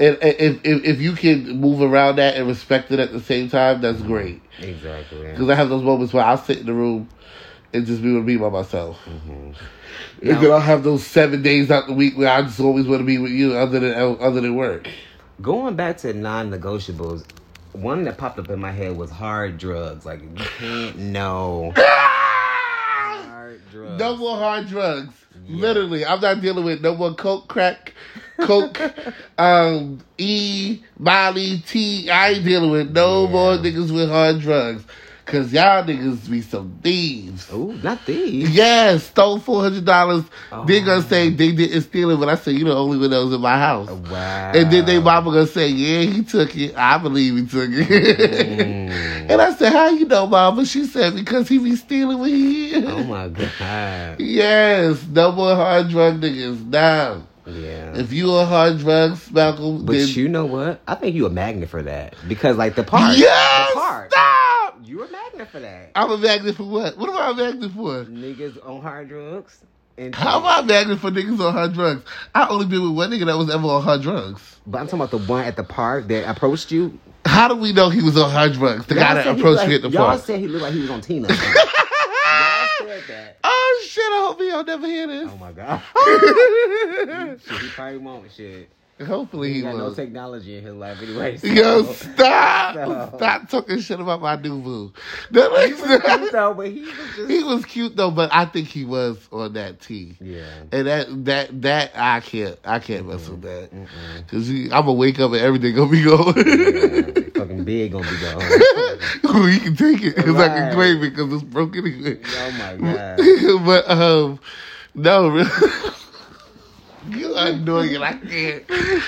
And, 0.00 0.16
and 0.16 0.22
if, 0.22 0.60
if 0.62 0.84
if 0.84 1.00
you 1.00 1.14
can 1.14 1.58
move 1.58 1.80
around 1.80 2.16
that 2.16 2.36
and 2.36 2.46
respect 2.46 2.92
it 2.92 3.00
at 3.00 3.12
the 3.12 3.20
same 3.20 3.48
time, 3.48 3.80
that's 3.80 4.02
great. 4.02 4.42
Exactly. 4.60 5.22
Because 5.30 5.48
I 5.48 5.54
have 5.54 5.70
those 5.70 5.82
moments 5.82 6.12
where 6.12 6.22
I'll 6.22 6.36
sit 6.36 6.58
in 6.58 6.66
the 6.66 6.74
room 6.74 7.08
and 7.72 7.86
just 7.86 8.02
be 8.02 8.12
with 8.12 8.24
me 8.24 8.36
by 8.36 8.50
myself. 8.50 9.00
And 9.06 9.56
Now- 10.22 10.40
then 10.40 10.52
I'll 10.52 10.60
have 10.60 10.84
those 10.84 11.04
seven 11.04 11.40
days 11.40 11.70
out 11.70 11.86
the 11.86 11.94
week 11.94 12.16
where 12.18 12.28
I 12.28 12.42
just 12.42 12.60
always 12.60 12.86
want 12.86 13.00
to 13.00 13.06
be 13.06 13.16
with 13.16 13.32
you, 13.32 13.56
other 13.56 13.80
than 13.80 13.94
other 14.20 14.42
than 14.42 14.54
work. 14.54 14.88
Going 15.40 15.76
back 15.76 15.96
to 15.98 16.12
non-negotiables, 16.12 17.24
one 17.80 18.04
that 18.04 18.16
popped 18.18 18.38
up 18.38 18.48
in 18.50 18.58
my 18.58 18.70
head 18.72 18.96
was 18.96 19.10
hard 19.10 19.58
drugs. 19.58 20.04
Like 20.06 20.20
you 20.22 20.30
can't 20.58 20.96
know 20.98 21.72
hard 21.76 23.60
drugs. 23.70 23.98
No 24.00 24.16
more 24.16 24.36
hard 24.36 24.66
drugs. 24.68 25.14
Literally, 25.48 26.04
I'm 26.04 26.20
not 26.20 26.40
dealing 26.42 26.64
with 26.64 26.82
no 26.82 26.94
more 26.94 27.14
coke, 27.14 27.48
crack, 27.48 27.94
coke, 28.40 28.78
um, 29.38 30.00
E, 30.18 30.80
Molly, 30.98 31.62
T. 31.66 32.10
I 32.10 32.30
ain't 32.30 32.44
dealing 32.44 32.70
with 32.70 32.90
no 32.90 33.24
Yeah. 33.24 33.30
more 33.30 33.52
niggas 33.56 33.94
with 33.94 34.10
hard 34.10 34.40
drugs. 34.40 34.84
Cause 35.28 35.52
y'all 35.52 35.84
niggas 35.84 36.30
be 36.30 36.40
some 36.40 36.78
thieves. 36.82 37.52
Ooh, 37.52 37.74
not 37.82 38.00
thieves. 38.00 38.48
Yes, 38.50 39.04
stole 39.08 39.38
four 39.38 39.60
hundred 39.60 39.84
dollars. 39.84 40.24
Oh. 40.50 40.64
They 40.64 40.80
gonna 40.80 41.02
say 41.02 41.28
they 41.28 41.52
didn't 41.52 41.82
steal 41.82 42.10
it, 42.12 42.16
but 42.18 42.30
I 42.30 42.36
said 42.36 42.54
you 42.54 42.64
the 42.64 42.74
only 42.74 42.96
one 42.96 43.10
that 43.10 43.22
was 43.22 43.34
in 43.34 43.40
my 43.42 43.58
house. 43.58 43.90
Wow. 43.90 44.52
And 44.54 44.72
then 44.72 44.86
they 44.86 44.98
mama 44.98 45.30
gonna 45.30 45.46
say, 45.46 45.68
yeah, 45.68 46.10
he 46.10 46.22
took 46.24 46.56
it. 46.56 46.74
I 46.78 46.96
believe 46.96 47.36
he 47.36 47.44
took 47.46 47.68
it. 47.70 47.88
Mm. 47.88 48.90
and 49.30 49.42
I 49.42 49.52
said, 49.52 49.70
how 49.70 49.88
you 49.90 50.06
know, 50.06 50.26
mama? 50.26 50.64
She 50.64 50.86
said, 50.86 51.14
because 51.14 51.46
he 51.46 51.58
be 51.58 51.76
stealing 51.76 52.18
with 52.20 52.30
he 52.30 52.70
here. 52.70 52.84
Oh 52.88 53.04
my 53.04 53.28
god. 53.28 54.16
Yes, 54.20 55.04
no 55.10 55.32
more 55.32 55.54
hard 55.54 55.90
drug 55.90 56.22
niggas. 56.22 56.64
Now, 56.68 57.22
Yeah. 57.44 57.94
if 57.98 58.14
you 58.14 58.32
on 58.32 58.46
hard 58.48 58.78
drugs, 58.78 59.30
Malcolm, 59.30 59.84
But 59.84 59.92
then 59.92 60.08
you 60.08 60.28
know 60.28 60.46
what? 60.46 60.80
I 60.88 60.94
think 60.94 61.14
you 61.14 61.26
a 61.26 61.30
magnet 61.30 61.68
for 61.68 61.82
that 61.82 62.14
because 62.26 62.56
like 62.56 62.76
the 62.76 62.82
part. 62.84 63.14
yes, 63.18 63.70
The 63.74 63.78
part. 63.78 64.10
stop. 64.10 64.37
You 64.84 65.02
a 65.04 65.10
magnet 65.10 65.48
for 65.50 65.60
that. 65.60 65.90
I'm 65.94 66.10
a 66.10 66.18
magnet 66.18 66.56
for 66.56 66.64
what? 66.64 66.96
What 66.96 67.10
am 67.10 67.16
I 67.16 67.30
a 67.30 67.34
magnet 67.34 67.72
for? 67.72 68.04
Niggas 68.04 68.66
on 68.66 68.80
hard 68.82 69.08
drugs. 69.08 69.60
And 69.96 70.14
How 70.14 70.38
am 70.38 70.46
I 70.46 70.60
a 70.60 70.62
magnet 70.62 71.00
for 71.00 71.10
niggas 71.10 71.40
on 71.44 71.52
hard 71.52 71.72
drugs? 71.74 72.04
I 72.34 72.46
only 72.48 72.66
been 72.66 72.82
with 72.82 72.92
one 72.96 73.10
nigga 73.10 73.26
that 73.26 73.36
was 73.36 73.50
ever 73.52 73.66
on 73.66 73.82
hard 73.82 74.02
drugs. 74.02 74.60
But 74.66 74.78
I'm 74.78 74.86
talking 74.86 75.00
about 75.00 75.10
the 75.10 75.18
one 75.30 75.44
at 75.44 75.56
the 75.56 75.64
park 75.64 76.06
that 76.08 76.28
approached 76.30 76.70
you. 76.70 76.98
How 77.24 77.48
do 77.48 77.56
we 77.56 77.72
know 77.72 77.90
he 77.90 78.00
was 78.02 78.16
on 78.16 78.30
hard 78.30 78.52
drugs? 78.52 78.86
The 78.86 78.94
guy 78.94 79.00
Y'all 79.06 79.14
that 79.16 79.26
approached 79.26 79.42
looked 79.58 79.68
me 79.68 79.74
at 79.74 79.82
like- 79.82 79.90
the 79.92 79.98
Y'all 79.98 80.06
park. 80.06 80.20
said 80.22 80.38
he 80.40 80.46
looked 80.48 80.62
like 80.62 80.72
he 80.72 80.80
was 80.80 80.90
on 80.90 81.00
Tina. 81.00 81.28
y'all 81.28 81.36
said 81.38 83.02
that. 83.08 83.38
Oh 83.44 83.84
shit! 83.88 84.04
I 84.04 84.24
hope 84.26 84.38
don't 84.38 84.66
never 84.66 84.86
hear 84.86 85.06
this. 85.06 85.30
Oh 85.32 85.36
my 85.36 85.52
god. 85.52 85.82
shit, 87.44 87.60
he 87.62 87.68
probably 87.70 87.98
won't. 87.98 88.30
Shit. 88.32 88.70
Hopefully 89.06 89.48
He 89.50 89.54
he 89.56 89.62
got 89.62 89.76
no 89.76 89.94
technology 89.94 90.56
in 90.58 90.64
his 90.64 90.74
life 90.74 91.00
anyway. 91.02 91.36
So. 91.36 91.46
Yo, 91.46 91.82
stop! 91.92 92.74
So- 92.74 93.12
Stop 93.16 93.48
talking 93.48 93.78
shit 93.80 94.00
about 94.00 94.20
my 94.20 94.36
new 94.36 94.58
boo. 94.60 94.92
No, 95.30 95.54
He 95.66 95.72
was 95.74 96.00
cute 96.02 96.32
though, 96.32 96.54
but 96.54 96.68
he 96.70 96.80
was 96.82 96.94
just. 97.16 97.30
he 97.30 97.42
was 97.44 97.64
cute 97.64 97.96
though, 97.96 98.10
but 98.10 98.30
I 98.32 98.44
think 98.44 98.68
he 98.68 98.84
was 98.84 99.18
on 99.30 99.52
that 99.54 99.80
T. 99.80 100.16
yeah. 100.20 100.44
And 100.72 100.86
that 100.86 101.24
that 101.26 101.62
that 101.62 101.92
I 101.94 102.20
can't 102.20 102.58
I 102.64 102.78
can't 102.80 103.06
mess 103.08 103.28
with 103.28 103.42
that 103.42 103.70
because 104.26 104.48
I'm 104.50 104.68
gonna 104.70 104.92
wake 104.94 105.20
up 105.20 105.32
and 105.32 105.40
everything 105.40 105.74
gonna 105.76 105.90
be 105.90 106.02
going. 106.02 106.34
Yeah, 106.36 107.22
fucking 107.38 107.64
big 107.64 107.92
gonna 107.92 108.10
be 108.10 108.20
gone. 108.20 108.40
he 109.50 109.60
can 109.60 109.76
take 109.76 110.02
it 110.02 110.16
because 110.16 110.36
I 110.36 110.48
can 110.48 110.62
Right. 110.68 110.72
claim 110.74 110.96
it 111.04 111.10
because 111.10 111.32
it's 111.32 111.42
broken 111.44 111.86
anyway. 111.86 112.20
oh 112.26 112.50
my 112.52 112.76
god. 113.56 113.64
but 113.64 113.90
um, 113.90 114.40
no, 114.94 115.28
really. 115.28 115.50
You 117.10 117.34
annoying. 117.36 117.96
I 117.98 118.12
can't. 118.14 118.64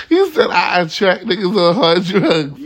You 0.09 0.31
said 0.31 0.49
I 0.49 0.81
attract 0.81 1.25
niggas 1.25 1.69
on 1.69 1.75
hard 1.75 2.03
drugs. 2.03 2.61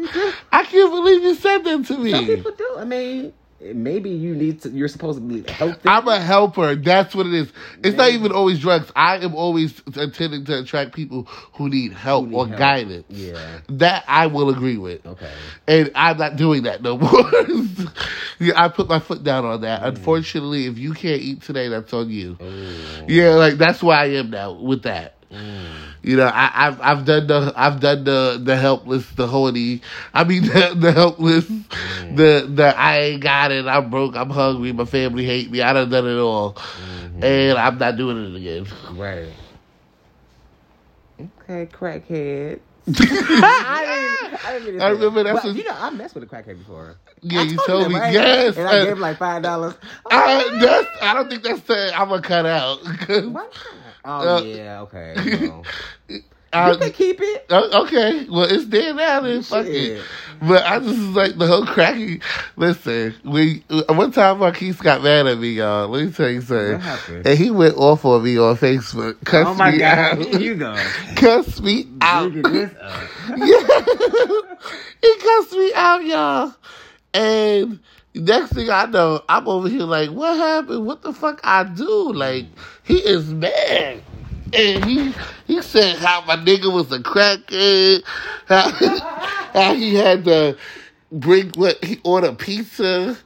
I 0.51 0.63
can't 0.65 0.91
believe 0.91 1.23
you 1.23 1.35
said 1.35 1.59
that 1.63 1.77
to 1.79 1.93
Some 1.93 2.03
me. 2.03 2.25
people 2.25 2.51
do. 2.51 2.75
I 2.77 2.85
mean, 2.85 3.33
maybe 3.61 4.09
you 4.09 4.35
need 4.35 4.61
to. 4.61 4.69
You're 4.69 4.87
supposed 4.87 5.19
to 5.19 5.23
be 5.23 5.49
help. 5.51 5.77
I'm 5.85 6.07
a 6.07 6.19
helper. 6.19 6.75
That's 6.75 7.13
what 7.15 7.25
it 7.27 7.33
is. 7.33 7.51
It's 7.83 7.97
not 7.97 8.11
even 8.11 8.31
always 8.31 8.59
drugs. 8.59 8.91
I 8.95 9.17
am 9.17 9.35
always 9.35 9.81
intending 9.95 10.45
to 10.45 10.59
attract 10.59 10.93
people 10.93 11.23
who 11.53 11.69
need 11.69 11.93
help 11.93 12.25
Who 12.25 12.31
need 12.31 12.35
or 12.37 12.47
help. 12.47 12.59
guidance. 12.59 13.05
Yeah. 13.09 13.59
That 13.69 14.03
I 14.07 14.27
will 14.27 14.49
agree 14.49 14.77
with. 14.77 15.05
Okay. 15.05 15.31
And 15.67 15.91
I'm 15.95 16.17
not 16.17 16.35
doing 16.35 16.63
that 16.63 16.81
no 16.81 16.97
more. 16.97 17.31
yeah, 18.39 18.53
I 18.63 18.67
put 18.69 18.87
my 18.87 18.99
foot 18.99 19.23
down 19.23 19.45
on 19.45 19.61
that. 19.61 19.81
Mm. 19.81 19.87
Unfortunately, 19.89 20.65
if 20.67 20.77
you 20.77 20.93
can't 20.93 21.21
eat 21.21 21.41
today, 21.41 21.67
that's 21.67 21.91
on 21.93 22.09
you. 22.09 22.37
Ooh. 22.41 23.05
Yeah, 23.07 23.31
like 23.31 23.55
that's 23.55 23.81
where 23.83 23.97
I 23.97 24.05
am 24.11 24.29
now 24.29 24.53
with 24.53 24.83
that. 24.83 25.13
Mm. 25.31 25.65
You 26.03 26.17
know, 26.17 26.27
I, 26.27 26.51
I've 26.67 26.81
I've 26.81 27.05
done 27.05 27.27
the 27.27 27.53
I've 27.55 27.79
done 27.79 28.03
the 28.03 28.39
the 28.41 28.55
helpless, 28.55 29.09
the 29.11 29.27
holy. 29.27 29.81
I 30.13 30.23
mean 30.23 30.43
the, 30.45 30.75
the 30.77 30.91
helpless, 30.91 31.45
Mm. 31.45 32.15
the 32.15 32.47
the 32.53 32.77
I 32.77 32.99
ain't 32.99 33.21
got 33.23 33.51
it. 33.51 33.65
I'm 33.65 33.89
broke. 33.89 34.15
I'm 34.15 34.29
hungry. 34.29 34.71
My 34.71 34.85
family 34.85 35.25
hate 35.25 35.49
me. 35.51 35.61
I 35.61 35.73
done 35.73 35.89
done 35.89 36.07
it 36.07 36.17
all, 36.19 36.53
Mhm. 36.53 37.23
and 37.23 37.57
I'm 37.57 37.77
not 37.77 37.97
doing 37.97 38.17
it 38.23 38.35
again. 38.37 38.67
Right. 38.95 39.29
Okay, 41.19 41.65
crackhead. 41.71 42.59
I 42.87 44.19
didn't, 44.21 44.45
I 44.45 44.53
didn't 44.59 44.73
mean 44.73 44.81
I 44.81 44.89
remember 44.89 45.23
that. 45.23 45.33
that's 45.33 45.45
what- 45.45 45.55
you 45.55 45.63
know, 45.63 45.75
I 45.75 45.89
messed 45.89 46.13
with 46.13 46.23
a 46.23 46.27
crackhead 46.27 46.57
before. 46.59 46.95
Yeah, 47.21 47.39
I 47.39 47.43
you 47.43 47.55
told 47.55 47.67
told 47.67 47.85
him, 47.87 47.93
me. 47.93 47.99
right? 47.99 48.13
Yes, 48.13 48.57
And 48.57 48.67
I 48.67 48.83
gave 48.83 48.91
him 48.93 48.99
like 48.99 49.17
five 49.17 49.41
dollars. 49.41 49.73
I, 50.11 50.57
that's, 50.61 50.87
I 51.01 51.13
don't 51.15 51.29
think 51.29 51.41
that's 51.41 51.61
the 51.61 51.91
I'm 51.99 52.09
gonna 52.09 52.21
cut 52.21 52.45
out. 52.45 52.77
What? 53.31 53.51
Oh 54.05 54.37
Uh, 54.37 54.41
yeah, 54.41 54.81
okay. 54.81 55.15
Well, 56.53 56.63
I- 56.67 56.71
you 56.71 56.77
can 56.77 56.91
keep 56.93 57.19
it. 57.19 57.45
Uh, 57.49 57.81
okay, 57.83 58.25
well 58.29 58.43
it's 58.45 58.67
there 58.67 58.93
now. 58.93 59.19
Then 59.19 59.41
fuck 59.43 59.65
it. 59.65 60.01
But 60.41 60.63
I 60.63 60.79
just 60.79 60.87
was 60.97 61.09
like 61.09 61.37
the 61.37 61.47
whole 61.47 61.65
cracking. 61.65 62.21
Listen, 62.55 63.13
we 63.25 63.63
one 63.89 64.13
time 64.13 64.37
Marqueese 64.39 64.81
got 64.81 65.03
mad 65.03 65.27
at 65.27 65.37
me, 65.37 65.49
y'all. 65.49 65.89
Let 65.89 66.05
me 66.05 66.11
tell 66.13 66.29
you 66.29 66.39
something. 66.39 66.79
What? 66.79 67.27
And 67.27 67.37
he 67.37 67.51
went 67.51 67.75
off 67.75 68.05
on 68.05 68.23
me 68.23 68.37
on 68.37 68.55
Facebook. 68.55 69.21
Cussed 69.25 69.49
Oh 69.49 69.53
my 69.55 69.71
me 69.71 69.79
god, 69.79 69.97
out. 69.97 70.17
here 70.19 70.39
you 70.39 70.55
go. 70.55 70.73
cussed 71.17 71.61
me 71.61 71.87
out. 71.99 72.31
This 72.33 72.71
up. 72.79 73.03
Yeah. 73.37 74.55
he 75.01 75.15
cussed 75.17 75.51
me 75.53 75.71
out, 75.75 76.05
y'all. 76.05 76.55
And 77.13 77.79
next 78.15 78.53
thing 78.53 78.69
I 78.69 78.85
know, 78.85 79.21
I'm 79.29 79.47
over 79.47 79.69
here 79.69 79.83
like, 79.83 80.09
what 80.09 80.37
happened? 80.37 80.85
What 80.85 81.01
the 81.01 81.13
fuck 81.13 81.39
I 81.43 81.63
do? 81.63 82.13
Like, 82.13 82.45
he 82.83 82.97
is 82.97 83.33
mad. 83.33 84.01
And 84.53 84.85
he 84.85 85.13
he 85.47 85.61
said 85.61 85.97
how 85.97 86.23
my 86.25 86.37
nigga 86.37 86.71
was 86.71 86.91
a 86.91 86.99
crackhead, 86.99 88.03
how, 88.47 88.69
how 89.53 89.73
he 89.73 89.95
had 89.95 90.23
to 90.25 90.57
bring 91.11 91.49
what 91.51 91.83
he 91.83 91.99
ordered 92.03 92.37
pizza 92.37 93.17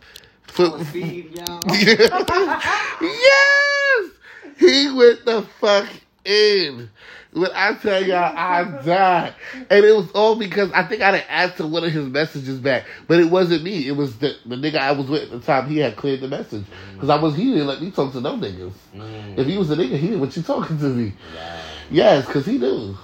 for, 0.44 0.66
oh, 0.66 0.84
Feed 0.86 1.36
y'all. 1.38 1.64
yes, 3.02 4.12
he 4.58 4.92
went 4.92 5.26
the 5.26 5.44
fuck 5.60 5.88
in. 6.26 6.90
When 7.32 7.52
I 7.54 7.76
tell 7.76 8.04
y'all, 8.04 8.36
I 8.36 8.64
died, 8.84 9.36
and 9.70 9.86
it 9.86 9.96
was 9.96 10.10
all 10.12 10.36
because 10.36 10.72
I 10.72 10.82
think 10.84 11.04
I 11.04 11.12
didn't 11.12 11.30
answer 11.30 11.68
one 11.68 11.84
of 11.84 11.92
his 11.92 12.08
messages 12.08 12.58
back, 12.60 12.86
but 13.08 13.20
it 13.20 13.26
wasn't 13.30 13.64
me. 13.64 13.88
It 13.88 13.92
was 13.96 14.18
the 14.18 14.36
the 14.48 14.56
nigga 14.56 14.78
I 14.80 14.94
was 14.94 15.08
with 15.08 15.24
at 15.24 15.30
the 15.30 15.40
time. 15.40 15.70
He 15.70 15.78
had 15.78 15.96
cleared 15.96 16.22
the 16.22 16.28
message 16.28 16.66
because 16.94 17.10
I 17.12 17.22
was 17.22 17.36
he 17.36 17.52
didn't 17.52 17.68
let 17.68 17.82
me 17.84 17.92
talk 17.92 18.14
to 18.14 18.22
no 18.22 18.36
niggas. 18.36 18.74
Mm, 18.96 19.38
If 19.38 19.46
he 19.46 19.58
was 19.60 19.70
a 19.70 19.76
nigga, 19.76 19.98
he 20.00 20.08
didn't 20.08 20.22
want 20.22 20.36
you 20.38 20.42
talking 20.42 20.80
to 20.80 20.86
me. 20.86 21.14
right, 21.36 21.62
Yes, 21.92 22.26
because 22.26 22.48
he 22.48 22.58
knew, 22.58 22.98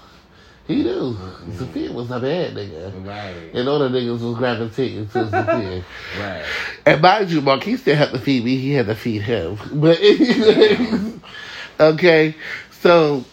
he 0.67 0.81
knew. 0.81 1.13
Zaa'Fir 1.51 1.93
was 1.93 2.09
a 2.09 2.19
bad 2.19 2.55
nigga. 2.55 3.05
right, 3.05 3.51
And 3.53 3.69
all 3.69 3.77
the 3.77 3.89
niggas 3.89 4.21
was 4.21 4.37
gravitating 4.39 5.07
to 5.09 5.19
Zaa'Fir. 5.25 5.83
right. 6.19 6.45
And 6.87 6.99
mind 6.99 7.29
you, 7.29 7.41
Marqueese 7.41 7.83
didn't 7.83 7.99
have 7.99 8.11
to 8.13 8.19
feed 8.19 8.43
me; 8.43 8.57
he 8.57 8.71
had 8.73 8.87
to 8.87 8.95
feed 8.95 9.21
him. 9.21 9.59
But 9.71 9.99
okay, 11.79 12.35
so 12.71 13.23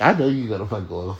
I 0.00 0.14
know 0.14 0.28
you're 0.28 0.48
gonna 0.48 0.66
fuck 0.66 0.90
off. 0.90 1.18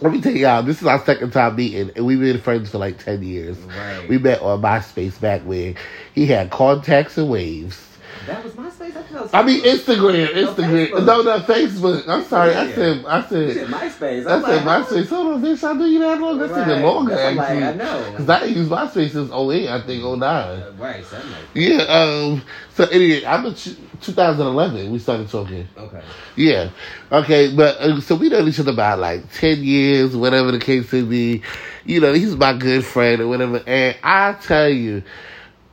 Let 0.00 0.12
me 0.12 0.20
tell 0.20 0.32
y'all, 0.32 0.62
this 0.62 0.80
is 0.80 0.86
our 0.86 1.04
second 1.04 1.32
time 1.32 1.56
meeting, 1.56 1.90
and 1.94 2.06
we've 2.06 2.20
been 2.20 2.40
friends 2.40 2.70
for 2.70 2.78
like 2.78 3.02
ten 3.02 3.22
years. 3.22 3.58
Right. 3.58 4.08
We 4.08 4.18
met 4.18 4.40
on 4.40 4.62
MySpace 4.62 5.20
back 5.20 5.42
when 5.42 5.76
he 6.14 6.26
had 6.26 6.50
contacts 6.50 7.18
and 7.18 7.28
waves. 7.28 7.84
That 8.26 8.42
was 8.44 8.56
my 8.56 8.70
I, 8.96 9.02
thought 9.02 9.10
it 9.10 9.22
was 9.22 9.34
I 9.34 9.42
mean. 9.42 9.62
Instagram, 9.62 10.26
Instagram. 10.28 10.88
Facebook. 10.88 11.06
No, 11.06 11.22
no, 11.22 11.40
Facebook. 11.40 12.08
I'm 12.08 12.24
sorry. 12.24 12.54
I 12.54 12.72
said, 12.72 13.04
I 13.06 13.22
said 13.28 13.58
said, 13.58 13.66
MySpace. 13.68 14.26
I 14.26 14.34
I'm 14.34 14.42
said 14.42 14.64
like, 14.64 14.86
MySpace. 14.86 15.08
Hold 15.08 15.34
on, 15.34 15.42
bitch. 15.42 15.64
I 15.64 15.72
knew 15.74 15.86
you 15.86 15.98
that 16.00 16.20
long. 16.20 16.38
That's 16.38 16.52
even 16.52 16.82
longer, 16.82 17.14
That's 17.14 17.36
like, 17.36 17.48
actually. 17.48 17.64
I 17.64 17.74
know. 17.74 18.10
Because 18.10 18.28
I 18.28 18.44
used 18.44 18.70
MySpace 18.70 19.10
since 19.10 19.30
08, 19.30 19.68
I 19.68 19.80
think, 19.82 20.02
09. 20.04 20.22
Uh, 20.22 20.72
right, 20.78 21.04
something 21.04 21.30
like 21.30 21.40
Yeah, 21.54 21.78
um, 21.82 22.42
so 22.74 22.84
anyway, 22.86 23.24
I'm 23.24 23.46
in 23.46 23.54
t- 23.54 23.76
2011, 24.00 24.90
we 24.90 24.98
started 24.98 25.28
talking. 25.28 25.66
Okay. 25.76 26.02
Yeah. 26.36 26.70
Okay, 27.10 27.54
but, 27.54 27.76
uh, 27.78 28.00
so 28.00 28.16
we 28.16 28.28
know 28.28 28.46
each 28.46 28.60
other 28.60 28.72
about 28.72 28.98
like 28.98 29.30
10 29.34 29.62
years, 29.62 30.16
whatever 30.16 30.52
the 30.52 30.58
case 30.60 30.92
may 30.92 31.02
be. 31.02 31.42
You 31.84 32.00
know, 32.00 32.12
he's 32.12 32.36
my 32.36 32.52
good 32.52 32.84
friend 32.84 33.20
or 33.22 33.28
whatever. 33.28 33.62
And 33.66 33.96
I 34.02 34.34
tell 34.34 34.68
you, 34.68 35.02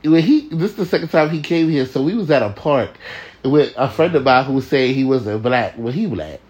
when 0.06 0.22
he, 0.22 0.48
this 0.48 0.70
is 0.72 0.76
the 0.76 0.86
second 0.86 1.08
time 1.08 1.30
he 1.30 1.40
came 1.40 1.68
here, 1.68 1.86
so 1.86 2.02
we 2.02 2.14
was 2.14 2.30
at 2.30 2.42
a 2.42 2.50
park 2.50 2.90
with 3.44 3.72
a 3.76 3.88
friend 3.88 4.14
of 4.14 4.24
mine 4.24 4.44
who 4.44 4.54
was 4.54 4.66
saying 4.66 4.94
he 4.94 5.04
wasn't 5.04 5.42
black, 5.42 5.74
well, 5.76 5.92
he 5.92 6.06
black. 6.06 6.40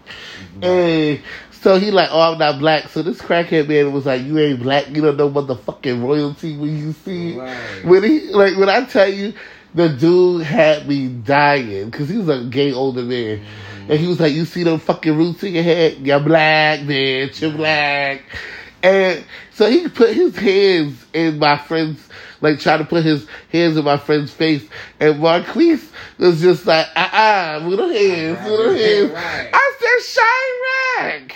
And 0.61 1.21
so 1.51 1.77
he 1.77 1.91
like, 1.91 2.09
oh, 2.11 2.33
I'm 2.33 2.37
not 2.37 2.59
black. 2.59 2.89
So 2.89 3.01
this 3.01 3.21
crackhead 3.21 3.67
man 3.67 3.91
was 3.91 4.05
like, 4.05 4.23
you 4.23 4.37
ain't 4.39 4.61
black, 4.61 4.89
you 4.89 5.01
don't 5.01 5.17
know 5.17 5.29
motherfucking 5.29 6.01
royalty 6.01 6.57
when 6.57 6.77
you 6.77 6.93
see. 6.93 7.37
Right. 7.37 7.85
When 7.85 8.03
he 8.03 8.21
like 8.31 8.57
when 8.57 8.69
I 8.69 8.85
tell 8.85 9.11
you, 9.11 9.33
the 9.73 9.89
dude 9.89 10.43
had 10.43 10.87
me 10.87 11.07
dying 11.07 11.89
because 11.89 12.09
he 12.09 12.17
was 12.17 12.29
a 12.29 12.45
gay 12.45 12.71
older 12.73 13.03
man, 13.03 13.39
mm-hmm. 13.39 13.91
and 13.91 13.99
he 13.99 14.07
was 14.07 14.19
like, 14.19 14.33
"You 14.33 14.45
see 14.45 14.63
them 14.63 14.79
fucking 14.79 15.15
roots 15.15 15.43
in 15.43 15.53
your 15.53 15.63
head? 15.63 15.97
You're 16.05 16.19
black, 16.19 16.79
bitch. 16.81 17.41
You're 17.41 17.51
black." 17.51 18.23
And 18.81 19.23
so 19.51 19.69
he 19.69 19.87
put 19.87 20.13
his 20.13 20.35
hands 20.35 21.05
in 21.13 21.39
my 21.39 21.57
friend's, 21.57 22.06
like 22.41 22.59
trying 22.59 22.79
to 22.79 22.85
put 22.85 23.03
his 23.03 23.27
hands 23.51 23.77
in 23.77 23.83
my 23.85 23.97
friend's 23.97 24.31
face, 24.31 24.63
and 24.99 25.15
Marqueese 25.15 25.87
was 26.17 26.41
just 26.41 26.65
like, 26.65 26.87
"Uh 26.95 26.99
uh, 26.99 27.65
with 27.67 27.79
her 27.79 27.91
hands, 27.91 28.37
her 28.39 28.75
hands." 28.75 29.11
Right. 29.11 29.49
I 29.53 29.73
said, 29.79 30.21
"Chiraq." 30.21 31.33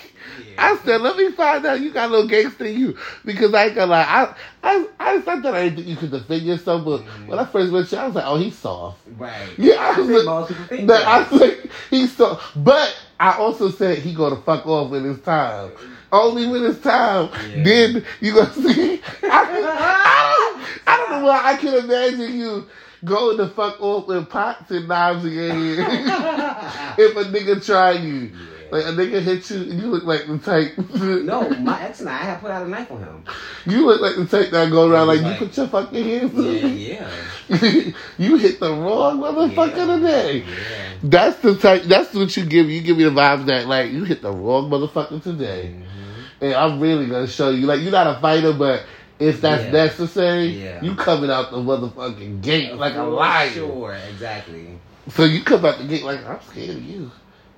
I 0.58 0.76
said, 0.86 1.02
let 1.02 1.18
me 1.18 1.32
find 1.32 1.66
out 1.66 1.80
you 1.82 1.92
got 1.92 2.10
a 2.10 2.12
little 2.12 2.28
gangster 2.28 2.66
in 2.66 2.78
you. 2.78 2.98
Because 3.26 3.52
I 3.54 3.66
ain't 3.68 3.76
gonna 3.76 3.92
lie, 3.92 4.04
I, 4.04 4.36
I, 4.62 4.86
I, 5.00 5.16
I 5.16 5.22
thought 5.22 5.46
I 5.56 5.70
didn't 5.70 5.76
think 5.78 5.88
you 5.88 5.96
could 5.96 6.12
defend 6.12 6.44
yourself, 6.44 6.86
but 6.86 7.02
Mhm. 7.02 7.28
when 7.28 7.40
I 7.40 7.46
first 7.46 7.72
met 7.72 7.92
you, 7.92 7.98
I 7.98 8.06
was 8.06 8.16
like, 8.16 8.26
oh, 8.28 8.36
he's 8.38 8.58
soft. 8.58 9.00
Right. 9.18 9.48
Yeah, 9.58 9.76
I 9.76 9.96
I 9.96 10.00
was 10.00 10.10
like, 10.10 10.26
most 10.26 10.48
people 10.50 10.66
think 10.66 10.88
that, 10.90 11.08
I 11.08 11.18
was 11.32 11.42
like, 11.42 11.72
he's 11.90 12.16
soft. 12.16 12.64
but 12.64 12.96
I 13.20 13.38
also 13.38 13.72
said 13.72 14.00
he 14.00 14.14
gonna 14.14 14.36
fuck 14.42 14.68
off 14.68 14.92
when 14.92 15.10
it's 15.10 15.24
time. 15.24 15.72
Only 16.12 16.48
when 16.48 16.66
it's 16.66 16.82
time, 16.82 17.30
Yeah. 17.56 17.64
then 17.64 18.06
you 18.20 18.34
gonna 18.36 18.54
see. 18.54 19.02
I, 19.24 19.28
I, 19.30 20.36
don't, 20.38 20.88
I 20.88 20.98
don't 20.98 21.12
know 21.12 21.26
why 21.26 21.42
I 21.46 21.56
can 21.58 21.74
imagine 21.76 22.38
you 22.40 22.68
going 23.04 23.38
to 23.38 23.48
fuck 23.48 23.82
off 23.82 24.08
with 24.08 24.30
pots 24.30 24.70
and 24.72 24.88
knives 24.88 25.26
in 25.26 25.32
your 25.34 25.54
hand. 25.84 26.96
if 27.00 27.16
a 27.18 27.24
nigga 27.24 27.66
try 27.66 27.94
you, 27.94 28.32
like 28.72 28.86
a 28.86 28.88
nigga 28.90 29.22
hit 29.22 29.50
you, 29.50 29.58
and 29.64 29.80
you 29.82 29.88
look 29.88 30.04
like 30.04 30.28
the 30.28 30.38
type. 30.38 30.78
no, 30.96 31.50
my 31.60 31.82
ex 31.84 32.00
and 32.00 32.10
I, 32.10 32.14
I 32.14 32.24
had 32.24 32.40
put 32.42 32.52
out 32.52 32.66
a 32.66 32.70
knife 32.70 32.92
on 32.92 33.00
him. 33.04 33.24
you 33.66 33.86
look 33.86 34.02
like 34.02 34.16
the 34.16 34.26
type 34.26 34.52
that 34.52 34.72
go 34.72 34.90
around 34.90 35.08
like, 35.08 35.22
Like- 35.22 35.40
you 35.40 35.48
put 35.48 35.58
your 35.58 35.68
fucking 35.68 36.04
hands. 36.04 36.34
Yeah, 36.36 37.08
yeah. 37.50 37.92
you 38.18 38.38
hit 38.38 38.60
the 38.60 38.70
wrong 38.72 39.20
motherfucker 39.20 39.76
yeah. 39.78 39.96
today. 39.98 40.38
Yeah. 40.40 40.94
That's 41.04 41.40
the 41.40 41.56
type. 41.56 41.84
That's 41.84 42.14
what 42.14 42.36
you 42.38 42.46
give. 42.46 42.70
You 42.70 42.82
give 42.82 42.98
me 42.98 43.04
the 43.04 43.10
vibes 43.10 43.46
that 43.48 43.68
like 43.68 43.92
you 43.92 44.04
hit 44.04 44.22
the 44.22 44.32
wrong 44.32 44.70
motherfucker 44.70 45.22
today, 45.22 45.74
Mhm. 45.76 46.24
and 46.42 46.54
I'm 46.54 46.80
really 46.80 47.08
gonna 47.08 47.28
show 47.28 47.50
you. 47.50 47.66
Like 47.66 47.82
you're 47.82 47.92
not 47.92 48.08
a 48.18 48.20
fighter, 48.20 48.54
but 48.54 48.84
if 49.20 49.42
that's 49.42 49.66
Yeah. 49.66 49.72
necessary, 49.72 50.46
Yeah. 50.48 50.82
you 50.82 50.96
coming 50.96 51.30
out 51.30 51.52
the 51.52 51.58
motherfucking 51.58 52.42
gate 52.42 52.74
like 52.76 52.96
a 52.96 53.04
lion. 53.04 53.54
Sure, 53.54 53.94
exactly. 54.10 54.80
So 55.10 55.24
you 55.26 55.44
come 55.44 55.66
out 55.66 55.78
the 55.80 55.84
gate 55.86 56.04
like 56.04 56.26
I'm 56.28 56.40
scared 56.50 56.70
of 56.78 56.84
you, 56.84 57.12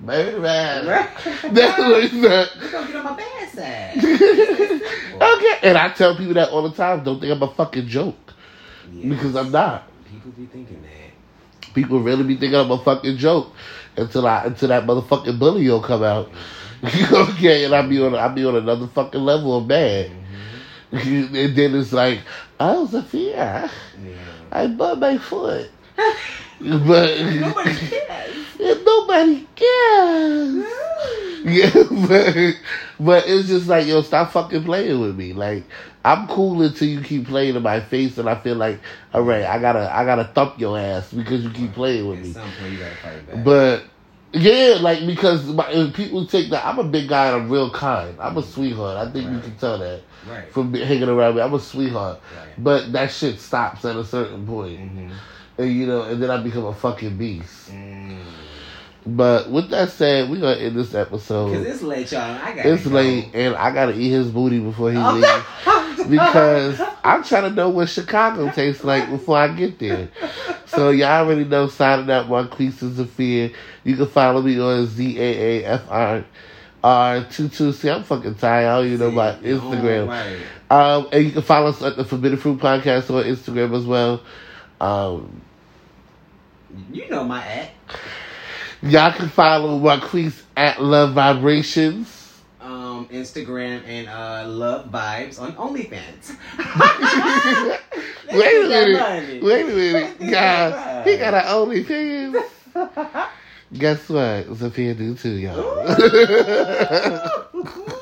Right. 0.04 0.34
That's 1.52 1.78
what 1.78 2.04
it's 2.04 2.12
not. 2.14 2.48
You're 2.60 2.70
gonna 2.72 2.86
get 2.86 2.96
on 2.96 3.04
my 3.04 3.16
bad 3.16 3.48
side. 3.50 3.96
okay, 5.14 5.68
and 5.68 5.78
I 5.78 5.92
tell 5.96 6.16
people 6.16 6.34
that 6.34 6.50
all 6.50 6.68
the 6.68 6.74
time. 6.76 7.02
Don't 7.04 7.20
think 7.20 7.32
I'm 7.32 7.42
a 7.42 7.50
fucking 7.54 7.86
joke 7.88 8.16
Yeah. 8.92 9.08
because 9.10 9.34
I'm 9.34 9.50
not. 9.50 9.88
People 10.10 10.32
be 10.32 10.46
thinking 10.46 10.82
that. 10.82 11.72
People 11.74 12.00
really 12.00 12.22
be 12.24 12.36
thinking 12.36 12.58
I'm 12.58 12.70
a 12.70 12.78
fucking 12.82 13.16
joke 13.16 13.52
until 13.96 14.26
I 14.26 14.44
until 14.44 14.68
that 14.68 14.84
motherfucking 14.84 15.38
bully 15.38 15.68
will 15.68 15.82
come 15.82 16.02
out. 16.02 16.30
okay, 16.84 17.64
and 17.64 17.74
I 17.74 17.86
be 17.86 18.00
on 18.02 18.14
I 18.14 18.28
be 18.28 18.44
on 18.44 18.56
another 18.56 18.86
fucking 18.88 19.20
level 19.20 19.56
of 19.56 19.66
bad. 19.66 20.10
Mm-hmm. 20.92 21.34
and 21.34 21.56
then 21.56 21.74
it's 21.74 21.92
like, 21.92 22.20
oh 22.60 22.88
Zaa'Fir, 22.90 23.34
Yeah. 23.34 23.68
I 24.52 24.66
butt 24.68 24.98
my 24.98 25.18
foot. 25.18 25.70
But 26.60 27.20
Nobody 27.20 27.74
cares. 27.76 28.58
nobody 28.58 29.46
cares. 29.56 30.64
Yeah, 31.44 31.70
but 32.08 32.54
but 32.98 33.24
it's 33.26 33.48
just 33.48 33.68
like 33.68 33.86
yo, 33.86 34.02
stop 34.02 34.32
fucking 34.32 34.64
playing 34.64 35.00
with 35.00 35.16
me. 35.16 35.32
Like 35.32 35.64
I'm 36.04 36.26
cool 36.28 36.62
until 36.62 36.88
you 36.88 37.00
keep 37.00 37.26
playing 37.26 37.56
in 37.56 37.62
my 37.62 37.80
face, 37.80 38.18
and 38.18 38.28
I 38.28 38.34
feel 38.36 38.56
like, 38.56 38.80
all 39.12 39.22
right, 39.22 39.44
I 39.44 39.58
gotta 39.58 39.94
I 39.94 40.04
gotta 40.04 40.24
thump 40.24 40.58
your 40.58 40.78
ass 40.78 41.12
because 41.12 41.44
you 41.44 41.50
keep 41.50 41.72
playing 41.72 42.08
with 42.08 42.18
At 42.18 42.24
me. 42.24 42.32
some 42.32 42.50
point, 42.58 42.72
you 42.72 42.78
gotta 42.78 42.96
fight 42.96 43.26
back. 43.26 43.44
But 43.44 43.84
yeah, 44.32 44.78
like 44.80 45.06
because 45.06 45.44
my, 45.46 45.68
and 45.70 45.94
people 45.94 46.26
take 46.26 46.50
that. 46.50 46.66
I'm 46.66 46.78
a 46.78 46.84
big 46.84 47.08
guy 47.08 47.26
and 47.26 47.42
I'm 47.42 47.50
real 47.50 47.70
kind. 47.70 48.16
I'm 48.20 48.36
a 48.36 48.42
sweetheart. 48.42 48.96
I 48.96 49.10
think 49.12 49.30
you 49.30 49.38
can 49.40 49.56
tell 49.56 49.78
that 49.78 50.02
right. 50.28 50.50
from 50.52 50.74
hanging 50.74 51.08
around 51.08 51.36
me. 51.36 51.40
I'm 51.42 51.54
a 51.54 51.60
sweetheart. 51.60 52.20
Right. 52.36 52.48
But 52.58 52.92
that 52.92 53.10
shit 53.10 53.38
stops 53.38 53.84
at 53.84 53.96
a 53.96 54.04
certain 54.04 54.46
point. 54.46 54.80
Mm-hmm. 54.80 55.12
And 55.58 55.72
you 55.72 55.86
know, 55.86 56.02
and 56.02 56.22
then 56.22 56.30
I 56.30 56.38
become 56.38 56.64
a 56.64 56.74
fucking 56.74 57.16
beast. 57.16 57.70
Mm. 57.70 58.18
But 59.06 59.50
with 59.50 59.68
that 59.70 59.90
said, 59.90 60.30
we're 60.30 60.40
gonna 60.40 60.56
end 60.56 60.76
this 60.76 60.94
episode. 60.94 61.52
Cause 61.52 61.66
it's 61.66 61.82
late, 61.82 62.10
y'all. 62.10 62.22
I 62.22 62.54
got. 62.54 62.66
It's 62.66 62.86
late, 62.86 63.30
and 63.34 63.54
I 63.54 63.70
gotta 63.72 63.92
eat 63.94 64.10
his 64.10 64.30
booty 64.30 64.58
before 64.60 64.90
he 64.90 64.98
leaves 64.98 65.26
Oh. 65.66 66.06
because 66.08 66.80
I'm 67.04 67.22
trying 67.22 67.44
to 67.44 67.50
know 67.50 67.68
what 67.68 67.88
Chicago 67.88 68.50
tastes 68.50 68.82
like 68.82 69.08
before 69.10 69.36
I 69.36 69.48
get 69.48 69.78
there. 69.78 70.08
So 70.66 70.90
y'all 70.90 71.24
already 71.24 71.44
know 71.44 71.68
signing 71.68 72.08
up 72.10 72.26
Marqueese 72.26 72.80
and 72.82 73.08
fear. 73.10 73.52
You 73.84 73.96
can 73.96 74.06
follow 74.06 74.40
me 74.40 74.58
on 74.58 74.86
Z 74.86 75.18
A 75.18 75.22
A 75.22 75.64
F 75.66 75.82
R 75.90 76.24
R 76.82 77.24
two 77.30 77.48
two. 77.48 77.72
See, 77.72 77.90
I'm 77.90 78.04
fucking 78.04 78.36
tired. 78.36 78.66
I 78.68 78.76
don't 78.78 78.86
even 78.86 79.00
know 79.00 79.10
my 79.10 79.32
Instagram. 79.34 80.08
Right. 80.08 80.40
Um, 80.70 81.08
and 81.12 81.24
you 81.24 81.30
can 81.30 81.42
follow 81.42 81.68
us 81.68 81.82
at 81.82 81.96
the 81.96 82.04
Forbidden 82.04 82.38
Fruit 82.38 82.58
Podcast 82.58 83.10
on 83.10 83.24
Instagram 83.24 83.76
as 83.76 83.84
well. 83.84 84.22
Um, 84.84 85.40
You 86.92 87.08
know 87.08 87.24
my 87.24 87.42
act. 87.42 87.72
y'all 88.82 89.12
can 89.12 89.30
follow 89.30 89.78
Marqueese 89.80 90.42
at 90.58 90.82
Love 90.82 91.14
Vibrations. 91.14 92.42
Um, 92.60 93.08
Instagram 93.08 93.82
and 93.86 94.08
uh, 94.08 94.44
Love 94.46 94.90
Vibes 94.90 95.40
on 95.40 95.52
OnlyFans. 95.54 96.36
wait 98.30 98.64
a 98.64 98.68
minute. 98.68 99.42
Wait 99.42 99.62
a 99.62 99.74
minute. 99.74 100.18
God, 100.30 101.06
he 101.06 101.16
got 101.16 101.32
an 101.32 101.44
OnlyFans. 101.44 102.44
Guess 103.72 104.08
what? 104.10 104.46
Zaa'Fir 104.48 104.96
do 104.98 105.14
too, 105.14 105.38
y'all. 105.38 105.86